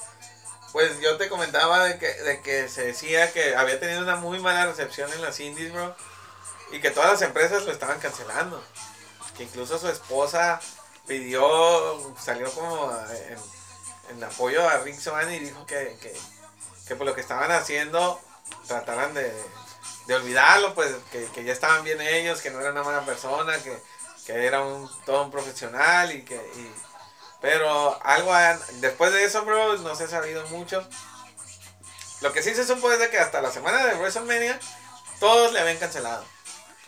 Pues 0.73 1.01
yo 1.01 1.17
te 1.17 1.31
comentaba 1.31 1.85
de 1.85 1.99
que, 1.99 2.13
de 2.13 2.43
que 2.43 2.69
se 2.69 2.85
decía 2.85 3.33
que 3.33 3.57
había 3.57 3.81
tenido 3.81 4.03
una 4.03 4.17
muy 4.17 4.39
mala 4.41 4.67
recepción 4.67 5.11
en 5.13 5.23
las 5.23 5.41
indies, 5.41 5.73
bro. 5.73 5.95
Y 6.71 6.81
que 6.81 6.91
todas 6.91 7.13
las 7.13 7.23
empresas 7.23 7.65
lo 7.65 7.73
estaban 7.73 7.99
cancelando. 7.99 8.63
Que 9.37 9.45
incluso 9.45 9.79
su 9.79 9.89
esposa 9.89 10.61
pidió, 11.07 12.15
salió 12.19 12.51
como 12.53 12.93
en, 13.11 13.39
en 14.17 14.25
apoyo 14.25 14.69
a 14.69 14.79
Rick 14.79 15.01
Swan 15.01 15.33
y 15.33 15.39
dijo 15.39 15.65
que, 15.65 15.97
que, 16.03 16.15
que 16.87 16.97
por 16.97 17.07
lo 17.07 17.15
que 17.15 17.23
estaban 17.23 17.51
haciendo 17.53 18.21
trataran 18.67 19.15
de, 19.15 19.33
de 20.07 20.15
olvidarlo, 20.15 20.75
pues 20.75 20.95
que, 21.11 21.25
que 21.27 21.45
ya 21.45 21.53
estaban 21.53 21.83
bien 21.85 22.01
ellos, 22.01 22.41
que 22.41 22.51
no 22.51 22.61
era 22.61 22.71
una 22.71 22.83
mala 22.83 23.05
persona, 23.05 23.57
que, 23.59 23.77
que 24.27 24.47
era 24.47 24.61
un, 24.63 24.89
todo 25.05 25.25
un 25.25 25.31
profesional 25.31 26.13
y 26.13 26.23
que... 26.25 26.35
y- 26.37 26.75
pero 27.41 28.01
algo, 28.03 28.33
después 28.81 29.13
de 29.13 29.25
eso, 29.25 29.45
bro, 29.45 29.77
no 29.79 29.95
se 29.95 30.05
ha 30.05 30.09
sabido 30.09 30.47
mucho. 30.49 30.87
Lo 32.23 32.33
que 32.33 32.43
sí 32.43 32.55
se 32.55 32.67
supo 32.67 32.91
es 32.91 32.99
de 32.99 33.11
que 33.11 33.19
hasta 33.19 33.43
la 33.43 33.53
semana 33.53 33.85
de 33.87 33.95
WrestleMania 33.95 34.59
todos 35.21 35.53
le 35.53 35.61
habían 35.61 35.77
cancelado. 35.77 36.25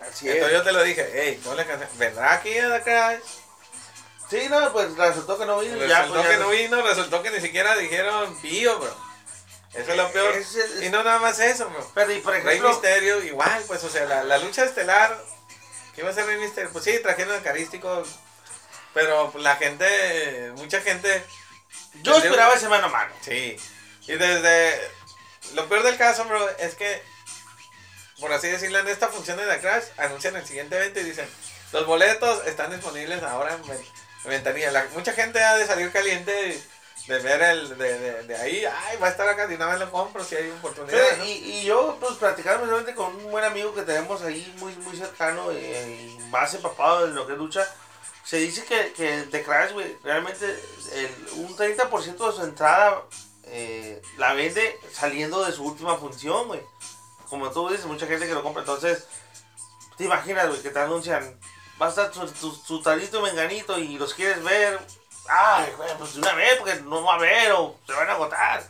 Así 0.01 0.29
Entonces 0.29 0.57
yo 0.59 0.64
te 0.64 0.73
lo 0.73 0.83
dije, 0.83 1.09
hey, 1.12 1.41
no 1.45 1.55
le 1.55 1.66
cancel- 1.66 1.89
¿vendrá 1.99 2.33
aquí 2.33 2.57
a 2.59 2.73
The 2.73 2.83
Crash? 2.83 3.21
Sí, 4.31 4.47
no, 4.49 4.73
pues 4.73 4.97
resultó 4.97 5.39
que 5.39 5.47
no 5.47 5.59
vino. 5.59 5.77
ya, 5.87 6.01
Resultó 6.01 6.14
pues, 6.14 6.25
ya 6.25 6.31
que 6.31 6.43
no 6.43 6.49
vino, 6.51 6.83
resultó 6.83 7.23
que 7.23 7.31
ni 7.31 7.41
siquiera 7.41 7.77
dijeron 7.77 8.35
pío, 8.41 8.79
bro. 8.79 9.08
Eso 9.75 9.91
es 9.91 9.97
lo 9.97 10.11
peor. 10.12 10.35
Es- 10.37 10.55
es- 10.55 10.83
y 10.83 10.89
no 10.91 11.03
nada 11.05 11.19
más 11.19 11.39
eso, 11.41 11.69
bro. 11.69 11.91
Pero, 11.95 12.12
y 12.12 12.21
por 12.21 12.33
Rey 12.33 12.43
ejemplo, 12.43 12.71
Misterio, 12.71 13.23
igual, 13.23 13.62
pues, 13.66 13.85
o 13.85 13.89
sea, 13.91 14.05
la, 14.07 14.23
la 14.25 14.39
lucha 14.39 14.64
estelar, 14.64 15.16
¿qué 15.95 16.01
iba 16.01 16.11
a 16.11 16.14
ser 16.14 16.27
Rey 16.27 16.39
Misterio? 16.39 16.71
Pues 16.73 16.85
sí, 16.85 16.99
trajeron 17.03 17.35
el 17.35 17.43
carístico, 17.43 18.03
pero 18.95 19.31
pues, 19.31 19.45
la 19.45 19.57
gente, 19.57 20.53
mucha 20.57 20.81
gente, 20.81 21.23
yo 22.03 22.16
esperaba 22.16 22.55
ese 22.55 22.69
mano 22.69 22.87
a 22.87 22.91
mano. 22.91 23.14
sí. 23.23 23.57
Y 24.07 24.12
desde, 24.16 24.91
lo 25.53 25.69
peor 25.69 25.83
del 25.83 25.99
caso, 25.99 26.25
bro, 26.25 26.49
es 26.59 26.75
que, 26.77 27.03
por 28.21 28.33
así 28.33 28.49
decirlo, 28.49 28.79
en 28.79 28.89
esta 28.89 29.09
función 29.09 29.37
de 29.37 29.47
The 29.47 29.61
Crash, 29.61 29.85
anuncian 29.99 30.35
el 30.37 30.47
siguiente 30.47 30.77
evento 30.77 31.01
y 31.01 31.05
dicen, 31.05 31.29
los 31.73 31.85
boletos 31.85 32.47
están 32.47 32.71
disponibles 32.71 33.23
ahora 33.23 33.53
en, 33.53 33.69
ven- 33.69 33.87
en 34.25 34.31
ventanilla. 34.31 34.71
La- 34.73 34.87
mucha 34.95 35.12
gente 35.12 35.45
ha 35.45 35.59
de 35.59 35.66
salir 35.66 35.93
caliente 35.93 36.59
de 37.09 37.19
ver 37.21 37.41
el, 37.41 37.79
de, 37.79 37.99
de, 37.99 38.23
de 38.25 38.37
ahí, 38.37 38.65
ay, 38.67 38.99
va 38.99 39.07
a 39.07 39.11
estar 39.11 39.27
acá, 39.27 39.47
de 39.47 39.57
una 39.57 39.67
vez 39.67 39.81
lo 39.81 39.91
compro 39.91 40.23
si 40.23 40.37
hay 40.37 40.51
oportunidad. 40.51 41.25
Y, 41.25 41.31
y 41.31 41.65
yo, 41.65 41.97
pues, 41.99 42.17
platicando 42.17 42.61
precisamente 42.61 42.95
con 42.95 43.17
un 43.17 43.31
buen 43.31 43.45
amigo 43.45 43.75
que 43.75 43.81
tenemos 43.81 44.21
ahí 44.21 44.55
muy, 44.59 44.77
muy 44.77 44.95
cercano 44.95 45.51
eh, 45.51 46.15
y 46.19 46.23
más 46.25 46.53
empapado 46.53 47.07
en 47.07 47.15
lo 47.15 47.27
que 47.27 47.33
es 47.33 47.39
lucha, 47.39 47.67
se 48.25 48.37
dice 48.37 48.63
que, 48.67 48.93
que 48.93 49.23
The 49.31 49.43
Crash, 49.43 49.73
güey, 49.73 49.97
realmente 50.05 50.45
el, 50.93 51.39
un 51.39 51.57
30% 51.57 52.27
de 52.27 52.33
su 52.37 52.43
entrada 52.45 53.03
eh, 53.45 54.03
la 54.19 54.35
vende 54.35 54.79
saliendo 54.93 55.43
de 55.47 55.53
su 55.53 55.65
última 55.65 55.97
función, 55.97 56.47
güey. 56.47 56.61
Como 57.31 57.51
tú 57.51 57.71
dices, 57.71 57.87
mucha 57.87 58.07
gente 58.07 58.27
que 58.27 58.35
lo 58.35 58.43
compra. 58.43 58.61
Entonces, 58.61 59.07
te 59.97 60.05
imaginas, 60.05 60.49
güey, 60.49 60.61
que 60.61 60.69
te 60.69 60.79
anuncian, 60.79 61.41
va 61.81 61.87
a 61.87 61.89
estar 61.89 62.11
tu, 62.11 62.27
tu, 62.27 62.55
tu 62.55 62.83
talito 62.83 63.23
menganito 63.23 63.79
y 63.79 63.97
los 63.97 64.13
quieres 64.13 64.45
ver. 64.45 64.79
Ay, 65.29 65.72
güey, 65.76 65.97
pues 65.99 66.14
de 66.14 66.20
una 66.20 66.35
vez, 66.35 66.57
porque 66.59 66.74
no 66.76 67.03
va 67.05 67.12
a 67.12 67.16
haber 67.16 67.53
o 67.53 67.76
se 67.87 67.93
van 67.93 68.09
a 68.09 68.12
agotar. 68.12 68.62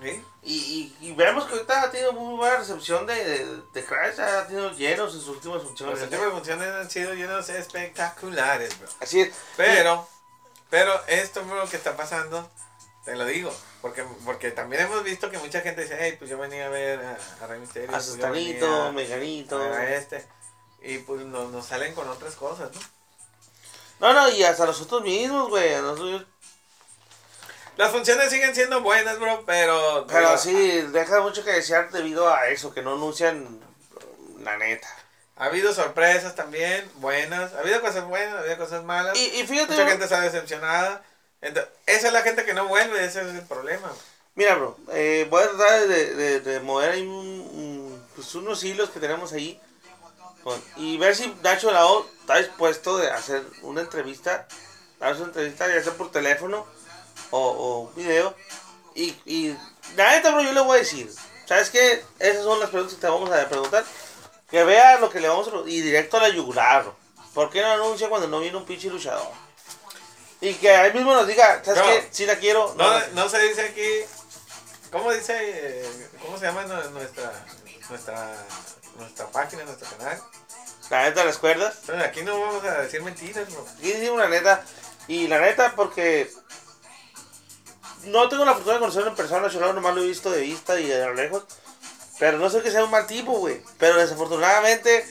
¿Sí? 0.00 0.24
Y, 0.42 0.96
y, 1.00 1.08
y 1.08 1.12
vemos 1.12 1.44
que 1.46 1.52
ahorita 1.52 1.82
ha 1.82 1.90
tenido 1.90 2.12
muy 2.12 2.36
buena 2.36 2.56
recepción 2.56 3.06
de, 3.06 3.14
de, 3.14 3.62
de 3.72 3.84
Crash, 3.84 4.18
ha 4.20 4.46
tenido 4.48 4.72
llenos 4.72 5.14
en 5.14 5.20
sus 5.20 5.28
últimas 5.36 5.62
funciones. 5.62 6.00
Las 6.00 6.10
últimas 6.10 6.32
funciones 6.32 6.68
han 6.68 6.90
sido 6.90 7.14
llenas 7.14 7.48
espectaculares, 7.48 8.76
bro. 8.80 8.88
Así 9.00 9.20
es. 9.20 9.32
Pero, 9.56 10.08
pero 10.70 11.00
esto, 11.06 11.44
bro, 11.44 11.68
que 11.68 11.76
está 11.76 11.96
pasando, 11.96 12.50
te 13.04 13.14
lo 13.14 13.24
digo. 13.24 13.54
Porque, 13.80 14.04
porque 14.24 14.50
también 14.50 14.82
hemos 14.82 15.04
visto 15.04 15.30
que 15.30 15.38
mucha 15.38 15.60
gente 15.60 15.82
dice, 15.82 15.96
hey, 16.00 16.16
pues 16.18 16.28
yo 16.28 16.38
venía 16.38 16.66
a 16.66 16.70
ver 16.70 17.00
a, 17.04 17.44
a 17.44 17.46
Rey 17.46 17.60
Mysterio. 17.60 17.90
A 17.90 17.92
pues 17.92 18.06
Sustanito, 18.06 18.92
Meganito. 18.92 19.60
a 19.60 19.84
este. 19.84 20.26
Y 20.82 20.98
pues 20.98 21.24
nos, 21.24 21.52
nos 21.52 21.64
salen 21.66 21.94
con 21.94 22.08
otras 22.08 22.34
cosas, 22.34 22.70
¿no? 22.74 22.80
No, 24.02 24.12
no, 24.12 24.28
y 24.30 24.42
hasta 24.44 24.66
nosotros 24.66 25.02
mismos, 25.02 25.48
güey. 25.48 25.74
nosotros- 25.80 26.26
Las 27.76 27.90
funciones 27.90 28.28
siguen 28.30 28.54
siendo 28.54 28.82
buenas, 28.82 29.18
bro, 29.18 29.44
pero... 29.46 30.06
Pero 30.08 30.36
sí, 30.36 30.82
deja 30.92 31.20
mucho 31.22 31.42
que 31.44 31.52
desear 31.52 31.90
debido 31.90 32.28
a 32.32 32.48
eso, 32.48 32.74
que 32.74 32.82
no 32.82 32.94
anuncian 32.94 33.60
la 34.42 34.58
neta. 34.58 34.88
Ha 35.36 35.46
habido 35.46 35.72
sorpresas 35.72 36.34
también, 36.34 36.88
buenas. 36.96 37.54
Ha 37.54 37.60
habido 37.60 37.80
cosas 37.80 38.04
buenas, 38.04 38.34
ha 38.34 38.40
habido 38.40 38.58
cosas 38.58 38.84
malas. 38.84 39.16
Y, 39.16 39.24
y 39.40 39.46
fíjate, 39.46 39.72
Mucha 39.72 39.82
bro, 39.82 39.90
gente 39.90 40.04
está 40.04 40.20
decepcionada. 40.20 41.02
Esa 41.86 42.06
es 42.08 42.12
la 42.12 42.22
gente 42.22 42.44
que 42.44 42.54
no 42.54 42.66
vuelve, 42.68 43.04
ese 43.04 43.22
es 43.22 43.34
el 43.34 43.42
problema. 43.42 43.90
mira, 44.34 44.54
bro, 44.56 44.76
eh, 44.92 45.26
voy 45.30 45.42
a 45.42 45.48
tratar 45.48 45.86
de, 45.88 46.14
de, 46.14 46.40
de 46.40 46.60
mover 46.60 46.90
ahí 46.90 47.02
un, 47.02 47.08
un- 47.08 48.06
pues 48.14 48.34
unos 48.34 48.62
hilos 48.62 48.90
que 48.90 49.00
tenemos 49.00 49.32
ahí 49.32 49.60
con- 50.42 50.62
y 50.76 50.96
ver 50.98 51.14
si 51.16 51.34
Nacho 51.42 51.70
Lao 51.70 52.06
está 52.20 52.36
dispuesto 52.38 52.96
de 52.98 53.10
hacer 53.10 53.42
una 53.62 53.80
entrevista, 53.82 54.46
darnos 54.98 55.18
una 55.20 55.28
entrevista 55.28 55.68
ya 55.68 55.82
sea 55.82 55.94
por 55.94 56.10
teléfono 56.10 56.66
o, 57.30 57.40
o 57.90 57.92
video. 57.96 58.34
Y, 58.94 59.10
y 59.24 59.56
neta, 59.96 60.30
bro, 60.30 60.42
yo 60.42 60.52
le 60.52 60.60
voy 60.60 60.76
a 60.76 60.80
decir, 60.80 61.10
¿sabes 61.46 61.70
qué? 61.70 62.04
Esas 62.18 62.44
son 62.44 62.60
las 62.60 62.70
preguntas 62.70 62.94
que 62.96 63.00
te 63.00 63.06
vamos 63.08 63.30
a 63.30 63.48
preguntar. 63.48 63.84
Que 64.50 64.64
vea 64.64 64.98
lo 64.98 65.08
que 65.08 65.18
le 65.20 65.28
vamos 65.28 65.48
a 65.48 65.68
y 65.68 65.80
directo 65.80 66.18
a 66.18 66.22
la 66.22 66.28
yugular. 66.28 66.84
¿Por 67.32 67.48
qué 67.48 67.62
no 67.62 67.70
anuncia 67.72 68.10
cuando 68.10 68.28
no 68.28 68.40
viene 68.40 68.58
un 68.58 68.66
pinche 68.66 68.90
luchador? 68.90 69.26
Y 70.42 70.54
que 70.54 70.68
ahí 70.70 70.92
mismo 70.92 71.14
nos 71.14 71.26
diga, 71.26 71.62
¿sabes 71.64 71.80
No. 71.82 71.86
qué? 71.88 72.08
Si 72.10 72.26
la 72.26 72.36
quiero. 72.36 72.74
No, 72.76 72.90
la- 72.90 73.06
no 73.14 73.28
se 73.30 73.38
dice 73.40 73.62
aquí. 73.62 73.88
¿Cómo 74.90 75.10
dice? 75.10 75.34
eh, 75.40 76.08
¿Cómo 76.20 76.36
se 76.36 76.44
llama 76.44 76.64
nu- 76.64 76.90
nuestra 76.90 77.32
nuestra 77.88 78.36
nuestra 78.98 79.26
página, 79.28 79.64
nuestro 79.64 79.88
canal? 79.96 80.20
La 80.90 81.04
neta, 81.04 81.24
las 81.24 81.38
cuerdas. 81.38 81.76
Entonces, 81.80 82.06
aquí 82.06 82.22
no 82.22 82.38
vamos 82.38 82.64
a 82.64 82.82
decir 82.82 83.02
mentiras, 83.02 83.50
bro. 83.50 83.64
Y 83.80 83.92
decimos 83.92 84.18
la 84.18 84.28
neta. 84.28 84.64
Y 85.08 85.26
la 85.26 85.40
neta, 85.40 85.74
porque 85.74 86.30
no 88.04 88.28
tengo 88.28 88.44
la 88.44 88.54
fortuna 88.54 88.74
de 88.74 88.80
conocerlo 88.80 89.10
en 89.10 89.16
persona, 89.16 89.48
yo 89.48 89.72
nomás 89.72 89.94
lo 89.94 90.02
he 90.02 90.06
visto 90.06 90.30
de 90.30 90.40
vista 90.40 90.78
y 90.78 90.86
de 90.86 91.04
lo 91.06 91.14
lejos. 91.14 91.44
Pero 92.18 92.38
no 92.38 92.50
sé 92.50 92.62
que 92.62 92.70
sea 92.70 92.84
un 92.84 92.90
mal 92.90 93.06
tipo, 93.06 93.32
güey. 93.32 93.62
Pero 93.78 93.96
desafortunadamente, 93.96 95.06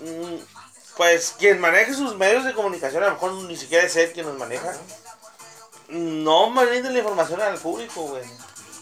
mm, 0.00 0.34
pues 0.96 1.34
quien 1.38 1.60
maneje 1.60 1.94
sus 1.94 2.16
medios 2.16 2.44
de 2.44 2.54
comunicación, 2.54 3.02
a 3.02 3.06
lo 3.06 3.12
mejor 3.12 3.32
ni 3.32 3.56
siquiera 3.56 3.86
es 3.86 3.96
él 3.96 4.12
quien 4.12 4.26
los 4.26 4.36
maneja. 4.36 4.74
No 5.88 6.50
brinden 6.50 6.92
la 6.92 6.98
información 6.98 7.40
al 7.40 7.58
público, 7.58 8.02
güey. 8.02 8.24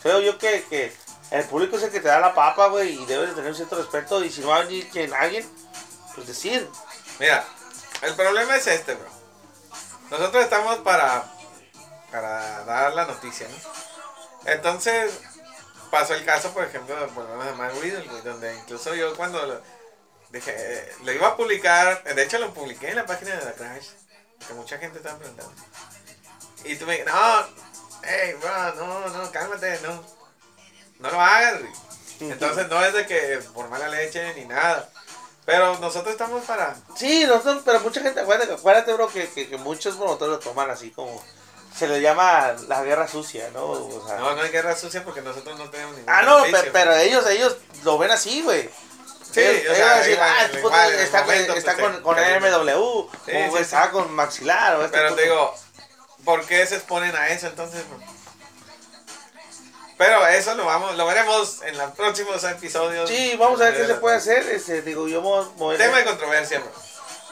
Creo 0.02 0.20
yo 0.20 0.38
que, 0.38 0.64
que 0.68 0.92
el 1.30 1.44
público 1.44 1.76
es 1.76 1.82
el 1.82 1.90
que 1.90 2.00
te 2.00 2.08
da 2.08 2.20
la 2.20 2.34
papa, 2.34 2.68
güey, 2.68 3.02
y 3.02 3.06
debes 3.06 3.30
de 3.30 3.34
tener 3.36 3.54
cierto 3.54 3.76
respeto. 3.76 4.24
Y 4.24 4.30
si 4.30 4.40
no 4.40 4.48
va 4.48 4.56
a 4.56 4.64
venir 4.64 4.88
quien, 4.90 5.12
alguien, 5.12 5.48
pues 6.14 6.26
decir. 6.26 6.68
Mira, 7.18 7.44
el 8.02 8.14
problema 8.14 8.56
es 8.56 8.66
este, 8.66 8.94
bro. 8.94 9.08
Nosotros 10.10 10.44
estamos 10.44 10.78
para 10.78 11.36
para 12.10 12.64
dar 12.64 12.94
la 12.94 13.06
noticia, 13.06 13.46
¿no? 13.48 14.50
Entonces, 14.50 15.12
pasó 15.90 16.14
el 16.14 16.24
caso, 16.24 16.52
por 16.52 16.64
ejemplo, 16.64 16.98
del 16.98 17.10
problema 17.10 17.46
de 17.46 17.52
Matt 17.54 17.72
Riddle, 17.80 18.08
güey, 18.08 18.22
donde 18.22 18.54
incluso 18.54 18.94
yo 18.94 19.16
cuando 19.16 19.44
lo, 19.44 19.60
dije, 20.30 20.54
eh, 20.56 20.92
lo 21.04 21.12
iba 21.12 21.28
a 21.28 21.36
publicar, 21.36 22.02
de 22.04 22.22
hecho 22.22 22.38
lo 22.38 22.54
publiqué 22.54 22.90
en 22.90 22.96
la 22.96 23.06
página 23.06 23.34
de 23.34 23.44
la 23.44 23.52
Crash, 23.52 23.88
que 24.46 24.54
mucha 24.54 24.78
gente 24.78 24.98
estaba 24.98 25.18
preguntando. 25.18 25.52
Y 26.64 26.76
tú 26.76 26.86
me 26.86 26.92
dijiste, 26.92 27.12
no, 27.12 27.46
hey, 28.02 28.34
bro, 28.40 28.74
no, 28.76 29.08
no, 29.08 29.30
cálmate, 29.32 29.80
no, 29.82 30.02
no 30.98 31.10
lo 31.10 31.20
hagas, 31.20 31.60
güey. 31.60 31.72
Entonces 32.32 32.68
no 32.68 32.84
es 32.84 32.92
de 32.94 33.06
que 33.06 33.40
por 33.54 33.68
mala 33.68 33.88
leche 33.88 34.34
ni 34.34 34.44
nada. 34.46 34.88
Pero 35.44 35.78
nosotros 35.78 36.12
estamos 36.12 36.44
para... 36.44 36.74
Sí, 36.96 37.24
nosotros, 37.24 37.62
pero 37.64 37.78
mucha 37.80 38.00
gente, 38.00 38.20
acuérdate, 38.20 38.54
acuérdate 38.54 38.92
bro, 38.94 39.08
que, 39.08 39.28
que, 39.30 39.48
que 39.48 39.56
muchos 39.56 39.94
promotores 39.94 40.32
lo 40.32 40.38
toman 40.40 40.70
así 40.70 40.90
como, 40.90 41.22
se 41.76 41.86
le 41.86 42.00
llama 42.00 42.54
la 42.66 42.82
guerra 42.82 43.06
sucia, 43.06 43.48
¿no? 43.54 43.64
O 43.66 44.04
sea, 44.08 44.16
No, 44.18 44.34
no 44.34 44.42
hay 44.42 44.50
guerra 44.50 44.74
sucia 44.74 45.04
porque 45.04 45.20
nosotros 45.22 45.56
no 45.56 45.70
tenemos 45.70 45.94
ningún 45.94 46.12
ah, 46.12 46.22
no, 46.22 46.42
beneficio, 46.42 46.72
pero 46.72 46.96
ellos, 46.96 47.24
ellos 47.28 47.56
lo 47.84 47.96
ven 47.96 48.10
así, 48.10 48.42
güey. 48.42 48.68
Sí, 49.30 49.40
ellos, 49.40 49.70
o 49.70 49.74
ellos 49.74 49.76
sea, 49.76 49.86
van 49.86 49.94
a 49.94 49.98
decir, 49.98 50.12
igual, 50.14 50.30
ah, 50.34 50.44
este 50.46 50.58
igual, 50.58 50.94
está, 50.94 51.18
con- 51.18 51.26
momento, 51.26 51.52
está 51.52 51.76
pues, 51.76 51.98
con, 51.98 52.16
sí. 52.16 52.22
MW, 52.40 52.80
o 52.80 53.10
Sí, 53.26 53.32
sí, 53.32 53.56
está 53.62 53.84
sí. 53.84 53.90
con 53.92 54.12
Maxilar, 54.14 54.76
o 54.76 54.84
este 54.84 54.96
Pero 54.96 55.14
te 55.14 55.22
digo, 55.22 55.54
¿por 56.24 56.44
qué 56.46 56.66
se 56.66 56.74
exponen 56.76 57.14
a 57.14 57.28
eso 57.28 57.46
entonces? 57.46 57.84
bro? 57.88 57.98
Pero 59.98 60.26
eso 60.26 60.54
lo 60.54 60.66
vamos, 60.66 60.94
lo 60.96 61.06
veremos 61.06 61.62
en 61.62 61.78
los 61.78 61.90
próximos 61.92 62.44
episodios. 62.44 63.08
Sí, 63.08 63.34
vamos 63.38 63.60
a 63.60 63.64
ver 63.64 63.76
qué 63.76 63.86
se 63.86 63.94
puede 63.94 64.16
hacer. 64.16 64.46
Este, 64.50 64.82
digo, 64.82 65.08
yo 65.08 65.22
a- 65.22 65.78
Tema 65.78 65.98
de 65.98 66.04
controversia, 66.04 66.60
bro. 66.60 66.70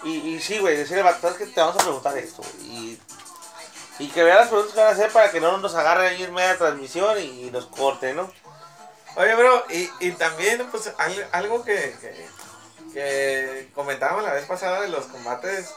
Y, 0.05 0.35
y 0.35 0.41
sí, 0.41 0.59
güey, 0.59 0.77
decirle 0.77 1.03
a 1.03 1.05
que 1.37 1.47
te 1.47 1.61
vamos 1.61 1.77
a 1.77 1.81
preguntar 1.81 2.17
esto. 2.17 2.43
Y, 2.63 2.99
y 3.99 4.09
que 4.09 4.23
vea 4.25 4.37
las 4.37 4.49
preguntas 4.49 4.75
que 4.75 4.81
van 4.81 4.89
a 4.89 4.93
hacer 4.93 5.11
para 5.11 5.31
que 5.31 5.41
no 5.41 5.59
nos 5.59 5.75
agarre 5.75 6.09
ahí 6.09 6.23
en 6.23 6.33
media 6.33 6.57
transmisión 6.57 7.19
y, 7.19 7.47
y 7.47 7.51
nos 7.51 7.67
corte, 7.67 8.15
¿no? 8.15 8.31
Oye, 9.17 9.35
bro, 9.35 9.65
y, 9.71 9.91
y 10.01 10.13
también, 10.13 10.67
pues, 10.71 10.91
al- 10.99 11.29
algo 11.33 11.65
que, 11.65 11.95
que, 12.01 12.29
que 12.93 13.71
comentábamos 13.75 14.25
la 14.25 14.33
vez 14.33 14.47
pasada 14.47 14.81
de 14.81 14.89
los 14.89 15.05
combates 15.07 15.71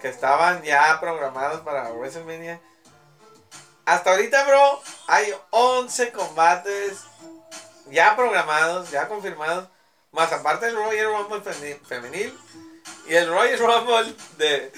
que 0.00 0.08
estaban 0.08 0.62
ya 0.62 0.98
programados 1.00 1.60
para 1.60 1.90
WrestleMania. 1.92 2.60
Hasta 3.90 4.10
ahorita, 4.12 4.44
bro, 4.44 4.80
hay 5.08 5.34
11 5.50 6.12
combates 6.12 6.98
ya 7.90 8.14
programados, 8.14 8.88
ya 8.92 9.08
confirmados, 9.08 9.68
más 10.12 10.32
aparte 10.32 10.66
del 10.66 10.76
Royal 10.76 11.06
Rumble 11.12 11.42
femenil 11.88 12.38
y 13.08 13.14
el 13.16 13.28
Royal 13.28 13.58
Rumble 13.58 14.14
de, 14.38 14.72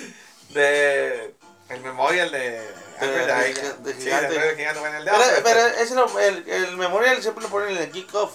de 0.49 1.35
el 1.69 1.81
Memorial 1.83 2.31
de 2.31 2.67
Albert 3.01 3.27
de- 3.27 3.47
Einstein. 3.47 3.83
de 3.83 3.93
Sí, 3.95 4.01
gigante. 4.01 4.29
de 4.33 4.39
Albert 4.39 4.57
Gigante, 4.59 4.81
bueno, 4.81 4.97
el 4.97 5.05
de 5.05 5.11
Pero, 5.11 5.43
pero 5.45 5.61
pues. 5.61 5.81
ese 5.81 5.95
lo- 5.95 6.19
el, 6.19 6.49
el 6.49 6.77
memorial 6.79 7.21
siempre 7.21 7.45
lo 7.45 7.51
ponen 7.51 7.77
en 7.77 7.83
el 7.83 7.91
kickoff. 7.91 8.33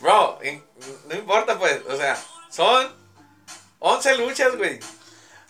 Bro, 0.00 0.40
in- 0.42 0.64
no 1.08 1.14
importa 1.14 1.58
pues, 1.60 1.80
o 1.88 1.96
sea, 1.96 2.18
son 2.50 2.92
11 3.78 4.16
luchas, 4.16 4.56
güey. 4.56 4.80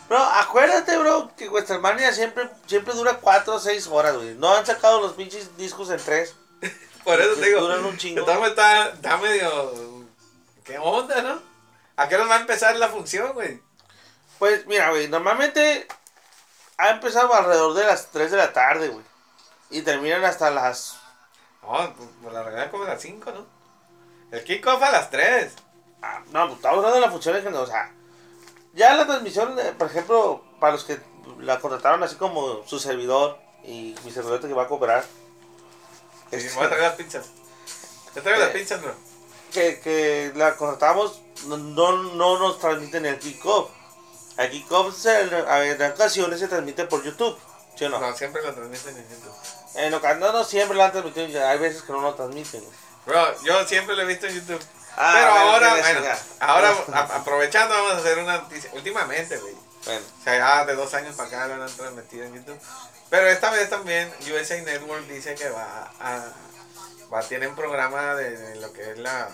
Bro, 0.08 0.18
acuérdate, 0.18 0.96
bro, 0.98 1.32
que 1.36 1.48
WrestleMania 1.48 2.12
siempre, 2.12 2.48
siempre 2.66 2.94
dura 2.94 3.18
4 3.20 3.54
o 3.54 3.58
6 3.58 3.86
horas, 3.88 4.16
güey. 4.16 4.34
No 4.34 4.54
han 4.54 4.64
sacado 4.64 5.00
los 5.00 5.14
pinches 5.14 5.56
discos 5.56 5.90
en 5.90 5.98
3. 5.98 6.34
Por 7.04 7.20
eso 7.20 7.34
te 7.34 7.46
digo, 7.46 7.60
duran 7.60 7.84
un 7.84 7.96
chingo. 7.96 8.28
está, 8.46 8.90
está 8.90 9.16
medio... 9.16 10.04
¿Qué 10.64 10.78
onda, 10.78 11.22
no? 11.22 11.40
¿A 11.96 12.08
qué 12.08 12.16
hora 12.16 12.26
va 12.26 12.36
a 12.36 12.40
empezar 12.40 12.76
la 12.76 12.88
función, 12.88 13.32
güey? 13.32 13.60
Pues 14.38 14.66
mira, 14.66 14.90
güey, 14.90 15.08
normalmente 15.08 15.86
ha 16.76 16.90
empezado 16.90 17.32
alrededor 17.32 17.74
de 17.74 17.84
las 17.84 18.10
3 18.10 18.30
de 18.30 18.36
la 18.36 18.52
tarde, 18.52 18.88
güey. 18.88 19.04
Y 19.70 19.82
terminan 19.82 20.24
hasta 20.24 20.50
las... 20.50 20.98
No, 21.62 21.94
pues, 21.94 22.32
la 22.32 22.42
realidad 22.42 22.70
como 22.70 22.84
a 22.84 22.88
las 22.88 23.02
5, 23.02 23.32
¿no? 23.32 23.46
El 24.30 24.44
kickoff 24.44 24.82
a 24.82 24.90
las 24.92 25.10
3. 25.10 25.52
ah, 26.02 26.22
no, 26.32 26.46
pues 26.46 26.56
estamos 26.56 26.78
hablando 26.78 26.96
de 26.96 27.06
la 27.06 27.10
función 27.10 27.36
en 27.36 27.42
general, 27.42 27.64
o 27.64 27.66
sea... 27.66 27.95
Ya 28.76 28.94
la 28.94 29.06
transmisión, 29.06 29.58
eh, 29.58 29.74
por 29.76 29.88
ejemplo, 29.88 30.44
para 30.60 30.74
los 30.74 30.84
que 30.84 31.00
la 31.40 31.58
contrataron 31.60 32.02
así 32.04 32.14
como 32.16 32.62
su 32.66 32.78
servidor 32.78 33.38
y 33.64 33.94
mi 34.04 34.10
servidor 34.12 34.40
que 34.40 34.52
va 34.52 34.64
a 34.64 34.68
cooperar. 34.68 35.04
Sí, 36.30 36.36
este, 36.36 36.54
voy 36.54 36.66
a 36.66 36.68
traer 36.68 36.82
las 36.84 36.94
pizzas. 36.94 37.26
Te 38.14 38.20
traigo 38.20 38.40
las 38.40 38.50
Eh, 38.54 38.58
pizzas, 38.58 38.80
bro. 38.82 38.94
que, 39.52 39.80
que 39.80 40.32
la 40.36 40.56
contratamos, 40.56 41.20
no, 41.46 41.56
no, 41.56 41.92
no 42.14 42.38
nos 42.38 42.58
transmiten 42.58 43.06
el 43.06 43.18
kickoff. 43.18 43.70
El 44.36 44.50
kickoff 44.50 44.94
se- 44.96 45.22
en 45.22 45.82
ocasiones 45.92 46.38
se 46.38 46.48
transmite 46.48 46.84
por 46.84 47.02
YouTube, 47.02 47.36
¿sí 47.76 47.84
o 47.86 47.88
no? 47.88 47.98
No, 47.98 48.14
siempre 48.16 48.42
lo 48.42 48.52
transmiten 48.54 48.96
en 48.96 49.08
YouTube. 49.08 49.32
En 49.76 49.94
ocasiones, 49.94 50.20
no, 50.26 50.32
no 50.38 50.44
siempre 50.44 50.76
lo 50.76 50.84
han 50.84 50.92
transmitido, 50.92 51.46
hay 51.46 51.58
veces 51.58 51.82
que 51.82 51.92
no 51.92 52.02
lo 52.02 52.14
transmiten. 52.14 52.62
Bro, 53.06 53.42
yo 53.42 53.64
siempre 53.66 53.96
lo 53.96 54.02
he 54.02 54.06
visto 54.06 54.26
en 54.26 54.34
YouTube. 54.34 54.60
Ah, 54.96 55.12
Pero 55.14 55.30
bueno, 55.30 55.50
ahora, 55.50 55.74
bueno, 55.80 56.00
ahora 56.40 56.74
a- 56.94 57.16
aprovechando 57.16 57.74
vamos 57.74 57.92
a 57.92 57.96
hacer 57.98 58.18
una 58.18 58.38
noticia. 58.38 58.70
Últimamente, 58.72 59.36
güey. 59.36 59.54
Bueno, 59.84 60.00
O 60.20 60.24
sea, 60.24 60.36
ya 60.38 60.64
de 60.64 60.74
dos 60.74 60.92
años 60.94 61.14
para 61.16 61.28
acá 61.28 61.46
lo 61.48 61.62
han 61.62 61.76
transmitido 61.76 62.24
en 62.24 62.34
YouTube. 62.34 62.58
Pero 63.10 63.28
esta 63.28 63.50
vez 63.50 63.68
también 63.70 64.12
USA 64.32 64.60
Network 64.62 65.06
dice 65.06 65.34
que 65.34 65.48
va 65.50 65.92
a... 66.00 66.24
Va, 67.12 67.22
tienen 67.22 67.54
programa 67.54 68.14
de, 68.16 68.36
de 68.36 68.56
lo 68.56 68.72
que 68.72 68.90
es 68.90 68.98
la 68.98 69.28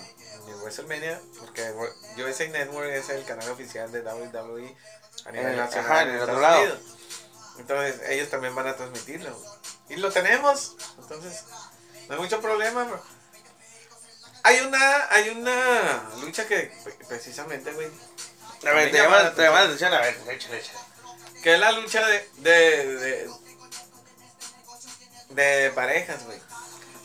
de 0.47 0.55
WrestleMania, 0.57 1.19
porque 1.39 1.73
USA 2.19 2.47
Network 2.49 2.91
es 2.91 3.09
el 3.09 3.25
canal 3.25 3.49
oficial 3.51 3.91
de 3.93 4.01
WWE 4.03 4.77
a 5.25 5.31
nivel 5.33 5.55
Eh, 5.55 5.57
nacional 5.57 5.91
ajá, 5.91 6.03
en 6.03 6.09
el 6.11 6.21
otro 6.21 6.41
lado. 6.41 6.61
Unidos. 6.61 6.79
Entonces 7.59 8.01
ellos 8.11 8.29
también 8.29 8.55
van 8.55 8.67
a 8.67 8.77
transmitirlo. 8.77 9.35
Y 9.89 9.97
lo 9.97 10.11
tenemos. 10.11 10.77
Entonces, 10.99 11.45
no 12.09 12.15
hay 12.17 12.21
mucho 12.21 12.41
problema, 12.43 12.85
bro. 12.85 13.03
Hay 14.45 14.61
una, 14.61 15.07
hay 15.11 15.29
una 15.31 16.03
lucha 16.21 16.47
que 16.47 16.73
pre- 16.83 16.95
precisamente, 17.09 17.73
güey, 17.73 17.89
a 18.67 18.71
ver, 18.73 18.91
te 18.91 18.99
llama 18.99 19.23
la 19.23 19.35
te 19.35 19.43
llama 19.43 19.61
la 19.61 19.65
atención, 19.67 19.95
a 19.95 20.01
ver, 20.01 20.17
échale, 20.31 20.59
échale. 20.59 20.79
que 21.43 21.55
es 21.55 21.61
la 21.61 21.73
lucha 21.73 22.07
de, 22.07 22.29
de, 22.39 22.87
de, 22.97 23.31
de 25.31 25.71
parejas, 25.71 26.25
güey. 26.27 26.39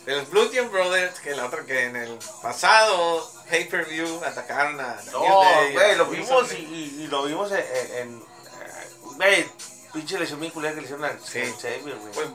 De 0.06 0.16
los 0.16 0.30
Blue 0.30 0.50
Team 0.50 0.72
Brothers, 0.72 1.20
que 1.20 1.36
la 1.36 1.46
otra 1.46 1.66
que 1.66 1.84
en 1.86 1.96
el 1.98 2.18
pasado 2.42 3.30
pay-per-view 3.50 4.24
atacaron 4.24 4.80
a 4.80 4.98
No, 5.12 5.20
güey, 5.74 5.96
lo 5.96 6.06
vimos 6.06 6.52
y, 6.54 6.56
y, 6.56 7.04
y 7.04 7.08
lo 7.08 7.24
vimos 7.24 7.52
en, 7.52 7.58
eh, 7.60 8.20
güey, 9.02 9.46
pinche 9.94 10.18
lesión 10.18 10.40
bien 10.40 10.52
culera 10.54 10.74
que 10.74 10.82
le 10.82 10.86
hicieron 10.86 11.06
al 11.06 11.20
Sí. 11.24 11.42
Xavier, 11.62 11.98
güey. 11.98 12.14
Pues, 12.14 12.28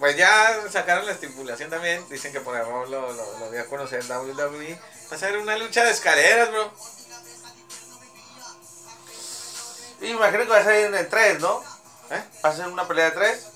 pues 0.00 0.16
ya 0.16 0.60
sacaron 0.70 1.06
la 1.06 1.12
estipulación 1.12 1.70
también. 1.70 2.04
Dicen 2.08 2.32
que 2.32 2.40
por 2.40 2.56
error 2.56 2.88
lo, 2.88 3.12
lo, 3.12 3.38
lo 3.38 3.50
dio 3.52 3.60
a 3.60 3.66
conocer 3.66 4.02
WWE. 4.04 4.80
Va 5.12 5.16
a 5.16 5.18
ser 5.18 5.36
una 5.38 5.56
lucha 5.58 5.84
de 5.84 5.90
escaleras, 5.90 6.50
bro. 6.50 6.72
Y 10.00 10.06
imagino 10.06 10.44
que 10.44 10.50
va 10.50 10.58
a 10.58 10.64
salir 10.64 10.86
en 10.86 10.94
el 10.94 11.08
3, 11.08 11.40
¿no? 11.40 11.62
¿Eh? 12.10 12.22
Va 12.44 12.48
a 12.48 12.56
ser 12.56 12.68
una 12.68 12.88
pelea 12.88 13.06
de 13.06 13.10
3. 13.12 13.46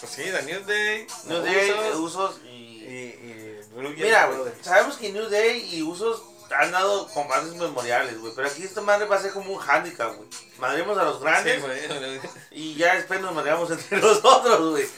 Pues 0.00 0.12
sí, 0.12 0.22
The 0.22 0.42
New 0.42 0.64
Day. 0.64 1.06
New 1.24 1.42
Day, 1.42 1.70
Usos 1.96 2.40
y, 2.44 2.48
y... 2.48 3.60
Mira, 3.76 4.26
güey, 4.26 4.52
sabemos 4.62 4.96
que 4.96 5.12
New 5.12 5.28
Day 5.28 5.68
y 5.74 5.82
Usos 5.82 6.22
han 6.56 6.72
dado 6.72 7.06
combates 7.08 7.54
memoriales, 7.54 8.18
güey. 8.18 8.32
Pero 8.34 8.48
aquí 8.48 8.64
esta 8.64 8.80
madre 8.80 9.06
va 9.06 9.16
a 9.16 9.20
ser 9.22 9.32
como 9.32 9.52
un 9.52 9.62
handicap, 9.62 10.16
güey. 10.16 10.28
Madremos 10.58 10.96
a 10.96 11.04
los 11.04 11.18
Sí, 11.18 11.22
grandes 11.24 11.60
güey. 11.60 12.20
y 12.50 12.74
ya 12.76 12.94
después 12.96 13.20
nos 13.20 13.34
madreamos 13.34 13.70
entre 13.70 13.98
nosotros, 14.00 14.70
güey. 14.70 14.88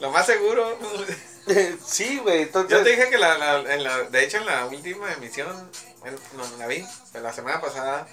Lo 0.00 0.10
más 0.10 0.26
seguro. 0.26 0.78
sí, 1.86 2.18
güey, 2.18 2.42
entonces... 2.42 2.70
Yo 2.78 2.82
te 2.84 2.90
dije 2.90 3.10
que 3.10 3.18
la, 3.18 3.38
la- 3.38 3.74
en 3.74 3.84
la, 3.84 4.02
de 4.04 4.24
hecho 4.24 4.38
en 4.38 4.46
la 4.46 4.66
última 4.66 5.12
emisión, 5.12 5.70
en- 6.04 6.14
no, 6.36 6.56
la 6.58 6.66
vi, 6.66 6.84
la 7.14 7.32
semana 7.32 7.60
pasada 7.60 8.06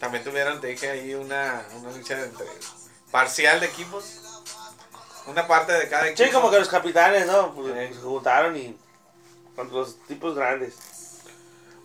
también 0.00 0.24
tuvieron, 0.24 0.60
te 0.60 0.68
dije 0.68 0.88
ahí 0.90 1.14
una, 1.14 1.66
una 1.74 1.90
lucha 1.90 2.20
entre 2.22 2.46
parcial 3.10 3.60
de 3.60 3.66
equipos, 3.66 4.42
una 5.26 5.46
parte 5.46 5.72
de 5.72 5.88
cada 5.88 6.08
equipo. 6.08 6.24
Sí, 6.28 6.32
como 6.32 6.50
que 6.50 6.58
los 6.60 6.68
capitanes, 6.68 7.26
¿no? 7.26 7.54
Pues, 7.54 7.72
Sí. 7.88 7.94
se 7.94 8.00
juntaron 8.00 8.56
y 8.56 8.76
contra 9.56 9.76
los 9.78 9.98
tipos 10.06 10.34
grandes. 10.36 10.74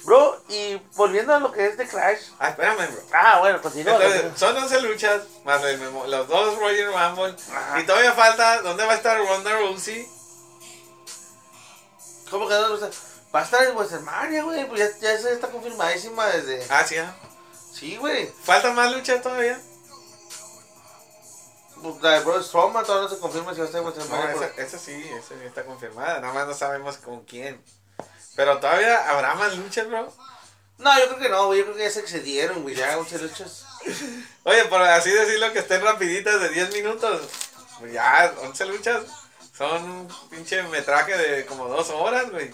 Bro, 0.06 0.44
y 0.50 0.76
volviendo 0.96 1.34
a 1.34 1.40
lo 1.40 1.52
que 1.52 1.66
es 1.66 1.78
de 1.78 1.88
Crash. 1.88 2.20
Ah, 2.40 2.50
espérame, 2.50 2.88
bro. 2.92 3.02
Ah, 3.14 3.40
bueno, 3.40 3.62
continúa. 3.62 3.94
Entonces, 3.96 4.38
son 4.38 4.58
11 4.58 4.82
luchas, 4.82 5.22
más 5.46 5.64
el 5.64 5.80
memo- 5.80 6.06
los 6.08 6.28
dos 6.28 6.58
Royal 6.60 6.88
Rumble, 6.94 7.36
Ajá. 7.56 7.80
y 7.80 7.86
todavía 7.86 8.12
falta, 8.14 8.62
¿dónde 8.62 8.86
va 8.86 8.94
a 8.94 8.96
estar 8.98 9.18
Ronda 9.18 9.52
Rousey? 9.60 10.06
¿Cómo 12.30 12.48
que 12.48 12.54
no? 12.54 12.80
Va 13.34 13.40
a 13.40 13.44
estar 13.44 13.64
en 13.64 13.76
WrestleMania, 13.76 14.44
güey. 14.44 14.68
Pues 14.68 15.00
ya, 15.00 15.16
ya 15.18 15.30
está 15.30 15.48
confirmadísima 15.50 16.28
desde. 16.28 16.66
Ah, 16.70 16.84
sí, 16.86 16.98
ah. 16.98 17.16
Sí, 17.74 17.98
güey. 17.98 18.28
¿Faltan 18.44 18.76
más 18.76 18.92
luchas 18.92 19.22
todavía? 19.22 19.60
Pues, 21.82 22.02
La 22.02 22.12
de 22.12 22.20
Bro 22.22 22.42
Strowman 22.44 22.86
todavía 22.86 23.10
no 23.10 23.16
se 23.16 23.20
confirma 23.22 23.54
si 23.54 23.60
va 23.60 23.66
a 23.66 23.68
estar 23.68 23.82
en 23.82 23.88
No, 23.88 23.92
WrestleMania. 23.94 24.32
esa, 24.32 24.54
por- 24.54 24.60
esa 24.64 24.80
sí, 24.80 25.10
esa 25.18 25.28
sí 25.30 25.46
está 25.46 25.66
confirmada, 25.66 26.20
nada 26.20 26.34
más 26.34 26.48
no 26.48 26.54
sabemos 26.54 26.98
con 26.98 27.24
quién. 27.26 27.64
Pero 28.36 28.60
todavía 28.60 29.10
habrá 29.10 29.36
más 29.36 29.56
luchas, 29.58 29.88
bro. 29.88 30.12
No, 30.78 31.00
yo 31.00 31.08
creo 31.08 31.20
que 31.20 31.30
no, 31.30 31.46
güey. 31.48 31.60
Yo 31.60 31.66
creo 31.66 31.78
que 31.78 31.84
ya 31.84 31.92
se 31.92 32.00
excedieron, 32.00 32.64
güey. 32.64 32.76
Ya 32.76 32.98
muchas 32.98 33.22
luchas. 33.22 33.66
Oye, 34.44 34.66
por 34.66 34.82
así 34.82 35.12
decirlo, 35.12 35.54
que 35.54 35.60
estén 35.60 35.82
rapiditas 35.82 36.42
de 36.42 36.50
10 36.50 36.74
minutos. 36.74 37.22
Pues 37.80 37.94
ya, 37.94 38.34
11 38.42 38.66
luchas. 38.66 39.04
Son 39.58 39.84
un 39.84 40.30
pinche 40.30 40.64
metraje 40.64 41.16
de 41.16 41.46
como 41.46 41.68
2 41.68 41.90
horas, 41.92 42.32
güey. 42.32 42.52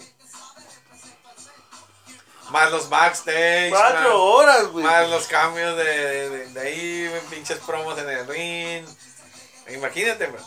Más 2.50 2.70
los 2.70 2.88
backstage. 2.88 3.70
Cuatro 3.70 4.00
más, 4.00 4.12
horas, 4.12 4.66
güey. 4.66 4.84
más 4.84 5.08
los 5.08 5.26
cambios 5.28 5.76
de, 5.76 6.30
de, 6.30 6.46
de 6.48 6.60
ahí, 6.60 7.20
pinches 7.30 7.58
promos 7.58 7.96
en 7.98 8.08
el 8.10 8.26
ring. 8.26 8.84
Imagínate, 9.68 10.26
bro. 10.26 10.42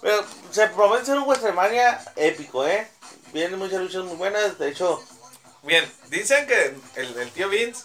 Pero 0.00 0.24
se 0.50 0.68
promete 0.68 1.06
ser 1.06 1.18
un 1.18 1.24
WrestleMania 1.26 2.00
épico, 2.14 2.66
¿eh? 2.66 2.88
Vienen 3.34 3.58
muchas 3.58 3.80
luchas 3.80 4.04
muy 4.04 4.16
buenas. 4.16 4.58
De 4.58 4.70
hecho, 4.70 5.04
Bien, 5.64 5.90
dicen 6.10 6.46
que 6.46 6.76
el, 6.96 7.18
el 7.18 7.30
tío 7.30 7.48
Vince 7.48 7.84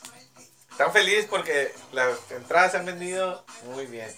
está 0.70 0.91
feliz 0.91 1.28
porque 1.30 1.74
las 1.93 2.18
entradas 2.30 2.72
se 2.72 2.78
han 2.78 2.86
vendido 2.86 3.43
muy 3.74 3.86
bien. 3.86 4.14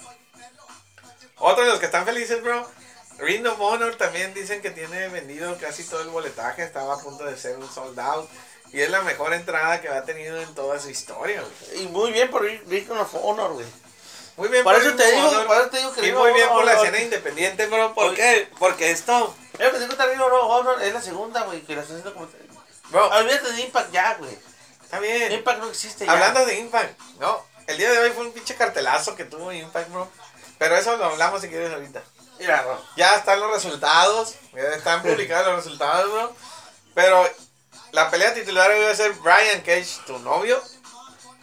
Otro 1.37 1.63
de 1.63 1.69
los 1.69 1.79
que 1.79 1.85
están 1.85 2.05
felices, 2.05 2.41
bro, 2.41 2.67
Ring 3.19 3.45
of 3.45 3.61
Honor 3.61 3.95
también 3.95 4.33
dicen 4.33 4.61
que 4.61 4.71
tiene 4.71 5.09
vendido 5.09 5.55
casi 5.59 5.83
todo 5.83 6.01
el 6.01 6.09
boletaje, 6.09 6.63
estaba 6.63 6.95
a 6.95 6.99
punto 6.99 7.23
de 7.23 7.37
ser 7.37 7.57
un 7.57 7.71
sold 7.71 7.99
out. 7.99 8.27
Y 8.73 8.81
es 8.81 8.89
la 8.89 9.03
mejor 9.03 9.33
entrada 9.33 9.79
que 9.79 9.89
ha 9.89 10.03
tenido 10.05 10.41
en 10.41 10.55
toda 10.55 10.79
su 10.79 10.89
historia, 10.89 11.41
güey. 11.41 11.83
Y 11.83 11.87
muy 11.87 12.11
bien 12.11 12.31
por 12.31 12.43
Ring 12.43 12.91
of 12.91 13.13
Honor, 13.13 13.53
güey. 13.53 13.67
Muy 14.37 14.47
bien 14.49 14.63
Por 14.63 14.75
eso 14.75 14.95
te 14.95 15.11
digo, 15.11 15.27
Honor. 15.27 15.47
por 15.47 15.57
eso 15.57 15.69
te 15.69 15.77
digo 15.77 15.93
que 15.93 16.07
Y 16.07 16.11
muy 16.13 16.33
bien 16.33 16.49
por 16.49 16.65
la 16.65 16.73
escena 16.73 16.99
independiente, 16.99 17.67
bro. 17.67 17.93
¿Por 17.93 18.15
qué? 18.15 18.49
Porque 18.59 18.91
esto, 18.91 19.35
que 19.57 19.69
te 19.69 20.11
digo 20.11 20.25
Honor 20.25 20.81
es 20.81 20.93
la 20.93 21.01
segunda, 21.01 21.43
güey, 21.43 21.61
que 21.61 21.75
la 21.75 21.81
estás 21.81 21.97
haciendo 21.97 22.13
como... 22.13 22.29
bro, 22.89 23.07
Olvídate 23.09 23.51
de 23.51 23.61
Impact 23.61 23.91
ya, 23.91 24.15
güey. 24.15 24.37
está 24.83 24.99
bien. 24.99 25.31
Impact 25.31 25.59
no 25.59 25.69
existe 25.69 26.05
ya. 26.05 26.11
Hablando 26.11 26.45
de 26.45 26.59
Impact, 26.59 26.99
no, 27.19 27.45
el 27.67 27.77
día 27.77 27.91
de 27.91 27.99
hoy 27.99 28.11
fue 28.11 28.25
un 28.25 28.33
pinche 28.33 28.55
cartelazo 28.55 29.15
que 29.15 29.25
tuvo 29.25 29.51
Impact, 29.51 29.89
bro. 29.91 30.09
Pero 30.57 30.75
eso 30.75 30.95
lo 30.97 31.05
hablamos 31.05 31.41
si 31.41 31.49
quieres 31.49 31.73
ahorita. 31.73 32.01
Mira, 32.39 32.61
bro. 32.63 32.81
Ya 32.95 33.15
están 33.15 33.39
los 33.39 33.51
resultados, 33.51 34.35
ya 34.53 34.61
están 34.69 35.01
publicados 35.03 35.47
los 35.47 35.63
resultados, 35.63 36.11
bro. 36.11 36.35
Pero 36.93 37.29
la 37.91 38.09
pelea 38.09 38.33
titular 38.33 38.75
iba 38.75 38.89
a 38.89 38.95
ser 38.95 39.11
Brian 39.13 39.61
Cage, 39.61 40.01
tu 40.05 40.17
novio, 40.19 40.61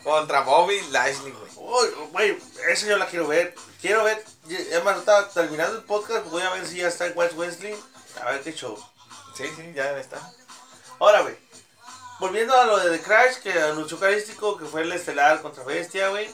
contra 0.03 0.41
Bobby 0.43 0.81
Lashley, 0.91 1.33
güey. 1.33 1.51
Uy, 1.57 1.89
güey, 2.13 2.39
eso 2.71 2.87
yo 2.87 2.97
la 2.97 3.07
quiero 3.07 3.27
ver. 3.27 3.55
Quiero 3.81 4.05
ver. 4.05 4.25
Es 4.49 4.83
más, 4.85 4.95
ahorita 4.95 5.29
terminando 5.31 5.77
el 5.77 5.85
podcast, 5.85 6.27
voy 6.27 6.43
a 6.43 6.51
ver 6.51 6.67
si 6.67 6.79
ya 6.79 6.89
está 6.89 7.07
en 7.07 7.17
West 7.19 7.35
Wesley. 7.37 7.77
A 8.23 8.31
ver 8.31 8.43
qué 8.43 8.53
show. 8.53 8.77
Sí, 9.37 9.45
sí, 9.57 9.73
ya 9.75 9.97
está. 9.99 10.19
Ahora, 10.99 11.21
güey. 11.23 11.37
Volviendo 12.21 12.53
a 12.59 12.65
lo 12.67 12.79
de 12.79 12.99
The 12.99 13.05
Crash, 13.05 13.37
que 13.39 13.53
anunció 13.53 13.99
Carístico, 14.01 14.57
que 14.57 14.65
fue 14.65 14.83
el 14.83 14.91
estelar 14.93 15.41
contra 15.41 15.63
Bestia, 15.65 16.09
güey. 16.09 16.29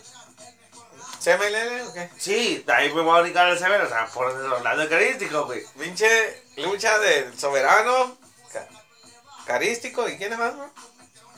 ¿CMLL 1.20 1.88
o 1.88 1.92
qué? 1.94 2.10
Sí, 2.18 2.62
de 2.66 2.72
ahí 2.72 2.92
me 2.92 3.02
voy 3.02 3.18
a 3.18 3.22
brincar 3.22 3.46
al 3.46 3.58
severo, 3.58 3.84
o 3.84 3.88
sea, 3.88 4.06
por 4.08 4.30
hablando 4.30 4.82
de 4.82 4.88
Carístico, 4.88 5.44
güey. 5.46 5.62
Pinche 5.78 6.42
lucha 6.56 6.98
del 6.98 7.38
soberano, 7.38 8.16
ca- 8.52 8.68
carístico, 9.46 10.08
¿y 10.08 10.16
quién 10.18 10.32
es 10.32 10.38
más, 10.38 10.54
bro? 10.54 10.70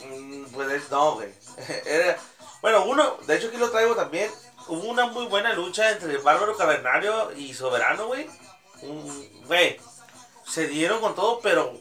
Mm, 0.09 0.45
Pues 0.53 0.71
es- 0.71 0.89
no, 0.91 1.15
güey. 1.15 1.29
Era- 1.85 2.17
Bueno, 2.61 2.85
uno, 2.85 3.17
de 3.27 3.35
hecho 3.37 3.47
aquí 3.47 3.57
lo 3.57 3.69
traigo 3.71 3.95
también. 3.95 4.31
Hubo 4.67 4.83
una 4.89 5.05
muy 5.07 5.25
buena 5.27 5.53
lucha 5.53 5.91
entre 5.91 6.17
Bárbaro 6.17 6.57
Cavernario 6.57 7.31
y 7.35 7.53
Soberano, 7.53 8.07
güey. 8.07 8.27
Un- 8.81 9.43
Güey, 9.47 9.79
se 10.45 10.67
dieron 10.67 10.99
con 11.01 11.15
todo, 11.15 11.39
pero. 11.41 11.73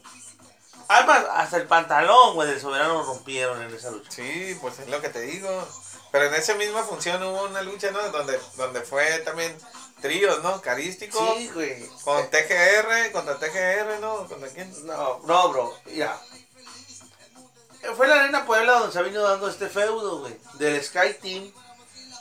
Además, 0.88 1.24
hasta 1.32 1.56
el 1.56 1.66
pantalón, 1.66 2.34
güey, 2.34 2.48
del 2.48 2.60
Soberano 2.60 3.02
rompieron 3.02 3.60
en 3.60 3.74
esa 3.74 3.90
lucha. 3.90 4.08
Sí, 4.12 4.56
pues 4.60 4.78
es 4.78 4.88
lo 4.88 5.00
que 5.00 5.08
te 5.08 5.20
digo. 5.20 5.66
Pero 6.12 6.26
en 6.26 6.34
esa 6.34 6.54
misma 6.54 6.84
función 6.84 7.20
hubo 7.24 7.42
una 7.44 7.60
lucha, 7.62 7.90
¿no? 7.90 8.00
Donde, 8.10 8.38
donde 8.56 8.80
fue 8.82 9.18
también 9.18 9.56
tríos, 10.00 10.42
¿no? 10.44 10.60
Carístico. 10.62 11.18
Sí, 11.36 11.50
güey. 11.52 11.84
Con 12.04 12.30
TGR, 12.30 13.10
contra 13.12 13.36
TGR, 13.38 13.98
¿no? 14.00 14.28
¿Contra 14.28 14.48
quién? 14.50 14.72
No, 14.86 15.18
no, 15.24 15.48
bro. 15.48 15.74
Mira. 15.86 16.16
Fue 17.94 18.08
la 18.08 18.20
Arena 18.20 18.44
Puebla 18.44 18.74
donde 18.74 18.92
se 18.92 18.98
ha 18.98 19.02
venido 19.02 19.28
dando 19.28 19.48
este 19.48 19.68
feudo, 19.68 20.20
güey. 20.20 20.36
Del 20.54 20.82
Sky 20.82 21.14
Team, 21.20 21.52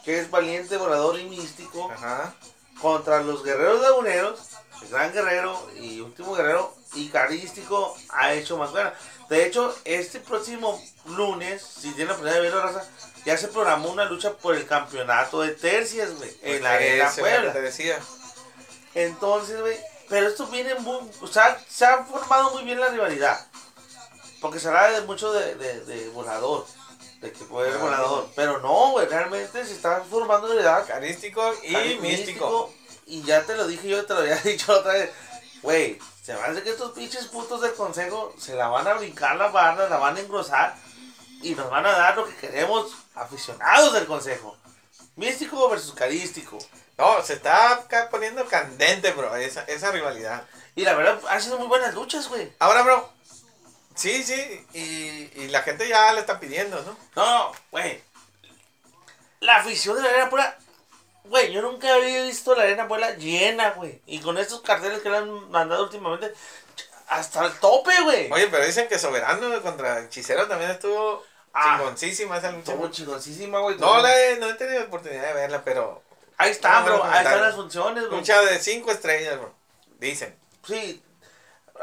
que 0.03 0.19
es 0.19 0.29
valiente, 0.29 0.77
volador 0.77 1.19
y 1.19 1.25
místico. 1.25 1.91
Ajá. 1.91 2.33
contra 2.81 3.21
los 3.21 3.43
guerreros 3.43 3.81
laguneros, 3.81 4.39
el 4.81 4.89
gran 4.89 5.13
guerrero 5.13 5.69
y 5.79 6.01
último 6.01 6.35
guerrero 6.35 6.75
y 6.93 7.07
carístico 7.07 7.97
ha 8.09 8.33
hecho 8.33 8.57
más 8.57 8.71
buena. 8.71 8.93
De 9.29 9.45
hecho, 9.45 9.75
este 9.85 10.19
próximo 10.19 10.81
lunes, 11.05 11.63
si 11.63 11.89
tienen 11.91 12.07
la 12.07 12.13
oportunidad 12.13 12.35
de 12.35 12.41
verlo, 12.41 12.61
raza, 12.61 12.85
ya 13.25 13.37
se 13.37 13.47
programó 13.47 13.89
una 13.89 14.05
lucha 14.05 14.33
por 14.33 14.55
el 14.55 14.67
campeonato 14.67 15.41
de 15.41 15.51
tercias, 15.51 16.15
güey, 16.15 16.31
en 16.41 16.61
la 16.61 16.73
Arena 16.73 17.11
Puebla. 17.17 17.53
te 17.53 17.61
decía. 17.61 17.97
Entonces, 18.93 19.59
güey, 19.59 19.77
pero 20.09 20.27
esto 20.27 20.45
viene 20.47 20.75
muy, 20.75 20.99
o 21.21 21.27
sea, 21.27 21.59
se 21.67 21.85
ha 21.85 22.03
formado 22.03 22.51
muy 22.51 22.63
bien 22.63 22.79
la 22.79 22.89
rivalidad. 22.89 23.47
Porque 24.45 24.59
se 24.59 24.67
habla 24.67 24.91
de 24.91 25.01
mucho 25.07 25.33
de, 25.33 25.55
de, 25.55 25.85
de 25.85 26.07
volador, 26.09 26.67
de 27.19 27.31
que 27.31 27.43
puede 27.45 27.71
ser 27.71 27.79
Ah. 27.81 27.83
volador. 27.83 28.29
Pero 28.35 28.59
no, 28.59 28.91
güey, 28.91 29.07
realmente 29.07 29.65
se 29.65 29.73
está 29.73 30.03
formando 30.07 30.47
rivalidad 30.47 30.85
Carístico 30.85 31.51
y 31.63 31.97
místico. 31.99 32.71
Y 33.07 33.23
ya 33.23 33.41
te 33.41 33.55
lo 33.55 33.65
dije 33.65 33.87
yo, 33.87 34.05
te 34.05 34.13
lo 34.13 34.19
había 34.19 34.35
dicho 34.43 34.71
otra 34.71 34.93
vez. 34.93 35.09
Güey, 35.63 35.97
se 36.23 36.35
me 36.35 36.41
hace 36.41 36.61
que 36.61 36.69
estos 36.69 36.91
pinches 36.91 37.25
putos 37.25 37.59
del 37.61 37.73
consejo 37.73 38.35
se 38.37 38.53
la 38.53 38.67
van 38.67 38.87
a 38.87 38.93
brincar 38.93 39.35
la 39.35 39.47
barra, 39.47 39.89
la 39.89 39.97
van 39.97 40.15
a 40.15 40.19
engrosar 40.19 40.75
y 41.41 41.55
nos 41.55 41.67
van 41.71 41.87
a 41.87 41.91
dar 41.91 42.15
lo 42.15 42.27
que 42.27 42.35
queremos 42.35 42.91
aficionados 43.15 43.93
del 43.93 44.05
consejo. 44.05 44.55
Místico 45.15 45.67
versus 45.69 45.95
carístico. 45.95 46.59
No, 46.99 47.19
se 47.23 47.33
está 47.33 47.83
poniendo 48.11 48.45
candente, 48.45 49.11
bro, 49.13 49.35
esa, 49.37 49.63
esa 49.63 49.89
rivalidad. 49.89 50.45
Y 50.75 50.83
la 50.83 50.93
verdad, 50.93 51.19
han 51.29 51.41
sido 51.41 51.57
muy 51.57 51.67
buenas 51.67 51.95
luchas, 51.95 52.27
güey. 52.29 52.53
Ahora, 52.59 52.83
bro. 52.83 53.14
Sí, 53.95 54.23
sí, 54.23 54.67
y, 54.73 55.41
y 55.41 55.47
la 55.49 55.61
gente 55.61 55.87
ya 55.87 56.11
le 56.13 56.19
está 56.19 56.39
pidiendo, 56.39 56.81
¿no? 56.83 56.97
No, 57.15 57.51
güey. 57.71 58.01
La 59.39 59.57
afición 59.57 59.95
de 59.95 60.03
la 60.03 60.09
Arena 60.09 60.29
Puebla, 60.29 60.57
güey, 61.25 61.51
yo 61.51 61.61
nunca 61.61 61.93
había 61.93 62.23
visto 62.23 62.55
la 62.55 62.63
Arena 62.63 62.87
Puebla 62.87 63.11
llena, 63.15 63.71
güey. 63.71 64.01
Y 64.05 64.19
con 64.19 64.37
estos 64.37 64.61
carteles 64.61 65.01
que 65.01 65.09
le 65.09 65.17
han 65.17 65.49
mandado 65.51 65.83
últimamente, 65.83 66.33
hasta 67.07 67.45
el 67.45 67.53
tope, 67.59 67.91
güey. 68.03 68.31
Oye, 68.31 68.47
pero 68.47 68.65
dicen 68.65 68.87
que 68.87 68.97
Soberano 68.99 69.61
contra 69.61 69.99
Hechicero 70.01 70.47
también 70.47 70.71
estuvo 70.71 71.23
Ah. 71.53 71.77
chingoncísima 71.77 72.37
esa 72.37 72.51
lucha. 72.51 72.73
Estuvo 72.73 72.89
chingoncísima, 72.89 73.59
güey. 73.59 73.77
No, 73.77 74.01
la 74.01 74.13
he- 74.19 74.37
no 74.37 74.49
he 74.49 74.55
tenido 74.55 74.83
oportunidad 74.83 75.27
de 75.27 75.33
verla, 75.33 75.63
pero 75.63 76.03
Ahí 76.37 76.51
está, 76.51 76.81
No, 76.81 76.85
bro. 76.85 77.03
Ahí 77.05 77.19
están 77.23 77.41
las 77.41 77.55
funciones, 77.55 78.03
bro. 78.09 78.17
lucha 78.17 78.41
de 78.41 78.59
cinco 78.59 78.91
estrellas, 78.91 79.39
bro. 79.39 79.55
Dicen. 79.99 80.37
Sí. 80.67 81.01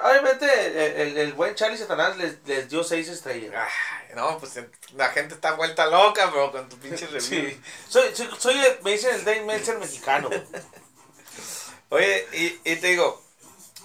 Obviamente, 0.00 0.46
el, 0.66 1.00
el- 1.00 1.16
el 1.18 1.32
buen 1.34 1.54
Charlie 1.54 1.76
Satanás 1.78 2.16
les, 2.16 2.36
les 2.46 2.68
dio 2.68 2.82
seis 2.82 3.08
estrellas. 3.08 3.52
Ay, 3.54 4.14
no, 4.16 4.38
pues 4.38 4.52
la 4.94 5.08
gente 5.10 5.34
está 5.34 5.52
vuelta 5.52 5.86
loca, 5.86 6.26
bro, 6.26 6.50
con 6.50 6.68
tu 6.68 6.78
pinche 6.78 7.06
review. 7.12 7.20
Sí. 7.50 7.60
Soy, 7.88 8.14
soy, 8.14 8.28
soy 8.38 8.56
me 8.82 8.92
dicen 8.92 9.14
el 9.14 9.24
Dave 9.24 9.42
Meltzer 9.42 9.78
mexicano. 9.78 10.30
Oye, 11.90 12.26
y, 12.32 12.72
y 12.72 12.76
te 12.76 12.86
digo, 12.88 13.22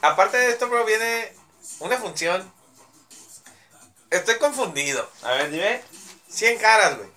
aparte 0.01 0.38
de 0.38 0.49
esto, 0.49 0.70
bro, 0.70 0.86
viene 0.86 1.34
una 1.80 1.97
función. 1.97 2.51
Estoy 4.10 4.38
confundido. 4.38 5.10
A 5.24 5.32
ver, 5.32 5.51
dime. 5.51 5.82
100 6.30 6.58
caras, 6.60 6.97
güey. 6.97 7.10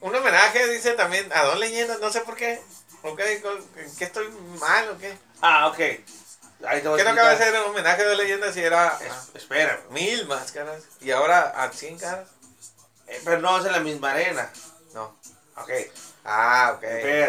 Un 0.00 0.14
homenaje, 0.14 0.66
dice 0.68 0.92
también, 0.92 1.28
a 1.32 1.42
Don 1.44 1.58
Leyendas, 1.58 1.98
no 1.98 2.10
sé 2.12 2.20
por 2.20 2.36
qué. 2.36 2.60
Ok, 3.02 3.18
¿en 3.20 3.96
qué 3.96 4.04
estoy 4.04 4.28
mal 4.60 4.90
o 4.90 4.98
qué? 4.98 5.16
Ah, 5.42 5.66
ok. 5.68 5.78
¿Qué 6.70 7.04
no 7.04 7.10
acaba 7.10 7.30
de 7.30 7.36
ser 7.38 7.54
un 7.60 7.70
homenaje 7.70 8.04
Don 8.04 8.16
Leyendas 8.16 8.54
si 8.54 8.60
era 8.62 8.96
Es- 9.00 9.10
ah, 9.12 9.24
espera, 9.34 9.80
mil 9.90 10.26
máscaras 10.26 10.82
y 11.00 11.10
ahora 11.10 11.40
a 11.56 11.70
100 11.70 11.98
caras? 11.98 12.28
eh, 13.06 13.20
pero 13.24 13.40
no 13.40 13.58
es 13.58 13.66
en 13.66 13.72
la 13.72 13.80
misma 13.80 14.12
arena. 14.12 14.50
No. 14.94 15.16
Ok. 15.56 15.70
Ah, 16.24 16.74
ok. 16.76 16.84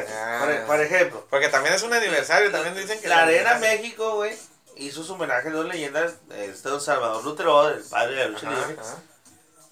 Ah. 0.09 0.39
Por, 0.45 0.65
por 0.67 0.81
ejemplo, 0.81 1.27
Porque 1.29 1.49
también 1.49 1.75
es 1.75 1.83
un 1.83 1.93
aniversario, 1.93 2.49
también 2.51 2.75
dicen 2.75 2.99
que... 3.01 3.07
la 3.09 3.23
Arena. 3.23 3.55
México, 3.55 4.15
güey, 4.15 4.37
hizo 4.77 5.03
su 5.03 5.13
homenaje 5.13 5.49
a 5.49 5.51
dos 5.51 5.65
leyendas. 5.65 6.13
Este 6.31 6.69
don 6.69 6.79
Salvador 6.79 7.23
Lutero, 7.23 7.69
el 7.69 7.83
padre 7.83 8.15
de 8.15 8.21
la 8.23 8.27
lucha 8.29 8.49
libre. 8.49 8.77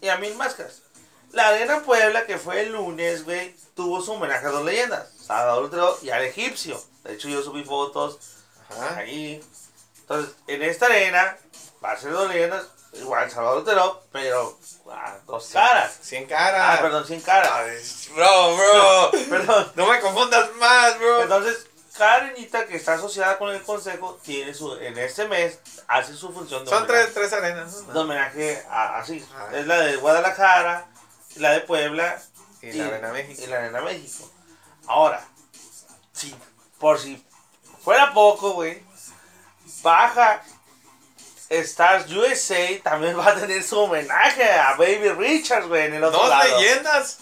y 0.02 0.10
a 0.10 0.18
mil 0.18 0.36
máscaras. 0.36 0.82
La 1.32 1.48
Arena 1.48 1.82
Puebla, 1.84 2.26
que 2.26 2.38
fue 2.38 2.62
el 2.62 2.74
lunes, 2.74 3.24
güey, 3.24 3.56
tuvo 3.76 4.02
su 4.02 4.12
homenaje 4.12 4.46
a 4.46 4.50
dos 4.50 4.64
leyendas, 4.66 5.10
Salvador 5.26 5.64
Lutero 5.64 5.98
y 6.02 6.10
al 6.10 6.24
egipcio. 6.24 6.80
De 7.04 7.14
hecho, 7.14 7.28
yo 7.30 7.42
subí 7.42 7.64
fotos 7.64 8.20
Ajá. 8.70 8.98
ahí. 8.98 9.42
Entonces, 10.04 10.36
en 10.48 10.62
esta 10.64 10.86
arena 10.88 11.38
va 11.84 11.92
a 11.94 11.98
ser 11.98 12.12
dos 12.12 12.28
leyendas, 12.30 12.66
igual 12.94 13.30
Salvador 13.32 13.60
Lutero, 13.60 14.04
pero 14.12 14.58
a 14.92 15.18
dos 15.26 15.48
caras. 15.52 15.98
100 16.02 16.26
Ah, 16.26 16.28
caras. 16.28 16.82
perdón, 16.82 17.08
sin 17.08 17.22
caras. 17.22 17.52
Ay, 17.54 18.14
Bro, 18.16 18.56
bro. 18.58 19.12
Perdón. 19.30 19.72
No 19.76 19.88
me 19.88 20.00
confundas 20.00 20.54
más, 20.56 21.00
bro. 21.00 21.24
Entonces, 21.24 21.68
cada 21.98 22.16
arenita 22.16 22.66
que 22.66 22.76
está 22.76 22.94
asociada 22.94 23.38
con 23.38 23.50
el 23.52 23.62
consejo 23.64 24.20
tiene 24.24 24.54
su, 24.54 24.76
en 24.78 24.98
este 24.98 25.28
mes, 25.28 25.60
hace 25.88 26.14
su 26.16 26.32
función 26.34 26.64
de 26.66 26.70
Son 26.72 26.84
homenaje. 26.84 27.04
tres, 27.12 27.14
tres 27.14 27.34
arenas, 27.34 27.88
de 27.88 27.94
¿no? 27.94 28.02
homenaje 28.02 28.64
a, 28.70 28.98
así. 29.00 29.26
Ah. 29.36 29.48
Es 29.54 29.66
la 29.68 29.80
de 29.80 29.96
Guadalajara, 29.98 30.88
la 31.38 31.52
de 31.52 31.62
Puebla 31.62 32.22
Y 32.62 32.74
la 32.74 32.88
Arena 32.88 33.10
México. 33.12 33.42
y 33.44 33.48
la 33.48 33.58
Arena 33.58 33.82
México. 33.82 34.30
Ahora, 34.88 35.26
si, 36.14 36.36
por 36.80 37.00
si 37.00 37.26
fuera 37.84 38.14
poco, 38.14 38.52
güey, 38.54 38.84
baja 39.84 40.42
Stars 41.50 42.10
USA 42.12 42.82
también 42.82 43.18
va 43.20 43.28
a 43.30 43.36
tener 43.36 43.62
su 43.62 43.78
homenaje 43.80 44.44
a 44.52 44.72
Baby 44.76 45.10
Richards, 45.10 45.68
güey, 45.68 45.86
en 45.86 45.94
el 45.96 46.04
otro 46.04 46.20
Dos 46.22 46.30
lado. 46.30 46.60
leyendas. 46.60 47.20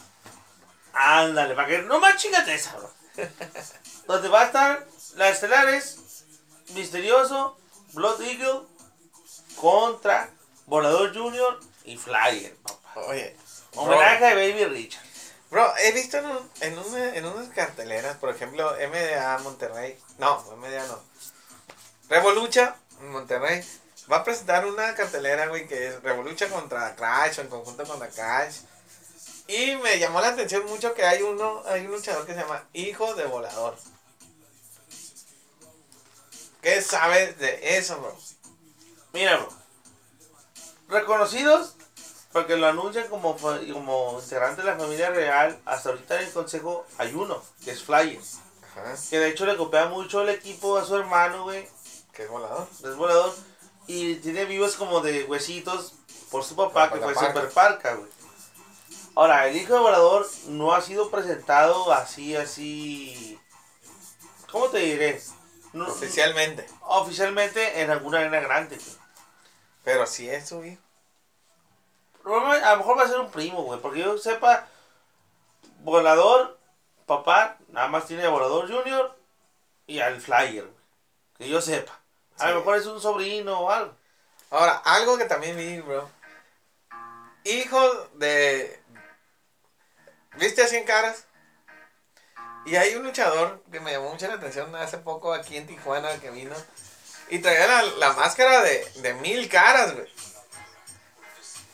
Ándale, 0.94 1.54
para 1.56 1.68
que 1.68 1.80
no 1.80 2.00
más 2.00 2.16
chingate 2.18 2.54
esa, 2.54 2.76
bro. 2.78 2.90
Donde 4.08 4.30
va 4.30 4.42
a 4.42 4.46
estar 4.46 4.88
las 5.16 5.32
estelares, 5.34 6.24
Misterioso, 6.70 7.58
Blood 7.94 8.22
Eagle, 8.22 8.62
contra 9.56 10.30
Volador 10.66 11.14
Junior 11.14 11.60
y 11.84 11.98
Flyer, 11.98 12.56
papá. 12.64 13.02
Oye. 13.08 13.36
Homenaje 13.76 14.26
a 14.28 14.36
Baby 14.36 14.66
Richard. 14.66 15.04
bro, 15.50 15.74
he 15.78 15.92
visto 15.94 16.18
en, 16.18 16.26
un- 16.26 16.52
en, 16.62 16.78
una- 16.78 17.16
en 17.16 17.26
unas 17.26 17.48
carteleras, 17.50 18.18
por 18.18 18.30
ejemplo, 18.30 18.74
MDA 18.90 19.38
Monterrey. 19.44 19.98
No, 20.18 20.42
MDA 20.58 20.86
no. 20.88 21.11
Revolucha, 22.12 22.76
en 23.00 23.10
Monterrey, 23.10 23.64
va 24.12 24.18
a 24.18 24.24
presentar 24.26 24.66
una 24.66 24.94
cartelera, 24.96 25.48
güey, 25.48 25.66
que 25.66 25.88
es 25.88 26.04
Revolucha 26.04 26.50
contra 26.50 26.94
Crash 26.94 27.40
o 27.40 27.42
en 27.42 27.48
conjunto 27.48 27.86
contra 27.86 28.10
Crash. 28.10 28.58
Y 29.48 29.78
me 29.78 29.98
llamó 29.98 30.20
la 30.20 30.28
atención 30.28 30.66
mucho 30.66 30.94
que 30.94 31.06
hay 31.06 31.22
uno, 31.22 31.64
hay 31.66 31.86
un 31.86 31.92
luchador 31.94 32.26
que 32.26 32.34
se 32.34 32.42
llama 32.42 32.68
Hijo 32.74 33.16
de 33.16 33.24
Volador. 33.28 33.78
¿Qué 36.62 36.82
sabes 36.82 37.40
de 37.40 37.78
eso, 37.78 37.98
bro? 38.02 38.18
Mira, 39.14 39.38
bro. 39.38 39.50
Reconocidos, 40.90 41.76
porque 42.34 42.58
lo 42.58 42.68
anuncian 42.68 43.08
como, 43.08 43.38
como 43.38 44.20
integrante 44.22 44.64
de 44.64 44.68
la 44.68 44.78
familia 44.78 45.12
real, 45.12 45.58
hasta 45.64 45.92
ahorita 45.92 46.20
en 46.20 46.28
el 46.28 46.34
consejo 46.34 46.86
hay 46.98 47.14
uno, 47.14 47.42
que 47.64 47.72
es 47.72 47.82
Flyer. 47.82 48.20
Ajá, 48.64 48.96
Que 49.10 49.20
de 49.20 49.30
hecho 49.30 49.46
le 49.46 49.56
copia 49.56 49.86
mucho 49.86 50.24
el 50.24 50.30
equipo 50.30 50.78
a 50.78 50.84
su 50.84 50.98
hermano, 50.98 51.44
güey. 51.44 51.66
Que 52.14 52.24
es 52.24 52.30
volador. 52.30 52.68
Es 52.84 52.96
volador. 52.96 53.34
Y 53.88 54.16
tiene 54.16 54.46
vivos 54.46 54.76
como 54.76 55.02
de 55.02 55.24
huesitos 55.26 55.94
por 56.30 56.44
su 56.44 56.56
papá, 56.56 56.92
que 56.92 57.00
fue 57.00 57.14
parca. 57.14 57.34
Super 57.34 57.50
Parca, 57.52 57.94
güey. 57.96 58.10
Ahora, 59.16 59.48
el 59.48 59.58
hijo 59.58 59.74
de 59.74 59.80
volador 59.80 60.26
no 60.48 60.74
ha 60.74 60.82
sido 60.82 61.10
presentado 61.12 61.92
así, 61.92 62.36
así. 62.36 63.40
¿Cómo 64.52 64.70
te 64.70 64.80
diré? 64.80 65.22
No- 65.74 65.88
Oficialmente. 65.88 66.68
oficialmente 66.82 67.82
en 67.82 67.90
alguna 67.92 68.20
arena 68.20 68.40
grande, 68.40 68.78
güey. 68.78 68.98
Pero 69.84 70.06
sí 70.06 70.30
es 70.30 70.48
su 70.48 70.64
hijo. 70.64 70.82
A 72.24 72.72
lo 72.72 72.78
mejor 72.78 72.98
va 72.98 73.04
a 73.04 73.08
ser 73.08 73.20
un 73.20 73.32
primo, 73.32 73.64
güey. 73.64 73.80
Porque 73.82 74.00
yo 74.02 74.18
sepa, 74.18 74.68
volador, 75.80 76.58
papá, 77.06 77.58
nada 77.70 77.88
más 77.88 78.06
tiene 78.06 78.24
a 78.26 78.30
volador 78.30 78.68
junior 78.72 79.18
y 79.88 80.00
al 80.00 80.22
flyer, 80.22 80.64
güey. 80.66 80.82
Que 81.38 81.50
yo 81.50 81.60
sepa. 81.62 82.00
A 82.38 82.44
Sí. 82.46 82.50
lo 82.50 82.56
mejor 82.60 82.78
es 82.78 82.86
un 82.86 83.00
sobrino 83.02 83.60
o 83.60 83.70
algo. 83.72 83.96
Ahora, 84.50 84.74
algo 84.86 85.18
que 85.18 85.26
también 85.26 85.56
vi, 85.58 85.80
bro. 85.80 86.10
Hijo 87.44 88.08
de. 88.16 88.82
¿Viste 90.38 90.64
a 90.64 90.68
100 90.68 90.86
caras? 90.86 91.26
Y 92.66 92.76
hay 92.76 92.96
un 92.96 93.04
luchador 93.04 93.64
que 93.72 93.80
me 93.80 93.92
llamó 93.92 94.12
mucho 94.12 94.28
la 94.28 94.36
atención 94.36 94.76
hace 94.76 94.98
poco 95.00 95.34
aquí 95.34 95.58
en 95.58 95.66
Tijuana 95.68 96.20
que 96.20 96.30
vino. 96.30 96.56
Y 97.30 97.40
traía 97.40 97.66
la, 97.68 97.82
la 97.84 98.14
máscara 98.14 98.62
de, 98.62 98.86
de 98.98 99.14
mil 99.16 99.50
caras, 99.50 99.94
güey. 99.96 100.08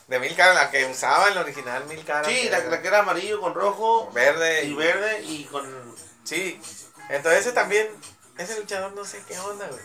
De 0.06 0.18
mil 0.18 0.34
caras, 0.34 0.54
la 0.54 0.70
que 0.70 0.86
usaba 0.86 1.28
en 1.28 1.34
la 1.34 1.42
original 1.42 1.84
mil 1.86 2.02
caras. 2.04 2.26
Sí, 2.28 2.48
la, 2.48 2.58
era 2.58 2.70
la 2.70 2.80
que 2.80 2.88
era 2.88 3.00
amarillo 3.00 3.40
con 3.40 3.54
rojo 3.54 4.10
Verde 4.12 4.64
y 4.64 4.72
verde 4.74 5.20
y 5.22 5.44
con... 5.44 5.94
Sí, 6.24 6.58
entonces 7.10 7.40
ese 7.40 7.52
también, 7.52 7.88
ese 8.38 8.58
luchador 8.58 8.92
no 8.92 9.04
sé 9.04 9.22
qué 9.28 9.38
onda, 9.38 9.66
güey. 9.66 9.80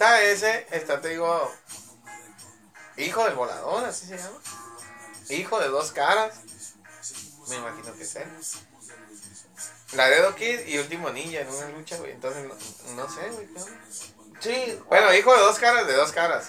Está 0.00 0.22
ese, 0.22 0.66
está, 0.70 0.98
te 1.02 1.10
digo, 1.10 1.52
hijo 2.96 3.22
del 3.22 3.34
volador, 3.34 3.84
así 3.84 4.06
se 4.06 4.16
llama. 4.16 4.38
Hijo 5.28 5.60
de 5.60 5.68
dos 5.68 5.92
caras. 5.92 6.36
Me 7.50 7.56
imagino 7.56 7.94
que 7.94 8.04
es 8.04 8.16
él. 8.16 8.26
Laredo 9.92 10.34
Kid 10.36 10.60
y 10.68 10.78
Último 10.78 11.10
Ninja 11.10 11.40
en 11.40 11.50
una 11.50 11.68
lucha, 11.68 11.98
güey. 11.98 12.12
Entonces, 12.12 12.46
no, 12.46 12.94
no 12.94 13.14
sé, 13.14 13.28
güey. 13.28 13.46
Sí, 14.40 14.82
Bueno, 14.88 15.12
hijo 15.12 15.34
de 15.34 15.40
dos 15.40 15.58
caras, 15.58 15.86
de 15.86 15.92
dos 15.92 16.12
caras. 16.12 16.48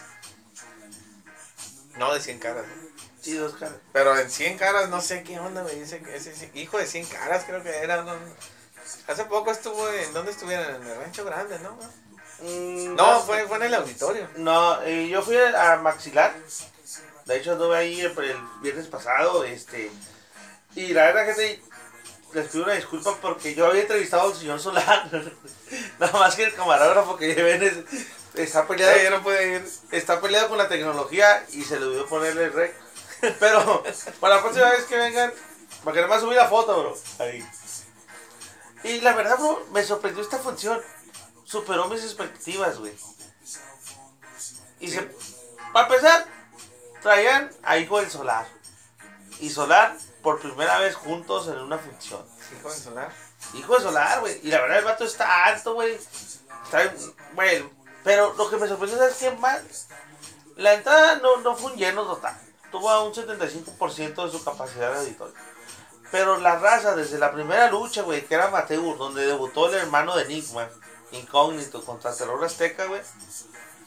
No 1.97 2.13
de 2.13 2.21
100 2.21 2.39
caras, 2.39 2.63
güey. 2.65 2.89
sí, 3.19 3.33
dos 3.33 3.55
caras. 3.55 3.75
Pero 3.91 4.17
en 4.17 4.31
100 4.31 4.57
caras 4.59 4.87
no 4.87 5.01
sé 5.01 5.23
qué 5.23 5.37
onda, 5.41 5.63
güey. 5.63 5.81
Ese, 5.81 6.01
ese, 6.15 6.31
ese 6.31 6.51
hijo 6.53 6.77
de 6.77 6.87
100 6.87 7.05
caras 7.07 7.43
creo 7.45 7.61
que 7.61 7.79
era. 7.79 8.01
¿no? 8.03 8.15
Hace 9.07 9.25
poco 9.25 9.51
estuvo 9.51 9.89
en... 9.89 10.13
¿Dónde 10.13 10.31
estuvieron? 10.31 10.73
En 10.73 10.87
el 10.87 10.97
Rancho 10.97 11.25
Grande, 11.25 11.59
¿no? 11.59 11.77
Mm, 12.41 12.95
No, 12.95 13.21
fue, 13.21 13.47
fue 13.47 13.57
en 13.57 13.63
el 13.63 13.73
auditorio. 13.75 14.27
No, 14.37 14.81
eh, 14.83 15.07
yo 15.09 15.21
fui 15.21 15.37
a 15.37 15.77
Maxilar. 15.77 16.33
De 17.25 17.37
hecho, 17.37 17.51
anduve 17.53 17.77
ahí 17.77 18.01
el, 18.01 18.17
el 18.17 18.37
viernes 18.61 18.87
pasado. 18.87 19.43
este 19.43 19.91
Y 20.75 20.87
la 20.93 21.03
verdad, 21.05 21.25
gente, 21.27 21.61
les 22.33 22.47
pido 22.47 22.63
una 22.63 22.73
disculpa 22.73 23.15
porque 23.21 23.53
yo 23.53 23.67
había 23.67 23.81
entrevistado 23.81 24.29
al 24.29 24.35
señor 24.35 24.59
Solar. 24.59 25.09
Nada 25.99 26.19
más 26.19 26.35
que 26.35 26.43
el 26.45 26.53
camarógrafo 26.55 27.15
que 27.17 27.33
ven 27.35 27.61
es- 27.63 28.05
está 28.33 28.67
peleado. 28.67 28.97
yo 29.01 29.09
no 29.11 29.21
pude 29.23 29.55
ir. 29.57 29.69
está 29.91 30.19
peleado 30.19 30.49
con 30.49 30.57
la 30.57 30.67
tecnología 30.67 31.45
y 31.51 31.63
se 31.63 31.79
le 31.79 31.85
olvidó 31.85 32.07
ponerle 32.07 32.45
el 32.45 32.53
rec. 32.53 32.73
Pero 33.39 33.83
para 34.19 34.35
la 34.37 34.41
próxima 34.41 34.69
vez 34.71 34.83
que 34.85 34.97
vengan, 34.97 35.31
para 35.83 35.95
que 35.95 36.01
nomás 36.01 36.21
subir 36.21 36.37
la 36.37 36.47
foto, 36.49 36.79
bro. 36.79 36.97
Ahí. 37.19 37.45
Y 38.83 38.99
la 39.01 39.13
verdad, 39.13 39.37
bro, 39.37 39.63
me 39.71 39.83
sorprendió 39.83 40.23
esta 40.23 40.39
función. 40.39 40.81
Superó 41.51 41.89
mis 41.89 42.01
expectativas, 42.01 42.79
güey. 42.79 42.93
Y 44.79 44.89
se. 44.89 45.01
Para 45.73 45.87
empezar, 45.87 46.25
traían 47.01 47.51
a 47.61 47.77
Hijo 47.77 47.99
del 47.99 48.09
Solar. 48.09 48.47
Y 49.41 49.49
Solar 49.49 49.97
por 50.23 50.39
primera 50.39 50.79
vez 50.79 50.95
juntos 50.95 51.49
en 51.49 51.57
una 51.57 51.77
función. 51.77 52.25
Hijo 52.57 52.69
de 52.69 52.77
solar. 52.77 53.11
Hijo 53.53 53.75
de 53.75 53.81
solar, 53.81 54.21
güey. 54.21 54.39
Y 54.43 54.47
la 54.49 54.61
verdad, 54.61 54.79
el 54.79 54.85
vato 54.85 55.03
está 55.03 55.45
alto, 55.45 55.73
güey. 55.73 55.99
Güey. 57.33 57.69
Pero 58.05 58.33
lo 58.37 58.49
que 58.49 58.55
me 58.55 58.67
sorprendió 58.69 59.03
es 59.03 59.17
que 59.17 59.31
más. 59.31 59.87
La 60.55 60.75
entrada 60.75 61.17
no, 61.17 61.37
no 61.41 61.57
fue 61.57 61.73
un 61.73 61.77
lleno 61.77 62.05
total. 62.05 62.39
Tuvo 62.71 62.89
a 62.89 63.03
un 63.03 63.13
75% 63.13 64.25
de 64.25 64.31
su 64.31 64.41
capacidad 64.41 64.93
de 64.93 64.99
auditorio. 64.99 65.35
Pero 66.11 66.37
la 66.37 66.59
raza, 66.59 66.95
desde 66.95 67.17
la 67.17 67.33
primera 67.33 67.69
lucha, 67.69 68.03
güey, 68.03 68.25
que 68.25 68.35
era 68.35 68.47
Amateur, 68.47 68.97
donde 68.97 69.25
debutó 69.25 69.67
el 69.67 69.75
hermano 69.75 70.15
de 70.15 70.23
Enigma, 70.23 70.69
Incógnito, 71.11 71.83
contra 71.83 72.15
Terror 72.15 72.43
Azteca, 72.43 72.85
güey. 72.85 73.01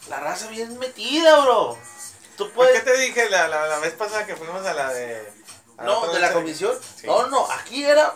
La 0.08 0.20
raza 0.20 0.48
bien 0.48 0.78
metida, 0.78 1.40
bro. 1.40 1.78
Tú 2.36 2.44
¿Por 2.46 2.52
puedes. 2.54 2.82
qué 2.82 2.90
te 2.90 2.98
dije 2.98 3.30
la, 3.30 3.48
la, 3.48 3.66
la 3.66 3.78
vez 3.78 3.94
pasada 3.94 4.26
que 4.26 4.36
fuimos 4.36 4.64
a 4.66 4.74
la 4.74 4.92
de. 4.92 5.32
a 5.78 5.84
No, 5.84 6.06
de 6.12 6.20
la 6.20 6.32
comisión. 6.32 6.76
Sí. 6.96 7.06
No, 7.06 7.26
no, 7.28 7.50
aquí 7.50 7.84
era 7.84 8.12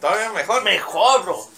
Todavía 0.00 0.30
mejor. 0.30 0.62
mejor, 0.62 1.22
bro. 1.24 1.48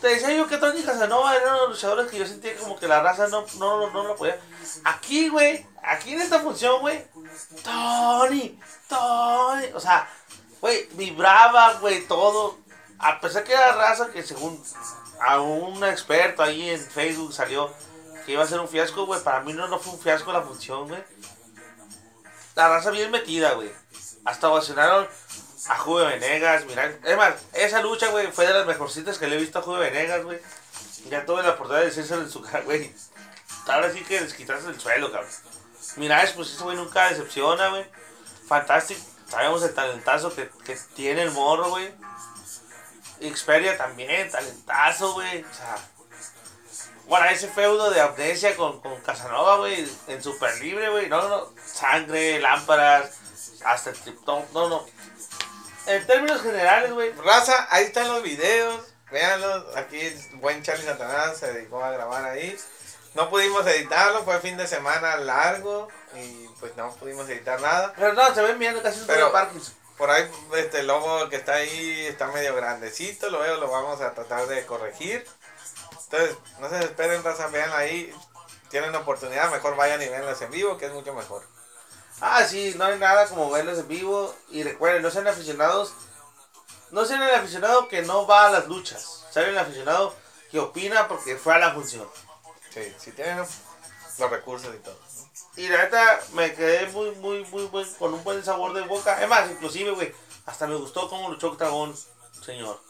Te 0.00 0.08
decía 0.08 0.32
yo 0.32 0.48
que 0.48 0.58
Tony 0.58 0.82
Casanova 0.82 1.36
eran 1.36 1.56
los 1.58 1.70
luchadores 1.70 2.10
que 2.10 2.18
yo 2.18 2.26
sentía 2.26 2.56
como 2.56 2.76
que 2.76 2.88
la 2.88 3.00
raza 3.00 3.28
no, 3.28 3.46
no, 3.58 3.88
no 3.90 4.02
lo 4.04 4.16
podía. 4.16 4.38
Aquí, 4.84 5.28
güey, 5.28 5.64
aquí 5.82 6.14
en 6.14 6.20
esta 6.20 6.40
función, 6.40 6.80
güey, 6.80 7.06
Tony, 7.62 8.58
Tony, 8.88 9.66
o 9.74 9.78
sea, 9.80 10.08
güey, 10.60 10.88
vibraba, 10.92 11.74
güey, 11.74 12.06
todo. 12.08 12.58
A 12.98 13.20
pesar 13.20 13.44
que 13.44 13.52
era 13.52 13.72
raza 13.72 14.10
que 14.10 14.24
según 14.24 14.60
a 15.24 15.40
un 15.40 15.84
experto 15.84 16.42
ahí 16.42 16.70
en 16.70 16.80
Facebook 16.80 17.32
salió 17.32 17.72
que 18.26 18.32
iba 18.32 18.42
a 18.42 18.46
ser 18.46 18.60
un 18.60 18.68
fiasco, 18.68 19.06
güey, 19.06 19.22
para 19.22 19.40
mí 19.40 19.52
no, 19.52 19.68
no 19.68 19.78
fue 19.78 19.94
un 19.94 20.00
fiasco 20.00 20.32
la 20.32 20.42
función, 20.42 20.88
güey. 20.88 21.02
La 22.54 22.68
raza 22.68 22.90
bien 22.90 23.10
metida, 23.10 23.52
güey. 23.52 23.72
Hasta 24.24 24.48
ovacionaron 24.48 25.08
a 25.68 25.78
Juve 25.78 26.06
Venegas, 26.06 26.64
mira, 26.66 26.92
es 27.04 27.16
más, 27.16 27.34
esa 27.52 27.80
lucha, 27.82 28.08
güey, 28.08 28.30
fue 28.32 28.46
de 28.46 28.52
las 28.52 28.66
mejorcitas 28.66 29.18
que 29.18 29.26
le 29.26 29.36
he 29.36 29.40
visto 29.40 29.58
a 29.58 29.62
Juve 29.62 29.90
Venegas, 29.90 30.24
güey. 30.24 30.40
Ya 31.08 31.24
tuve 31.24 31.42
la 31.42 31.50
oportunidad 31.50 31.80
de 31.80 31.86
decírselo 31.86 32.22
en 32.22 32.30
su 32.30 32.42
cara, 32.42 32.60
güey. 32.60 32.92
Ahora 33.66 33.92
sí 33.92 34.00
que 34.02 34.20
les 34.20 34.34
quitarse 34.34 34.68
el 34.68 34.80
suelo, 34.80 35.10
cabrón. 35.10 35.30
Mira, 35.96 36.22
pues 36.34 36.50
ese 36.50 36.62
güey 36.62 36.76
nunca 36.76 37.08
decepciona, 37.08 37.68
güey. 37.68 37.86
Fantástico. 38.46 39.00
Sabemos 39.28 39.62
el 39.62 39.74
talentazo 39.74 40.34
que, 40.34 40.48
que 40.64 40.76
tiene 40.94 41.22
el 41.22 41.30
morro, 41.30 41.70
güey. 41.70 41.92
Xperia 43.30 43.76
también, 43.76 44.30
talentazo, 44.30 45.12
güey. 45.14 45.42
O 45.42 45.54
sea, 45.54 45.76
bueno, 47.06 47.26
ese 47.26 47.48
feudo 47.48 47.90
de 47.90 48.00
amnesia 48.00 48.56
con, 48.56 48.80
con 48.80 49.00
Casanova, 49.02 49.56
güey, 49.58 49.86
en 50.08 50.22
super 50.22 50.54
libre, 50.60 50.88
güey. 50.88 51.08
No, 51.08 51.20
no, 51.22 51.28
no. 51.28 51.52
Sangre, 51.64 52.40
lámparas, 52.40 53.10
hasta 53.64 53.90
el 53.90 53.96
triptón. 54.00 54.44
No, 54.52 54.68
no. 54.68 54.86
En 55.86 56.06
términos 56.06 56.40
generales, 56.42 56.92
güey. 56.92 57.12
Raza, 57.12 57.66
ahí 57.70 57.84
están 57.84 58.08
los 58.08 58.22
videos. 58.22 58.80
Véanlos. 59.10 59.76
Aquí 59.76 60.00
el 60.00 60.18
buen 60.36 60.62
Charlie 60.62 60.84
Satanás 60.86 61.36
se 61.36 61.52
dedicó 61.52 61.82
a 61.84 61.90
grabar 61.90 62.24
ahí. 62.24 62.56
No 63.14 63.28
pudimos 63.28 63.66
editarlo, 63.66 64.24
fue 64.24 64.40
fin 64.40 64.56
de 64.56 64.66
semana 64.66 65.16
largo 65.16 65.88
y 66.14 66.46
pues 66.60 66.74
no 66.76 66.94
pudimos 66.94 67.28
editar 67.28 67.60
nada. 67.60 67.92
Pero 67.94 68.14
no, 68.14 68.34
se 68.34 68.40
ven 68.40 68.58
bien, 68.58 68.78
casi 68.80 69.00
un 69.00 69.06
Pero- 69.06 69.30
Parkinson. 69.32 69.74
Por 69.96 70.10
ahí 70.10 70.28
este 70.56 70.80
el 70.80 70.86
logo 70.86 71.28
que 71.28 71.36
está 71.36 71.54
ahí 71.54 72.06
está 72.06 72.26
medio 72.28 72.54
grandecito, 72.54 73.30
lo 73.30 73.40
veo, 73.40 73.58
lo 73.58 73.70
vamos 73.70 74.00
a 74.00 74.14
tratar 74.14 74.46
de 74.46 74.64
corregir. 74.66 75.24
Entonces, 76.04 76.36
no 76.60 76.68
se 76.68 76.78
esperen, 76.80 77.22
raza, 77.22 77.46
vean 77.48 77.70
ahí. 77.74 78.14
Tienen 78.68 78.94
oportunidad, 78.94 79.50
mejor 79.50 79.76
vayan 79.76 80.00
y 80.02 80.08
veanlas 80.08 80.40
en 80.42 80.50
vivo, 80.50 80.78
que 80.78 80.86
es 80.86 80.92
mucho 80.92 81.14
mejor. 81.14 81.42
Ah, 82.20 82.44
sí, 82.44 82.74
no 82.76 82.84
hay 82.84 82.98
nada 82.98 83.26
como 83.28 83.50
verlos 83.50 83.78
en 83.78 83.88
vivo. 83.88 84.34
Y 84.50 84.62
recuerden, 84.62 85.02
no 85.02 85.10
sean 85.10 85.26
aficionados. 85.26 85.92
No 86.90 87.04
sean 87.04 87.22
el 87.22 87.34
aficionado 87.34 87.88
que 87.88 88.02
no 88.02 88.26
va 88.26 88.46
a 88.46 88.50
las 88.50 88.68
luchas. 88.68 89.24
Sean 89.30 89.50
el 89.50 89.58
aficionado 89.58 90.14
que 90.50 90.60
opina 90.60 91.08
porque 91.08 91.36
fue 91.36 91.54
a 91.54 91.58
la 91.58 91.72
función. 91.72 92.08
Sí, 92.72 92.94
si 92.98 93.12
tienen 93.12 93.38
los 93.38 94.30
recursos 94.30 94.74
y 94.74 94.78
todo. 94.78 94.98
Y 95.56 95.68
la 95.68 95.78
neta 95.82 96.20
me 96.32 96.54
quedé 96.54 96.86
muy, 96.88 97.10
muy, 97.16 97.44
muy 97.44 97.64
buen, 97.66 97.94
con 97.94 98.14
un 98.14 98.24
buen 98.24 98.42
sabor 98.44 98.72
de 98.72 98.80
boca. 98.82 99.20
Es 99.22 99.28
más, 99.28 99.50
inclusive, 99.50 99.90
güey, 99.90 100.14
hasta 100.46 100.66
me 100.66 100.76
gustó 100.76 101.08
cómo 101.08 101.28
luchó 101.28 101.48
Octagón, 101.48 101.94
señor. 102.44 102.80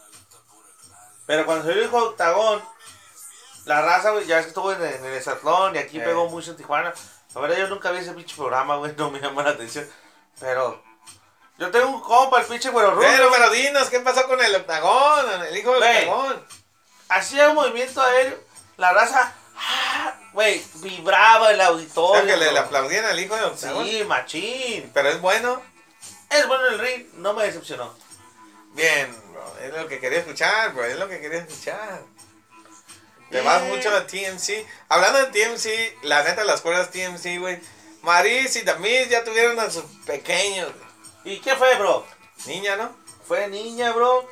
Pero 1.26 1.44
cuando 1.44 1.70
hijo 1.72 2.00
de 2.00 2.06
Octagón, 2.08 2.62
la 3.64 3.82
raza, 3.82 4.10
güey, 4.10 4.26
ya 4.26 4.38
es 4.38 4.44
que 4.46 4.48
estuvo 4.50 4.72
en, 4.72 4.82
en 4.82 5.04
el 5.04 5.14
Esatlón 5.14 5.74
y 5.74 5.78
aquí 5.78 5.98
Eh. 5.98 6.02
pegó 6.04 6.28
mucho 6.28 6.52
en 6.52 6.56
Tijuana. 6.56 6.92
La 7.34 7.40
verdad, 7.40 7.56
yo 7.56 7.68
nunca 7.68 7.90
vi 7.90 7.98
ese 7.98 8.12
pinche 8.12 8.36
programa, 8.36 8.76
güey, 8.76 8.94
no 8.96 9.10
me 9.10 9.20
llama 9.20 9.42
la 9.42 9.50
atención. 9.50 9.88
Pero 10.38 10.82
yo 11.58 11.70
tengo 11.70 11.88
un 11.88 12.00
compa, 12.00 12.40
el 12.40 12.46
pinche 12.46 12.70
güero 12.70 12.92
rubio. 12.92 13.08
Pero, 13.08 13.30
pero 13.30 13.50
dinos, 13.50 13.88
¿qué 13.88 14.00
pasó 14.00 14.26
con 14.26 14.40
el 14.40 14.54
octagón? 14.54 15.42
El 15.48 15.56
hijo 15.56 15.72
del 15.78 15.82
octagón. 16.08 16.46
Hacía 17.08 17.48
un 17.50 17.56
movimiento 17.56 18.00
aéreo, 18.00 18.38
la 18.78 18.92
raza, 18.92 19.34
ah, 19.56 20.14
güey, 20.32 20.62
vibraba 20.76 21.50
el 21.50 21.60
O 21.60 21.64
auditorio. 21.64 22.24
sea, 22.24 22.34
que 22.34 22.52
le, 22.52 22.58
aplaudían 22.58 23.04
al 23.04 23.18
hijo 23.18 23.34
del 23.34 23.44
octagón. 23.44 23.86
Sí, 23.86 24.04
machín. 24.04 24.90
Pero 24.94 25.08
es 25.10 25.20
bueno. 25.20 25.62
Es 26.30 26.46
bueno 26.46 26.66
el 26.68 26.78
ring, 26.78 27.06
no 27.14 27.34
me 27.34 27.44
decepcionó. 27.44 27.94
Bien, 28.74 29.14
bro. 29.30 29.54
Es 29.60 29.72
lo 29.72 29.86
que 29.86 30.00
quería 30.00 30.20
escuchar, 30.20 30.72
bro. 30.72 30.84
Es 30.84 30.96
lo 30.98 31.08
que 31.08 31.20
quería 31.20 31.40
escuchar. 31.40 32.02
Te 33.30 33.40
Bien. 33.40 33.44
vas 33.44 33.62
mucho 33.64 33.94
a 33.94 34.06
TMC. 34.06 34.66
Hablando 34.88 35.18
de 35.18 35.26
TMC, 35.26 36.04
la 36.04 36.22
neta, 36.22 36.44
las 36.44 36.60
cuerdas 36.60 36.90
TMC, 36.90 37.38
güey. 37.38 37.60
Maris 38.02 38.56
y 38.56 38.62
Damis 38.62 39.08
ya 39.08 39.24
tuvieron 39.24 39.58
a 39.60 39.70
sus 39.70 39.84
pequeños. 40.06 40.70
¿Y 41.24 41.38
qué 41.38 41.54
fue, 41.54 41.74
bro? 41.76 42.06
Niña, 42.46 42.76
¿no? 42.76 42.94
Fue 43.26 43.46
niña, 43.48 43.92
bro. 43.92 44.28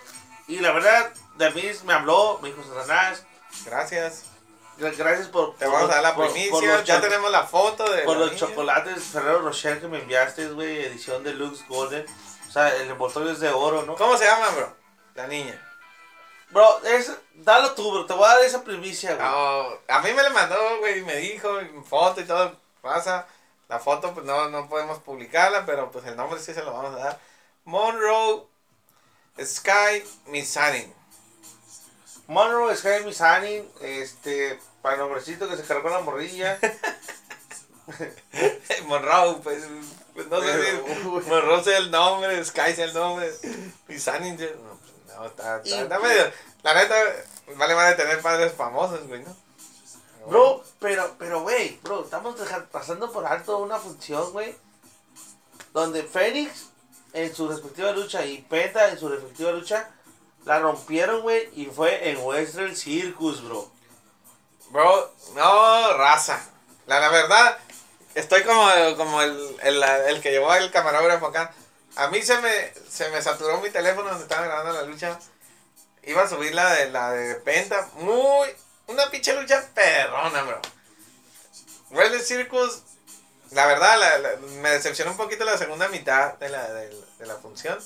Y 0.49 0.59
la 0.59 0.73
verdad, 0.73 1.13
David 1.37 1.77
me 1.85 1.93
habló, 1.93 2.41
me 2.43 2.49
dijo 2.49 2.65
Satanás. 2.65 3.23
Gracias. 3.65 4.25
Gra- 4.81 4.97
Gracias 4.97 5.29
por. 5.29 5.55
Te 5.57 5.67
por 5.67 5.75
vamos 5.75 5.91
a 5.91 5.95
dar 5.95 6.03
la 6.03 6.15
por- 6.15 6.27
primicia. 6.33 6.51
por 6.51 6.85
ya 6.85 7.01
tenemos 7.01 7.31
la 7.31 7.47
foto 7.47 7.85
de. 7.91 8.03
Por 8.03 8.17
los 8.17 8.29
niña. 8.33 8.39
chocolates 8.41 9.03
Ferrero 9.05 9.41
Rocher 9.43 9.81
que 9.81 9.89
me 9.89 9.99
enviaste, 9.99 10.49
güey, 10.49 10.85
edición 10.87 11.23
de 11.23 11.35
Lux 11.35 11.67
Golden. 11.69 12.05
O 12.49 12.53
sea, 12.53 12.75
el 12.77 12.91
envoltorio 12.91 13.31
es 13.31 13.41
de 13.41 13.49
oro, 13.51 13.83
¿no? 13.83 13.95
¿Cómo 13.97 14.17
se 14.17 14.25
llama, 14.25 14.49
bro? 14.51 14.75
La 15.15 15.27
niña. 15.27 15.67
Bro, 16.51 16.83
es, 16.85 17.13
dalo 17.35 17.75
tú, 17.75 17.93
bro. 17.93 18.07
Te 18.07 18.13
voy 18.13 18.25
a 18.25 18.35
dar 18.35 18.43
esa 18.45 18.65
primicia, 18.65 19.15
güey. 19.15 19.25
No, 19.29 19.69
a 19.89 20.01
mí 20.03 20.13
me 20.13 20.23
la 20.23 20.31
mandó, 20.31 20.57
güey, 20.81 20.99
y 20.99 21.03
me 21.05 21.15
dijo, 21.17 21.49
foto 21.89 22.21
y 22.21 22.25
todo, 22.25 22.57
pasa. 22.81 23.27
La 23.69 23.79
foto, 23.79 24.13
pues 24.13 24.27
no, 24.27 24.49
no 24.49 24.69
podemos 24.69 24.99
publicarla, 24.99 25.65
pero 25.65 25.93
pues 25.93 26.05
el 26.07 26.17
nombre 26.17 26.41
sí 26.41 26.53
se 26.53 26.63
lo 26.65 26.73
vamos 26.73 26.93
a 26.97 27.05
dar. 27.05 27.21
Monroe 27.65 28.43
Sky 29.41 30.03
Misani. 30.27 30.93
Monroe 32.27 32.77
Sky 32.77 33.05
Misani, 33.05 33.65
este, 33.81 34.59
para 34.83 34.97
el 34.97 35.01
hombrecito 35.03 35.49
que 35.49 35.57
se 35.57 35.65
cargó 35.65 35.89
la 35.91 36.01
morrilla. 36.01 36.59
Monroe, 38.87 39.37
pues, 39.43 39.65
pues 40.15 40.27
no 40.29 40.41
sé 40.41 40.65
si. 40.65 41.29
Monroe 41.29 41.65
sea 41.65 41.79
el 41.79 41.91
nombre, 41.91 42.45
Sky 42.45 42.75
sea 42.75 42.85
el 42.85 42.95
nombre, 42.95 43.33
Misani, 43.89 44.37
yo- 44.37 44.47
no, 44.57 44.79
pues, 44.79 45.17
no, 45.17 45.27
está, 45.27 45.57
está, 45.59 45.69
Y- 45.69 45.73
está 45.81 45.99
medio, 45.99 46.31
la 46.63 46.75
neta, 46.75 46.95
vale 47.57 47.75
más 47.75 47.89
de 47.91 47.97
tener 48.03 48.21
padres 48.21 48.53
famosos, 48.53 49.07
güey, 49.09 49.23
¿no? 49.25 49.37
Bro, 50.27 50.63
pero, 50.79 51.17
pero, 51.19 51.43
güey, 51.43 51.79
bro, 51.83 52.05
estamos 52.05 52.37
pasando 52.71 53.11
por 53.11 53.27
alto 53.27 53.59
una 53.59 53.79
función, 53.79 54.31
güey. 54.33 54.55
Donde 55.73 56.03
Fénix, 56.03 56.67
en 57.13 57.35
su 57.35 57.49
respectiva 57.49 57.93
lucha, 57.93 58.25
y 58.27 58.43
Penta, 58.43 58.89
en 58.91 58.99
su 58.99 59.09
respectiva 59.09 59.51
lucha, 59.53 59.89
la 60.45 60.59
rompieron, 60.61 61.23
güey, 61.23 61.49
y 61.55 61.67
fue 61.67 62.11
en 62.11 62.19
Western 62.23 62.77
Circus, 62.77 63.43
bro. 63.43 63.71
Bro, 64.71 65.15
no, 65.35 65.93
raza. 65.97 66.41
La, 66.87 67.01
la 67.01 67.09
verdad, 67.09 67.59
estoy 68.15 68.43
como, 68.45 68.69
como 68.97 69.23
el, 69.23 69.57
el, 69.63 69.83
el 69.83 70.21
que 70.21 70.31
llevó 70.31 70.53
el 70.55 70.71
camarógrafo 70.71 71.27
acá. 71.27 71.53
A 71.97 72.09
mí 72.09 72.23
se 72.23 72.39
me, 72.39 72.73
se 72.89 73.09
me 73.11 73.21
saturó 73.21 73.61
mi 73.61 73.71
teléfono 73.71 74.09
donde 74.09 74.23
estaba 74.25 74.47
grabando 74.47 74.73
la 74.73 74.83
lucha. 74.83 75.19
Iba 76.05 76.23
a 76.23 76.29
subir 76.29 76.55
la 76.55 76.73
de, 76.75 76.91
la 76.91 77.11
de 77.13 77.35
Penta. 77.37 77.89
Muy, 77.95 78.49
una 78.87 79.11
pinche 79.11 79.33
lucha 79.35 79.63
perrona, 79.75 80.43
bro. 80.43 80.61
Wrestling 81.91 82.21
Circus, 82.23 82.83
la 83.51 83.67
verdad, 83.67 83.99
la- 83.99 84.19
la- 84.19 84.37
me 84.61 84.71
decepcionó 84.71 85.11
un 85.11 85.17
poquito 85.17 85.45
la 85.45 85.59
segunda 85.59 85.89
mitad 85.89 86.35
de 86.35 86.49
la, 86.49 86.71
de, 86.73 86.89
de 87.19 87.27
la 87.27 87.35
función. 87.37 87.79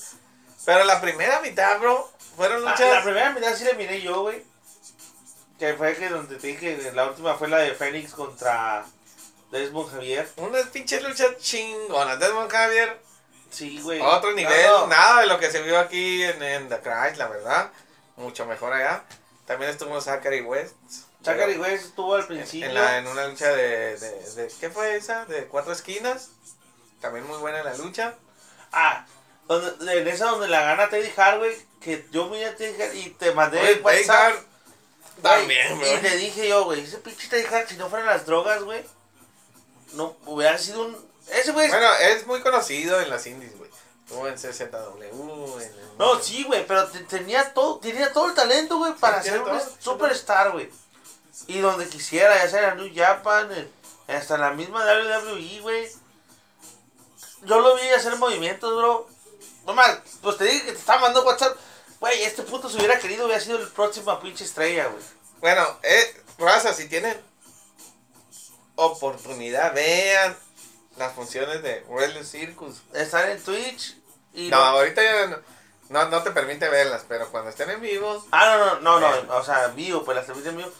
Pero 0.65 0.83
la 0.83 1.01
primera 1.01 1.41
mitad, 1.41 1.79
bro, 1.79 2.11
fueron 2.35 2.63
La, 2.63 2.71
luchas... 2.71 2.89
la 2.89 3.03
primera 3.03 3.31
mitad 3.31 3.55
sí 3.55 3.63
la 3.63 3.73
miré 3.73 4.01
yo, 4.01 4.21
güey. 4.21 4.43
Que 5.59 5.73
fue 5.75 5.95
que 5.95 6.09
donde 6.09 6.35
te 6.35 6.47
dije, 6.47 6.91
la 6.93 7.05
última 7.05 7.35
fue 7.35 7.47
la 7.47 7.59
de 7.59 7.73
Fénix 7.73 8.13
contra 8.13 8.85
Desmond 9.51 9.89
Javier. 9.91 10.29
Unas 10.37 10.63
pinches 10.67 11.01
luchas 11.03 11.37
chingonas. 11.37 12.19
Desmond 12.19 12.51
Javier, 12.51 13.01
Sí, 13.51 13.79
güey. 13.81 14.01
Otro 14.01 14.31
No, 14.31 14.35
nivel, 14.35 14.65
no. 14.67 14.87
nada 14.87 15.21
de 15.21 15.27
lo 15.27 15.39
que 15.39 15.49
se 15.49 15.61
vio 15.61 15.79
aquí 15.79 16.23
en, 16.23 16.43
en 16.43 16.67
The 16.67 16.79
Crash, 16.81 17.15
la 17.15 17.27
verdad. 17.29 17.71
Mucho 18.17 18.45
mejor 18.45 18.73
allá. 18.73 19.05
También 19.45 19.71
estuvo 19.71 20.01
Zachary 20.01 20.41
West. 20.41 20.75
Zachary 21.23 21.57
West 21.57 21.85
estuvo 21.85 22.15
al 22.15 22.21
en, 22.21 22.27
principio. 22.27 22.67
en 22.67 22.73
la- 22.73 22.97
en 22.97 23.07
una 23.07 23.27
lucha 23.27 23.47
de, 23.53 23.97
de, 23.97 24.09
de- 24.33 24.51
¿Qué 24.59 24.69
fue 24.69 24.95
esa? 24.97 25.25
De 25.25 25.45
cuatro 25.45 25.71
esquinas. 25.71 26.31
También 26.99 27.25
muy 27.27 27.37
buena 27.37 27.63
la 27.63 27.75
lucha. 27.77 28.15
Ah, 28.73 29.05
donde, 29.47 29.99
en 30.01 30.07
esa 30.07 30.25
donde 30.25 30.49
la 30.49 30.61
gana 30.63 30.89
Teddy 30.89 31.11
Hart, 31.15 31.37
güey. 31.37 31.55
Que 31.79 32.05
yo 32.11 32.25
miré 32.27 32.47
a 32.47 32.55
Teddy 32.57 32.81
Hart 32.81 32.95
y 32.95 33.09
te 33.11 33.31
mandé 33.31 33.59
Oye, 33.59 33.71
el 33.73 33.81
WhatsApp. 33.81 34.33
Güey, 35.21 35.33
También, 35.39 35.77
bro. 35.79 35.87
Y 35.87 36.01
le 36.01 36.17
dije 36.17 36.47
yo, 36.49 36.65
güey, 36.65 36.81
ese 36.83 36.97
pinche 36.97 37.47
Hart, 37.47 37.69
si 37.69 37.77
no 37.77 37.89
fueran 37.89 38.07
las 38.07 38.25
drogas, 38.25 38.63
güey. 38.63 38.83
No 39.93 40.15
hubiera 40.25 40.57
sido 40.57 40.83
un. 40.85 41.09
Ese 41.31 41.51
güey. 41.51 41.67
Bueno, 41.69 41.87
es 41.95 42.27
muy 42.27 42.41
conocido 42.41 42.99
en 43.01 43.09
las 43.09 43.25
indies, 43.25 43.57
güey. 43.57 43.69
Estuvo 44.03 44.27
en 44.27 44.35
CZW. 44.35 45.01
En, 45.01 45.61
en- 45.63 45.97
No, 45.97 46.19
sí, 46.21 46.43
güey, 46.43 46.67
pero 46.67 46.85
te- 46.87 46.99
tenía 47.05 47.53
todo, 47.53 47.79
tenía 47.79 48.11
todo 48.13 48.27
el 48.27 48.33
talento, 48.35 48.77
güey, 48.77 48.93
para 48.93 49.23
ser 49.23 49.41
un 49.41 49.61
superstar, 49.79 50.51
güey. 50.51 50.69
Y 51.47 51.59
donde 51.59 51.87
quisiera, 51.89 52.35
ya 52.37 52.49
sea 52.49 52.69
en 52.73 52.77
New 52.77 52.91
Japan, 52.95 53.51
en- 53.51 53.71
hasta 54.15 54.35
en 54.35 54.41
la 54.41 54.51
misma 54.51 54.85
WWE, 54.85 55.59
güey. 55.61 55.89
Yo 57.43 57.59
lo 57.59 57.75
vi 57.75 57.87
hacer 57.89 58.15
movimientos, 58.17 58.75
bro. 58.75 59.07
Nomás, 59.65 59.97
pues 60.21 60.37
te 60.37 60.43
dije 60.45 60.65
que 60.65 60.71
te 60.73 60.77
estaba 60.79 61.01
mandando 61.01 61.25
WhatsApp. 61.27 61.57
Güey, 62.05 62.23
este 62.23 62.43
puto 62.43 62.69
si 62.69 62.77
hubiera 62.77 62.99
querido 62.99 63.25
hubiera 63.25 63.41
sido 63.41 63.57
el 63.57 63.67
próximo 63.67 64.19
pinche 64.19 64.43
estrella, 64.43 64.85
güey. 64.85 65.03
Bueno, 65.41 65.65
eh, 65.81 66.23
raza, 66.37 66.71
si 66.71 66.87
tienen 66.87 67.19
oportunidad, 68.75 69.73
vean 69.73 70.37
las 70.97 71.13
funciones 71.13 71.63
de 71.63 71.83
Wrestling 71.89 72.23
Circus. 72.23 72.83
Estar 72.93 73.27
en 73.27 73.41
Twitch 73.41 73.97
y... 74.35 74.49
No, 74.49 74.57
ahorita 74.57 75.01
ya 75.01 75.25
no, 75.25 75.37
no, 75.89 76.09
no 76.09 76.21
te 76.21 76.29
permite 76.29 76.69
verlas, 76.69 77.03
pero 77.07 77.27
cuando 77.31 77.49
estén 77.49 77.71
en 77.71 77.81
vivo, 77.81 78.23
Ah, 78.31 78.55
no, 78.55 78.81
no, 78.81 78.99
no, 78.99 79.23
no, 79.23 79.37
o 79.37 79.43
sea, 79.43 79.69
vivo, 79.69 80.05
pues 80.05 80.15
las 80.15 80.27
transmiten 80.27 80.57
vivo. 80.57 80.71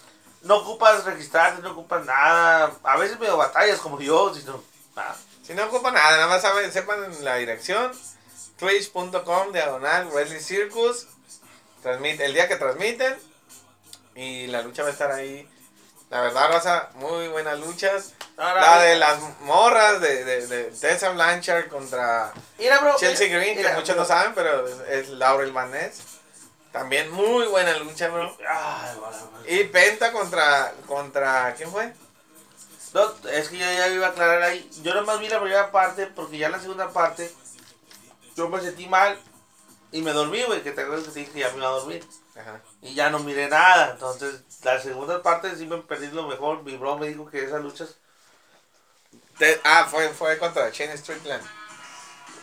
No 0.44 0.58
ocupas 0.58 1.06
registrarte, 1.06 1.64
no 1.64 1.72
ocupas 1.72 2.06
nada. 2.06 2.72
A 2.84 2.98
veces 2.98 3.20
medio 3.20 3.36
batallas 3.36 3.80
como 3.80 4.00
yo, 4.00 4.32
sino 4.36 4.64
nada. 4.96 5.16
si 5.42 5.56
no 5.56 5.66
ocupa 5.66 5.90
nada, 5.90 6.18
nada 6.18 6.28
más 6.28 6.44
saben, 6.44 6.72
sepan 6.72 7.24
la 7.24 7.38
dirección, 7.38 7.92
twitch.com, 8.60 9.52
diagonal, 9.52 10.10
Wrestling 10.10 10.40
Circus, 10.40 11.08
transmite, 11.86 12.26
el 12.26 12.34
día 12.34 12.48
que 12.48 12.56
transmiten, 12.56 13.16
y 14.16 14.48
la 14.48 14.64
lucha 14.64 14.82
va 14.82 14.90
a 14.90 14.92
estar 14.92 15.12
ahí. 15.12 15.48
La 16.10 16.22
verdad, 16.22 16.50
raza, 16.50 16.90
muy 16.96 17.28
buenas 17.28 17.60
luchas. 17.60 18.14
Ahora, 18.38 18.62
La 18.62 18.80
de 18.82 18.96
las 18.96 19.20
morras 19.42 20.02
de, 20.02 20.24
de, 20.26 20.48
de 20.48 20.64
Tessa 20.66 21.10
Blanchard 21.12 21.68
contra 21.68 22.34
Mira, 22.58 22.80
bro. 22.80 22.96
Chelsea 22.98 23.28
mira, 23.28 23.40
Green, 23.40 23.56
que 23.56 23.62
mira, 23.64 23.76
muchos 23.76 23.96
bro. 23.96 24.04
no 24.04 24.06
saben, 24.06 24.34
pero 24.34 24.68
es, 24.68 24.80
es 24.90 25.10
Laurel 25.10 25.52
Manés. 25.54 26.00
También 26.72 27.10
muy 27.12 27.46
buena 27.48 27.78
lucha, 27.78 28.08
bro. 28.10 28.36
Ay. 28.50 28.98
Y 29.48 29.64
Penta 29.66 30.12
contra, 30.12 30.74
contra, 30.88 31.54
¿quién 31.56 31.72
fue? 31.72 31.94
No, 32.94 33.14
es 33.30 33.50
que 33.50 33.58
yo 33.58 33.66
ya 33.66 33.88
iba 33.90 34.08
a 34.08 34.10
aclarar 34.10 34.42
ahí. 34.42 34.70
Yo 34.82 34.94
nomás 34.96 35.20
vi 35.20 35.28
la 35.28 35.40
primera 35.40 35.72
parte 35.72 36.08
porque 36.08 36.38
ya 36.38 36.48
en 36.48 36.54
la 36.54 36.60
segunda 36.60 36.90
parte 36.90 37.32
yo 38.36 38.50
me 38.50 38.60
sentí 38.62 38.88
mal 38.88 39.20
y 39.92 40.02
me 40.02 40.12
dormí, 40.12 40.44
güey. 40.44 40.62
Que 40.62 40.72
te 40.72 40.82
acuerdas 40.82 41.06
que 41.06 41.12
te 41.12 41.20
dije 41.20 41.32
que 41.32 41.40
ya 41.40 41.50
me 41.52 41.58
iba 41.58 41.68
a 41.68 41.72
dormir. 41.72 42.06
Ajá. 42.36 42.62
Y 42.82 42.94
ya 42.94 43.10
no 43.10 43.20
miré 43.20 43.48
nada. 43.48 43.92
Entonces, 43.92 44.42
la 44.64 44.80
segunda 44.82 45.22
parte 45.22 45.56
sí 45.56 45.66
me 45.66 45.78
perdí 45.78 46.08
lo 46.08 46.28
mejor. 46.28 46.64
Mi 46.64 46.78
bro 46.78 46.98
me 46.98 47.08
dijo 47.08 47.30
que 47.30 47.44
esas 47.44 47.62
luchas. 47.62 47.96
Ah, 49.64 49.88
fue, 49.90 50.10
fue 50.10 50.38
contra 50.38 50.70
Shane 50.70 50.98
Strickland. 50.98 51.44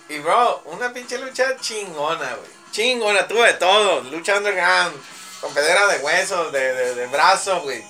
Y 0.09 0.18
bro, 0.18 0.62
una 0.66 0.93
pinche 0.93 1.18
lucha 1.18 1.57
chingona, 1.59 2.34
güey. 2.34 2.51
Chingona, 2.70 3.26
tuve 3.28 3.47
de 3.47 3.55
todo. 3.55 4.01
Lucha 4.03 4.36
underground, 4.36 4.95
con 5.40 5.55
pedera 5.55 5.86
de 5.86 5.99
huesos, 5.99 6.53
de, 6.53 6.74
de, 6.74 6.95
de 6.95 7.07
brazos, 7.07 7.62
güey. 7.62 7.82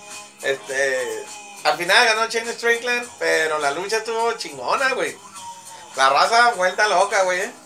Este. 0.42 1.24
Al 1.64 1.76
final 1.76 2.05
ganó 2.05 2.28
Shane 2.28 2.53
Strickland, 2.53 3.09
pero 3.18 3.59
la 3.59 3.70
lucha 3.70 3.98
estuvo 3.98 4.32
chingona, 4.32 4.94
güey. 4.94 5.16
La 5.96 6.11
raza 6.11 6.53
vuelta 6.55 6.88
loca, 6.88 7.22
güey. 7.22 7.62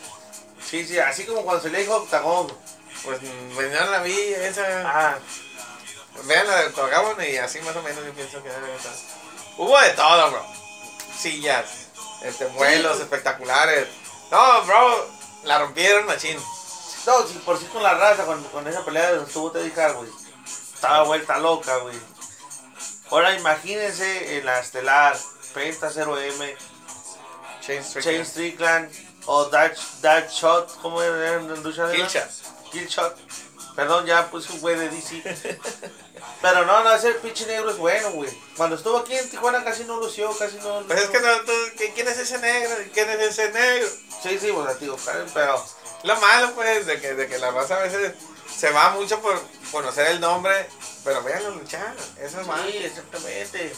Sí, 0.68 0.86
sí, 0.86 0.98
así 0.98 1.24
como 1.24 1.42
cuando 1.42 1.62
se 1.62 1.70
le 1.70 1.80
dijo 1.80 1.96
Octagón. 1.96 2.48
Pues 3.04 3.22
no 3.22 3.86
la 3.90 4.02
vi, 4.02 4.18
esa. 4.18 4.64
Ah, 4.84 5.18
Vean 6.24 6.46
la 6.46 6.56
del 6.56 6.66
Octagon 6.68 7.16
y 7.22 7.36
así 7.36 7.60
más 7.60 7.76
o 7.76 7.82
menos 7.82 8.04
yo 8.04 8.12
pienso 8.12 8.42
que 8.42 8.48
debe 8.48 8.74
estar. 8.74 8.92
Hubo 9.58 9.78
de 9.80 9.90
todo, 9.90 10.30
bro. 10.30 10.46
Sillas, 11.18 11.66
este, 12.22 12.46
vuelos 12.46 12.96
Sí. 12.96 13.02
espectaculares. 13.02 13.86
No, 14.30 14.62
bro, 14.64 15.08
la 15.44 15.58
rompieron 15.58 16.06
machín. 16.06 16.36
no, 17.06 17.26
sí, 17.26 17.40
por 17.44 17.58
sí 17.58 17.66
con 17.66 17.82
la 17.82 17.94
raza, 17.94 18.24
con, 18.24 18.42
con 18.44 18.66
esa 18.66 18.84
pelea 18.84 19.12
de 19.12 19.22
estuvo 19.22 19.52
Teddy 19.52 19.70
güey. 19.70 20.10
Estaba 20.74 21.04
vuelta 21.04 21.38
loca, 21.38 21.76
güey. 21.78 21.96
Ahora 23.10 23.34
imagínense 23.34 24.38
en 24.38 24.46
la 24.46 24.58
estelar 24.58 25.16
Penta 25.54 25.90
0M, 25.90 26.56
Chain 27.60 27.84
Strickland. 27.84 28.02
Chain 28.04 28.26
Strickland 28.26 28.92
o 29.26 29.46
That, 29.46 29.72
That 30.02 30.28
Shot, 30.30 30.80
¿cómo 30.80 31.02
era 31.02 31.34
en 31.34 31.62
lucha 31.62 31.86
libre? 31.86 32.06
Killshot. 32.08 32.30
Killshot. 32.72 33.16
Perdón, 33.74 34.06
ya 34.06 34.30
puse 34.30 34.52
un 34.52 34.60
güey 34.60 34.76
de 34.76 34.88
DC. 34.88 35.22
Pero 36.42 36.64
no, 36.64 36.82
no, 36.82 36.94
ese 36.94 37.12
pinche 37.14 37.46
negro 37.46 37.70
es 37.70 37.76
bueno, 37.76 38.10
güey. 38.12 38.30
Cuando 38.56 38.76
estuvo 38.76 38.98
aquí 38.98 39.14
en 39.14 39.28
Tijuana 39.28 39.62
casi 39.64 39.84
no 39.84 39.98
lució, 39.98 40.30
casi 40.38 40.56
no 40.58 40.80
Pues 40.86 41.02
es 41.02 41.10
que 41.10 41.20
no, 41.20 41.40
tú, 41.42 41.52
¿qui- 41.76 41.92
¿quién 41.94 42.08
es 42.08 42.18
ese 42.18 42.38
negro? 42.38 42.74
¿Quién 42.92 43.10
es 43.10 43.20
ese 43.20 43.50
negro? 43.52 43.88
Sí, 44.22 44.38
sí, 44.38 44.50
pues 44.52 44.80
digo, 44.80 44.96
pero... 45.34 45.62
Lo 46.04 46.16
malo, 46.20 46.52
pues, 46.54 46.86
de 46.86 47.00
que, 47.00 47.14
de 47.14 47.26
que 47.26 47.38
la 47.38 47.50
raza 47.50 47.76
a 47.76 47.82
veces 47.82 48.12
se 48.54 48.70
va 48.70 48.90
mucho 48.90 49.20
por 49.20 49.40
conocer 49.72 50.06
el 50.08 50.20
nombre, 50.20 50.68
pero 51.04 51.22
véanlo 51.22 51.50
luchar. 51.50 51.94
Eso 52.20 52.40
es 52.40 52.46
malo. 52.46 52.62
Sí, 52.70 52.76
exactamente. 52.78 53.74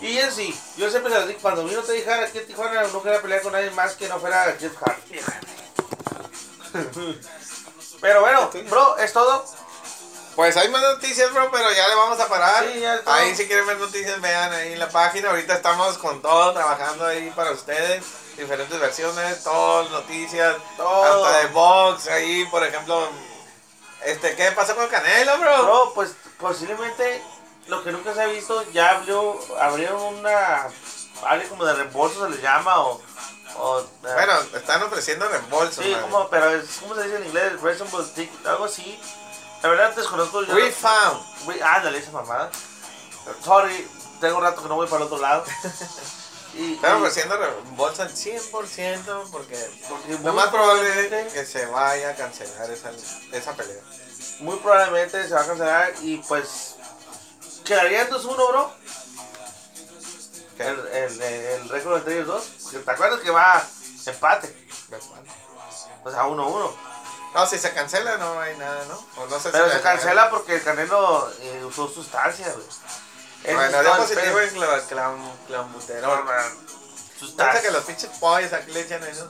Y 0.00 0.18
en 0.18 0.32
sí, 0.32 0.58
yo 0.76 0.90
siempre 0.90 1.26
dije, 1.26 1.38
cuando 1.40 1.64
vino 1.64 1.82
te 1.82 1.92
dije 1.92 2.12
aquí 2.12 2.38
en 2.38 2.46
Tijuana 2.46 2.82
no 2.84 3.02
quería 3.02 3.20
pelear 3.20 3.42
con 3.42 3.52
nadie 3.52 3.70
más 3.72 3.94
que 3.94 4.08
no 4.08 4.20
fuera 4.20 4.56
Jeff 4.58 4.74
Hardy. 4.76 5.20
Pero 8.00 8.20
bueno, 8.20 8.50
bro, 8.68 8.96
es 8.98 9.12
todo. 9.12 9.44
Pues 10.36 10.56
hay 10.56 10.68
más 10.68 10.80
noticias, 10.80 11.32
bro, 11.34 11.50
pero 11.50 11.68
ya 11.72 11.88
le 11.88 11.96
vamos 11.96 12.20
a 12.20 12.28
parar. 12.28 12.64
Sí, 12.72 12.78
ya 12.78 12.94
está. 12.94 13.12
ahí 13.12 13.34
si 13.34 13.48
quieren 13.48 13.66
ver 13.66 13.76
noticias, 13.76 14.20
vean 14.20 14.52
ahí 14.52 14.74
en 14.74 14.78
la 14.78 14.88
página. 14.88 15.30
Ahorita 15.30 15.54
estamos 15.54 15.98
con 15.98 16.22
todo 16.22 16.52
trabajando 16.52 17.06
ahí 17.06 17.32
para 17.34 17.50
ustedes. 17.50 18.04
Diferentes 18.36 18.78
versiones, 18.78 19.42
todas 19.42 19.90
noticias, 19.90 20.54
Todo. 20.76 21.26
hasta 21.26 21.40
de 21.40 21.46
box, 21.48 22.06
ahí, 22.06 22.44
por 22.52 22.62
ejemplo. 22.62 23.08
Este, 24.04 24.36
¿qué 24.36 24.52
pasó 24.52 24.76
con 24.76 24.86
Canelo, 24.86 25.38
bro? 25.38 25.64
Bro, 25.64 25.92
pues 25.96 26.12
posiblemente 26.38 27.20
lo 27.68 27.84
que 27.84 27.92
nunca 27.92 28.14
se 28.14 28.22
ha 28.22 28.26
visto, 28.26 28.62
ya 28.72 28.96
abrió, 28.96 29.38
abrieron 29.60 30.02
una 30.02 30.68
área 31.26 31.48
como 31.48 31.64
de 31.64 31.74
reembolso 31.74 32.24
se 32.24 32.36
le 32.36 32.42
llama 32.42 32.80
o... 32.80 33.00
o 33.56 33.80
eh, 33.80 33.84
Bueno, 34.00 34.32
están 34.54 34.82
ofreciendo 34.82 35.28
reembolsos. 35.28 35.84
sí, 35.84 35.94
como, 36.00 36.28
pero 36.28 36.50
es, 36.50 36.78
¿cómo 36.80 36.94
se 36.94 37.04
dice 37.04 37.16
en 37.16 37.26
inglés? 37.26 37.60
Reasonable 37.60 38.08
ticket, 38.14 38.46
algo 38.46 38.64
así. 38.64 39.00
La 39.62 39.70
verdad 39.70 39.94
desconozco 39.94 40.42
yo. 40.44 40.54
Refound. 40.54 41.44
Güey, 41.44 41.60
ándale 41.60 41.98
esa 41.98 42.12
mamada. 42.12 42.50
Sorry, 43.44 43.88
tengo 44.20 44.38
un 44.38 44.44
rato 44.44 44.62
que 44.62 44.68
no 44.68 44.76
voy 44.76 44.86
para 44.86 45.02
el 45.02 45.06
otro 45.06 45.18
lado. 45.18 45.44
Y, 46.54 46.74
Están 46.74 46.96
ofreciendo 46.96 47.36
reembolso 47.36 48.02
al 48.02 48.10
100% 48.10 49.30
porque 49.30 49.70
porque 49.88 50.18
lo 50.24 50.32
más 50.32 50.48
probable 50.48 51.26
es 51.26 51.32
que 51.32 51.44
se 51.44 51.66
vaya 51.66 52.10
a 52.10 52.14
cancelar 52.14 52.70
esa, 52.70 52.90
esa 53.32 53.52
pelea. 53.54 53.82
muy 54.40 54.56
probablemente 54.56 55.28
se 55.28 55.34
va 55.34 55.42
a 55.42 55.46
cancelar 55.46 55.92
y 56.00 56.16
pues 56.18 56.77
quedaría 57.64 58.02
en 58.02 58.10
2-1, 58.10 58.34
bro. 58.48 58.72
El, 60.58 60.86
el, 60.88 61.22
el 61.22 61.68
récord 61.68 61.98
entre 61.98 62.14
ellos 62.14 62.26
dos. 62.26 62.44
¿Te 62.84 62.90
acuerdas 62.90 63.20
que 63.20 63.30
va 63.30 63.64
empate? 64.06 64.68
O 66.04 66.10
sea, 66.10 66.24
1-1. 66.24 66.72
No, 67.34 67.46
si 67.46 67.58
se 67.58 67.72
cancela 67.74 68.16
no 68.16 68.40
hay 68.40 68.56
nada, 68.56 68.84
¿no? 68.86 69.22
O 69.22 69.26
no 69.26 69.38
si 69.38 69.50
Pero 69.50 69.66
la- 69.66 69.74
se 69.74 69.80
cancela 69.82 70.30
porque 70.30 70.56
el 70.56 70.62
Canelo 70.64 71.30
eh, 71.40 71.62
usó 71.64 71.88
sustancias, 71.88 72.54
güey. 72.54 73.54
Bueno, 73.54 73.80
dio 73.82 73.96
positivo 73.96 74.40
en 74.40 74.54
cla- 74.56 74.86
clam- 74.88 75.36
clambuterol. 75.46 76.24
Piensa 76.24 77.18
Sustancias. 77.20 77.62
que 77.62 77.70
los 77.70 77.84
pinches 77.84 78.10
pollos 78.18 78.52
aquí 78.52 78.72
le 78.72 78.80
echan 78.80 79.04
eso. 79.04 79.28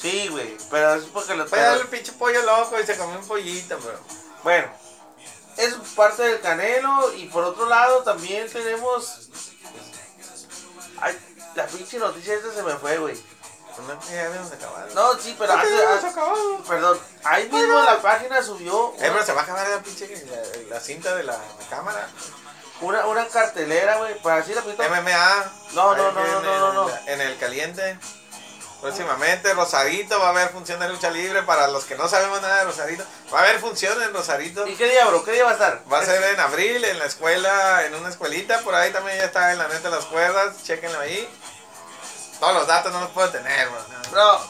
Sí, 0.00 0.28
güey. 0.28 0.56
Pero 0.70 0.94
es 0.94 1.04
porque 1.04 1.34
los 1.34 1.48
Fue 1.48 1.58
darle 1.60 1.82
el 1.82 1.88
pinche 1.88 2.12
pollo 2.12 2.42
loco 2.42 2.78
y 2.78 2.86
se 2.86 2.96
comió 2.96 3.18
un 3.18 3.26
pollito, 3.26 3.76
bro. 3.78 3.98
Bueno, 4.44 4.68
es 5.60 5.74
parte 5.96 6.22
del 6.22 6.40
Canelo 6.40 7.12
y 7.14 7.26
por 7.26 7.44
otro 7.44 7.66
lado 7.66 8.02
también 8.02 8.50
tenemos... 8.50 9.28
Ay, 11.00 11.18
la 11.54 11.66
pinche 11.66 11.98
noticia 11.98 12.34
esta 12.34 12.52
se 12.52 12.62
me 12.62 12.74
fue, 12.76 12.98
güey. 12.98 13.16
No, 13.86 13.98
ya 14.12 14.26
habíamos 14.26 14.52
acabado. 14.52 14.94
No, 14.94 15.18
sí, 15.18 15.34
pero 15.38 15.54
acabado. 15.54 16.62
Perdón, 16.68 17.00
ahí 17.24 17.44
mismo 17.48 17.78
en 17.78 17.84
la 17.86 18.02
página 18.02 18.42
subió 18.42 18.90
Eh, 18.98 19.08
pero 19.10 19.24
se 19.24 19.32
va 19.32 19.40
a 19.40 19.44
acabar 19.44 19.68
la 19.68 19.82
pinche 19.82 20.06
la, 20.26 20.74
la 20.74 20.80
cinta 20.80 21.14
de 21.14 21.22
la, 21.22 21.32
la 21.32 21.66
cámara. 21.70 22.08
una, 22.82 23.06
una 23.06 23.26
cartelera, 23.28 23.96
güey, 23.96 24.20
para 24.22 24.36
decir 24.36 24.56
rapidito. 24.56 24.82
MMA. 24.82 25.52
No, 25.72 25.96
no, 25.96 26.12
no, 26.12 26.42
no, 26.42 26.42
no, 26.42 26.72
no. 26.72 26.90
En 27.06 27.20
el 27.22 27.38
caliente. 27.38 27.98
Próximamente, 28.80 29.52
Rosarito 29.54 30.18
va 30.18 30.28
a 30.28 30.30
haber 30.30 30.48
función 30.50 30.80
de 30.80 30.88
lucha 30.88 31.10
libre. 31.10 31.42
Para 31.42 31.68
los 31.68 31.84
que 31.84 31.96
no 31.96 32.08
sabemos 32.08 32.40
nada 32.40 32.58
de 32.60 32.64
Rosarito, 32.64 33.04
va 33.32 33.40
a 33.40 33.42
haber 33.42 33.58
función 33.60 34.00
en 34.02 34.12
Rosarito. 34.14 34.66
¿Y 34.66 34.74
qué 34.76 34.88
día, 34.88 35.04
bro? 35.06 35.22
¿Qué 35.24 35.32
día 35.32 35.44
va 35.44 35.50
a 35.50 35.54
estar? 35.54 35.82
Va 35.92 35.98
a 35.98 36.04
ser 36.04 36.22
en 36.22 36.40
abril, 36.40 36.84
en 36.84 36.98
la 36.98 37.04
escuela, 37.04 37.84
en 37.84 37.94
una 37.94 38.08
escuelita. 38.08 38.60
Por 38.60 38.74
ahí 38.74 38.90
también 38.92 39.18
ya 39.18 39.24
está 39.24 39.52
en 39.52 39.58
la 39.58 39.68
neta 39.68 39.90
de 39.90 39.96
las 39.96 40.06
cuerdas. 40.06 40.62
Chequenlo 40.64 40.98
ahí. 41.00 41.28
Todos 42.40 42.54
los 42.54 42.66
datos 42.66 42.90
no 42.92 43.00
los 43.00 43.10
puedo 43.10 43.28
tener, 43.30 43.68
bro. 43.68 43.80
Bro, 44.12 44.40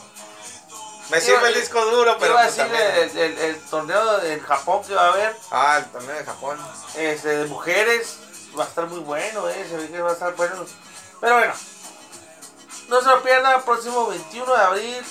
Me 1.11 1.21
sirve 1.21 1.49
el 1.49 1.55
disco 1.55 1.85
duro, 1.87 2.17
pero. 2.21 2.35
iba 2.35 2.43
a 2.43 2.45
pues 2.45 2.57
decir 2.57 3.19
el- 3.19 3.39
el 3.39 3.61
torneo 3.69 4.23
en 4.23 4.41
Japón 4.45 4.85
que 4.87 4.95
va 4.95 5.07
a 5.07 5.13
haber, 5.13 5.37
Ah, 5.51 5.79
el 5.79 5.87
torneo 5.91 6.15
de 6.17 6.25
Japón. 6.25 6.57
este, 6.95 7.29
de 7.31 7.45
mujeres, 7.47 8.19
va 8.57 8.63
a 8.63 8.69
estar 8.69 8.87
muy 8.87 9.01
bueno, 9.01 9.49
eh, 9.49 9.67
se 9.69 9.77
ve 9.77 9.89
que 9.89 10.01
va 10.01 10.11
a 10.11 10.13
estar 10.13 10.33
bueno. 10.37 10.65
Pero 11.21 11.35
bueno, 11.35 11.53
no 12.91 13.01
se 13.01 13.07
lo 13.09 13.23
pierdan, 13.23 13.63
próximo 13.63 14.09
21 14.09 14.53
de 14.55 14.63
abril, 14.63 15.07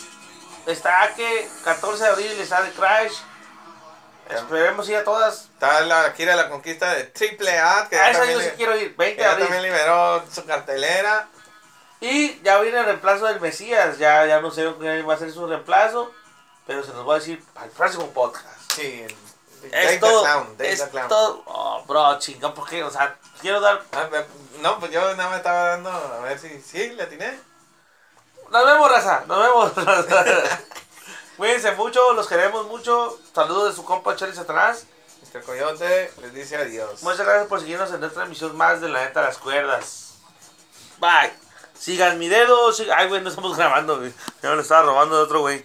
está 0.67 1.13
que 1.15 1.49
14 1.63 2.03
de 2.03 2.09
abril 2.09 2.31
está 2.39 2.59
el 2.59 2.71
Crash. 2.73 3.13
Esperemos 4.29 4.87
ir 4.89 4.97
a 4.97 5.03
todas. 5.03 5.45
Está 5.53 5.81
la 5.81 6.11
gira 6.11 6.35
de 6.35 6.43
la 6.43 6.49
conquista 6.49 6.93
de 6.93 7.05
Triple 7.05 7.57
A, 7.57 7.87
que 7.89 7.97
A 7.99 8.11
ya 8.11 8.23
esa 8.23 8.25
yo 8.31 8.39
sí 8.39 8.49
quiero 8.57 8.77
ir, 8.77 8.95
20 8.95 9.15
que 9.15 9.23
de 9.23 9.27
ya 9.27 9.29
también 9.31 9.53
abril. 9.53 9.71
liberó 9.71 10.23
su 10.31 10.45
cartelera. 10.45 11.27
Y 11.99 12.39
ya 12.43 12.59
viene 12.59 12.79
el 12.79 12.85
reemplazo 12.85 13.25
del 13.25 13.41
Mesías, 13.41 13.97
ya, 13.97 14.25
ya 14.27 14.39
no 14.39 14.51
sé 14.51 14.71
quién 14.79 15.07
va 15.09 15.15
a 15.15 15.17
ser 15.17 15.31
su 15.33 15.47
reemplazo, 15.47 16.11
pero 16.67 16.83
se 16.83 16.93
nos 16.93 17.07
va 17.09 17.15
a 17.15 17.19
decir 17.19 17.43
para 17.53 17.65
el 17.65 17.71
próximo 17.71 18.07
podcast. 18.11 18.71
Sí, 18.73 19.01
el- 19.05 19.15
Es 19.73 19.89
the 19.89 19.97
todo, 19.97 20.21
Clown, 20.21 20.55
es 20.59 20.79
the 20.83 20.89
Clown. 20.89 21.09
todo, 21.09 21.43
oh, 21.47 21.83
bro, 21.85 22.17
chingón, 22.19 22.53
porque, 22.53 22.81
o 22.83 22.89
sea, 22.89 23.17
quiero 23.41 23.59
dar 23.59 23.81
Ah, 23.91 24.07
no, 24.61 24.79
pues 24.79 24.91
yo 24.91 25.01
nada 25.15 25.27
más 25.29 25.39
estaba 25.39 25.69
dando 25.71 25.89
a 25.91 26.19
ver 26.21 26.39
si 26.39 26.61
sí 26.61 26.91
le 26.91 27.03
atiné. 27.03 27.37
Nos 28.51 28.65
vemos, 28.65 28.91
raza. 28.91 29.23
Nos 29.27 29.39
vemos. 29.39 29.75
raza. 30.05 30.59
Cuídense 31.37 31.71
mucho, 31.73 32.13
los 32.13 32.27
queremos 32.27 32.65
mucho. 32.67 33.17
Saludos 33.33 33.69
de 33.69 33.75
su 33.75 33.85
compa 33.85 34.15
Charlie 34.15 34.35
Satanás. 34.35 34.85
Mr. 35.33 35.43
Coyote 35.43 36.11
les 36.21 36.33
dice 36.33 36.57
adiós. 36.57 37.01
Muchas 37.03 37.19
gracias 37.25 37.47
por 37.47 37.59
seguirnos 37.59 37.91
en 37.91 37.99
nuestra 38.01 38.25
emisión 38.25 38.55
más 38.57 38.81
de 38.81 38.89
La 38.89 39.01
Neta 39.03 39.21
de 39.21 39.27
las 39.27 39.37
Cuerdas. 39.37 40.15
Bye. 40.99 41.31
Sigan 41.77 42.17
mi 42.19 42.27
dedo. 42.27 42.71
sig- 42.73 42.91
Ay, 42.93 43.07
güey, 43.07 43.21
no 43.21 43.29
estamos 43.29 43.55
grabando, 43.55 43.99
güey. 43.99 44.13
Ya 44.41 44.49
me 44.49 44.55
lo 44.57 44.61
estaba 44.61 44.81
robando 44.81 45.15
de 45.17 45.23
otro 45.23 45.39
güey. 45.41 45.57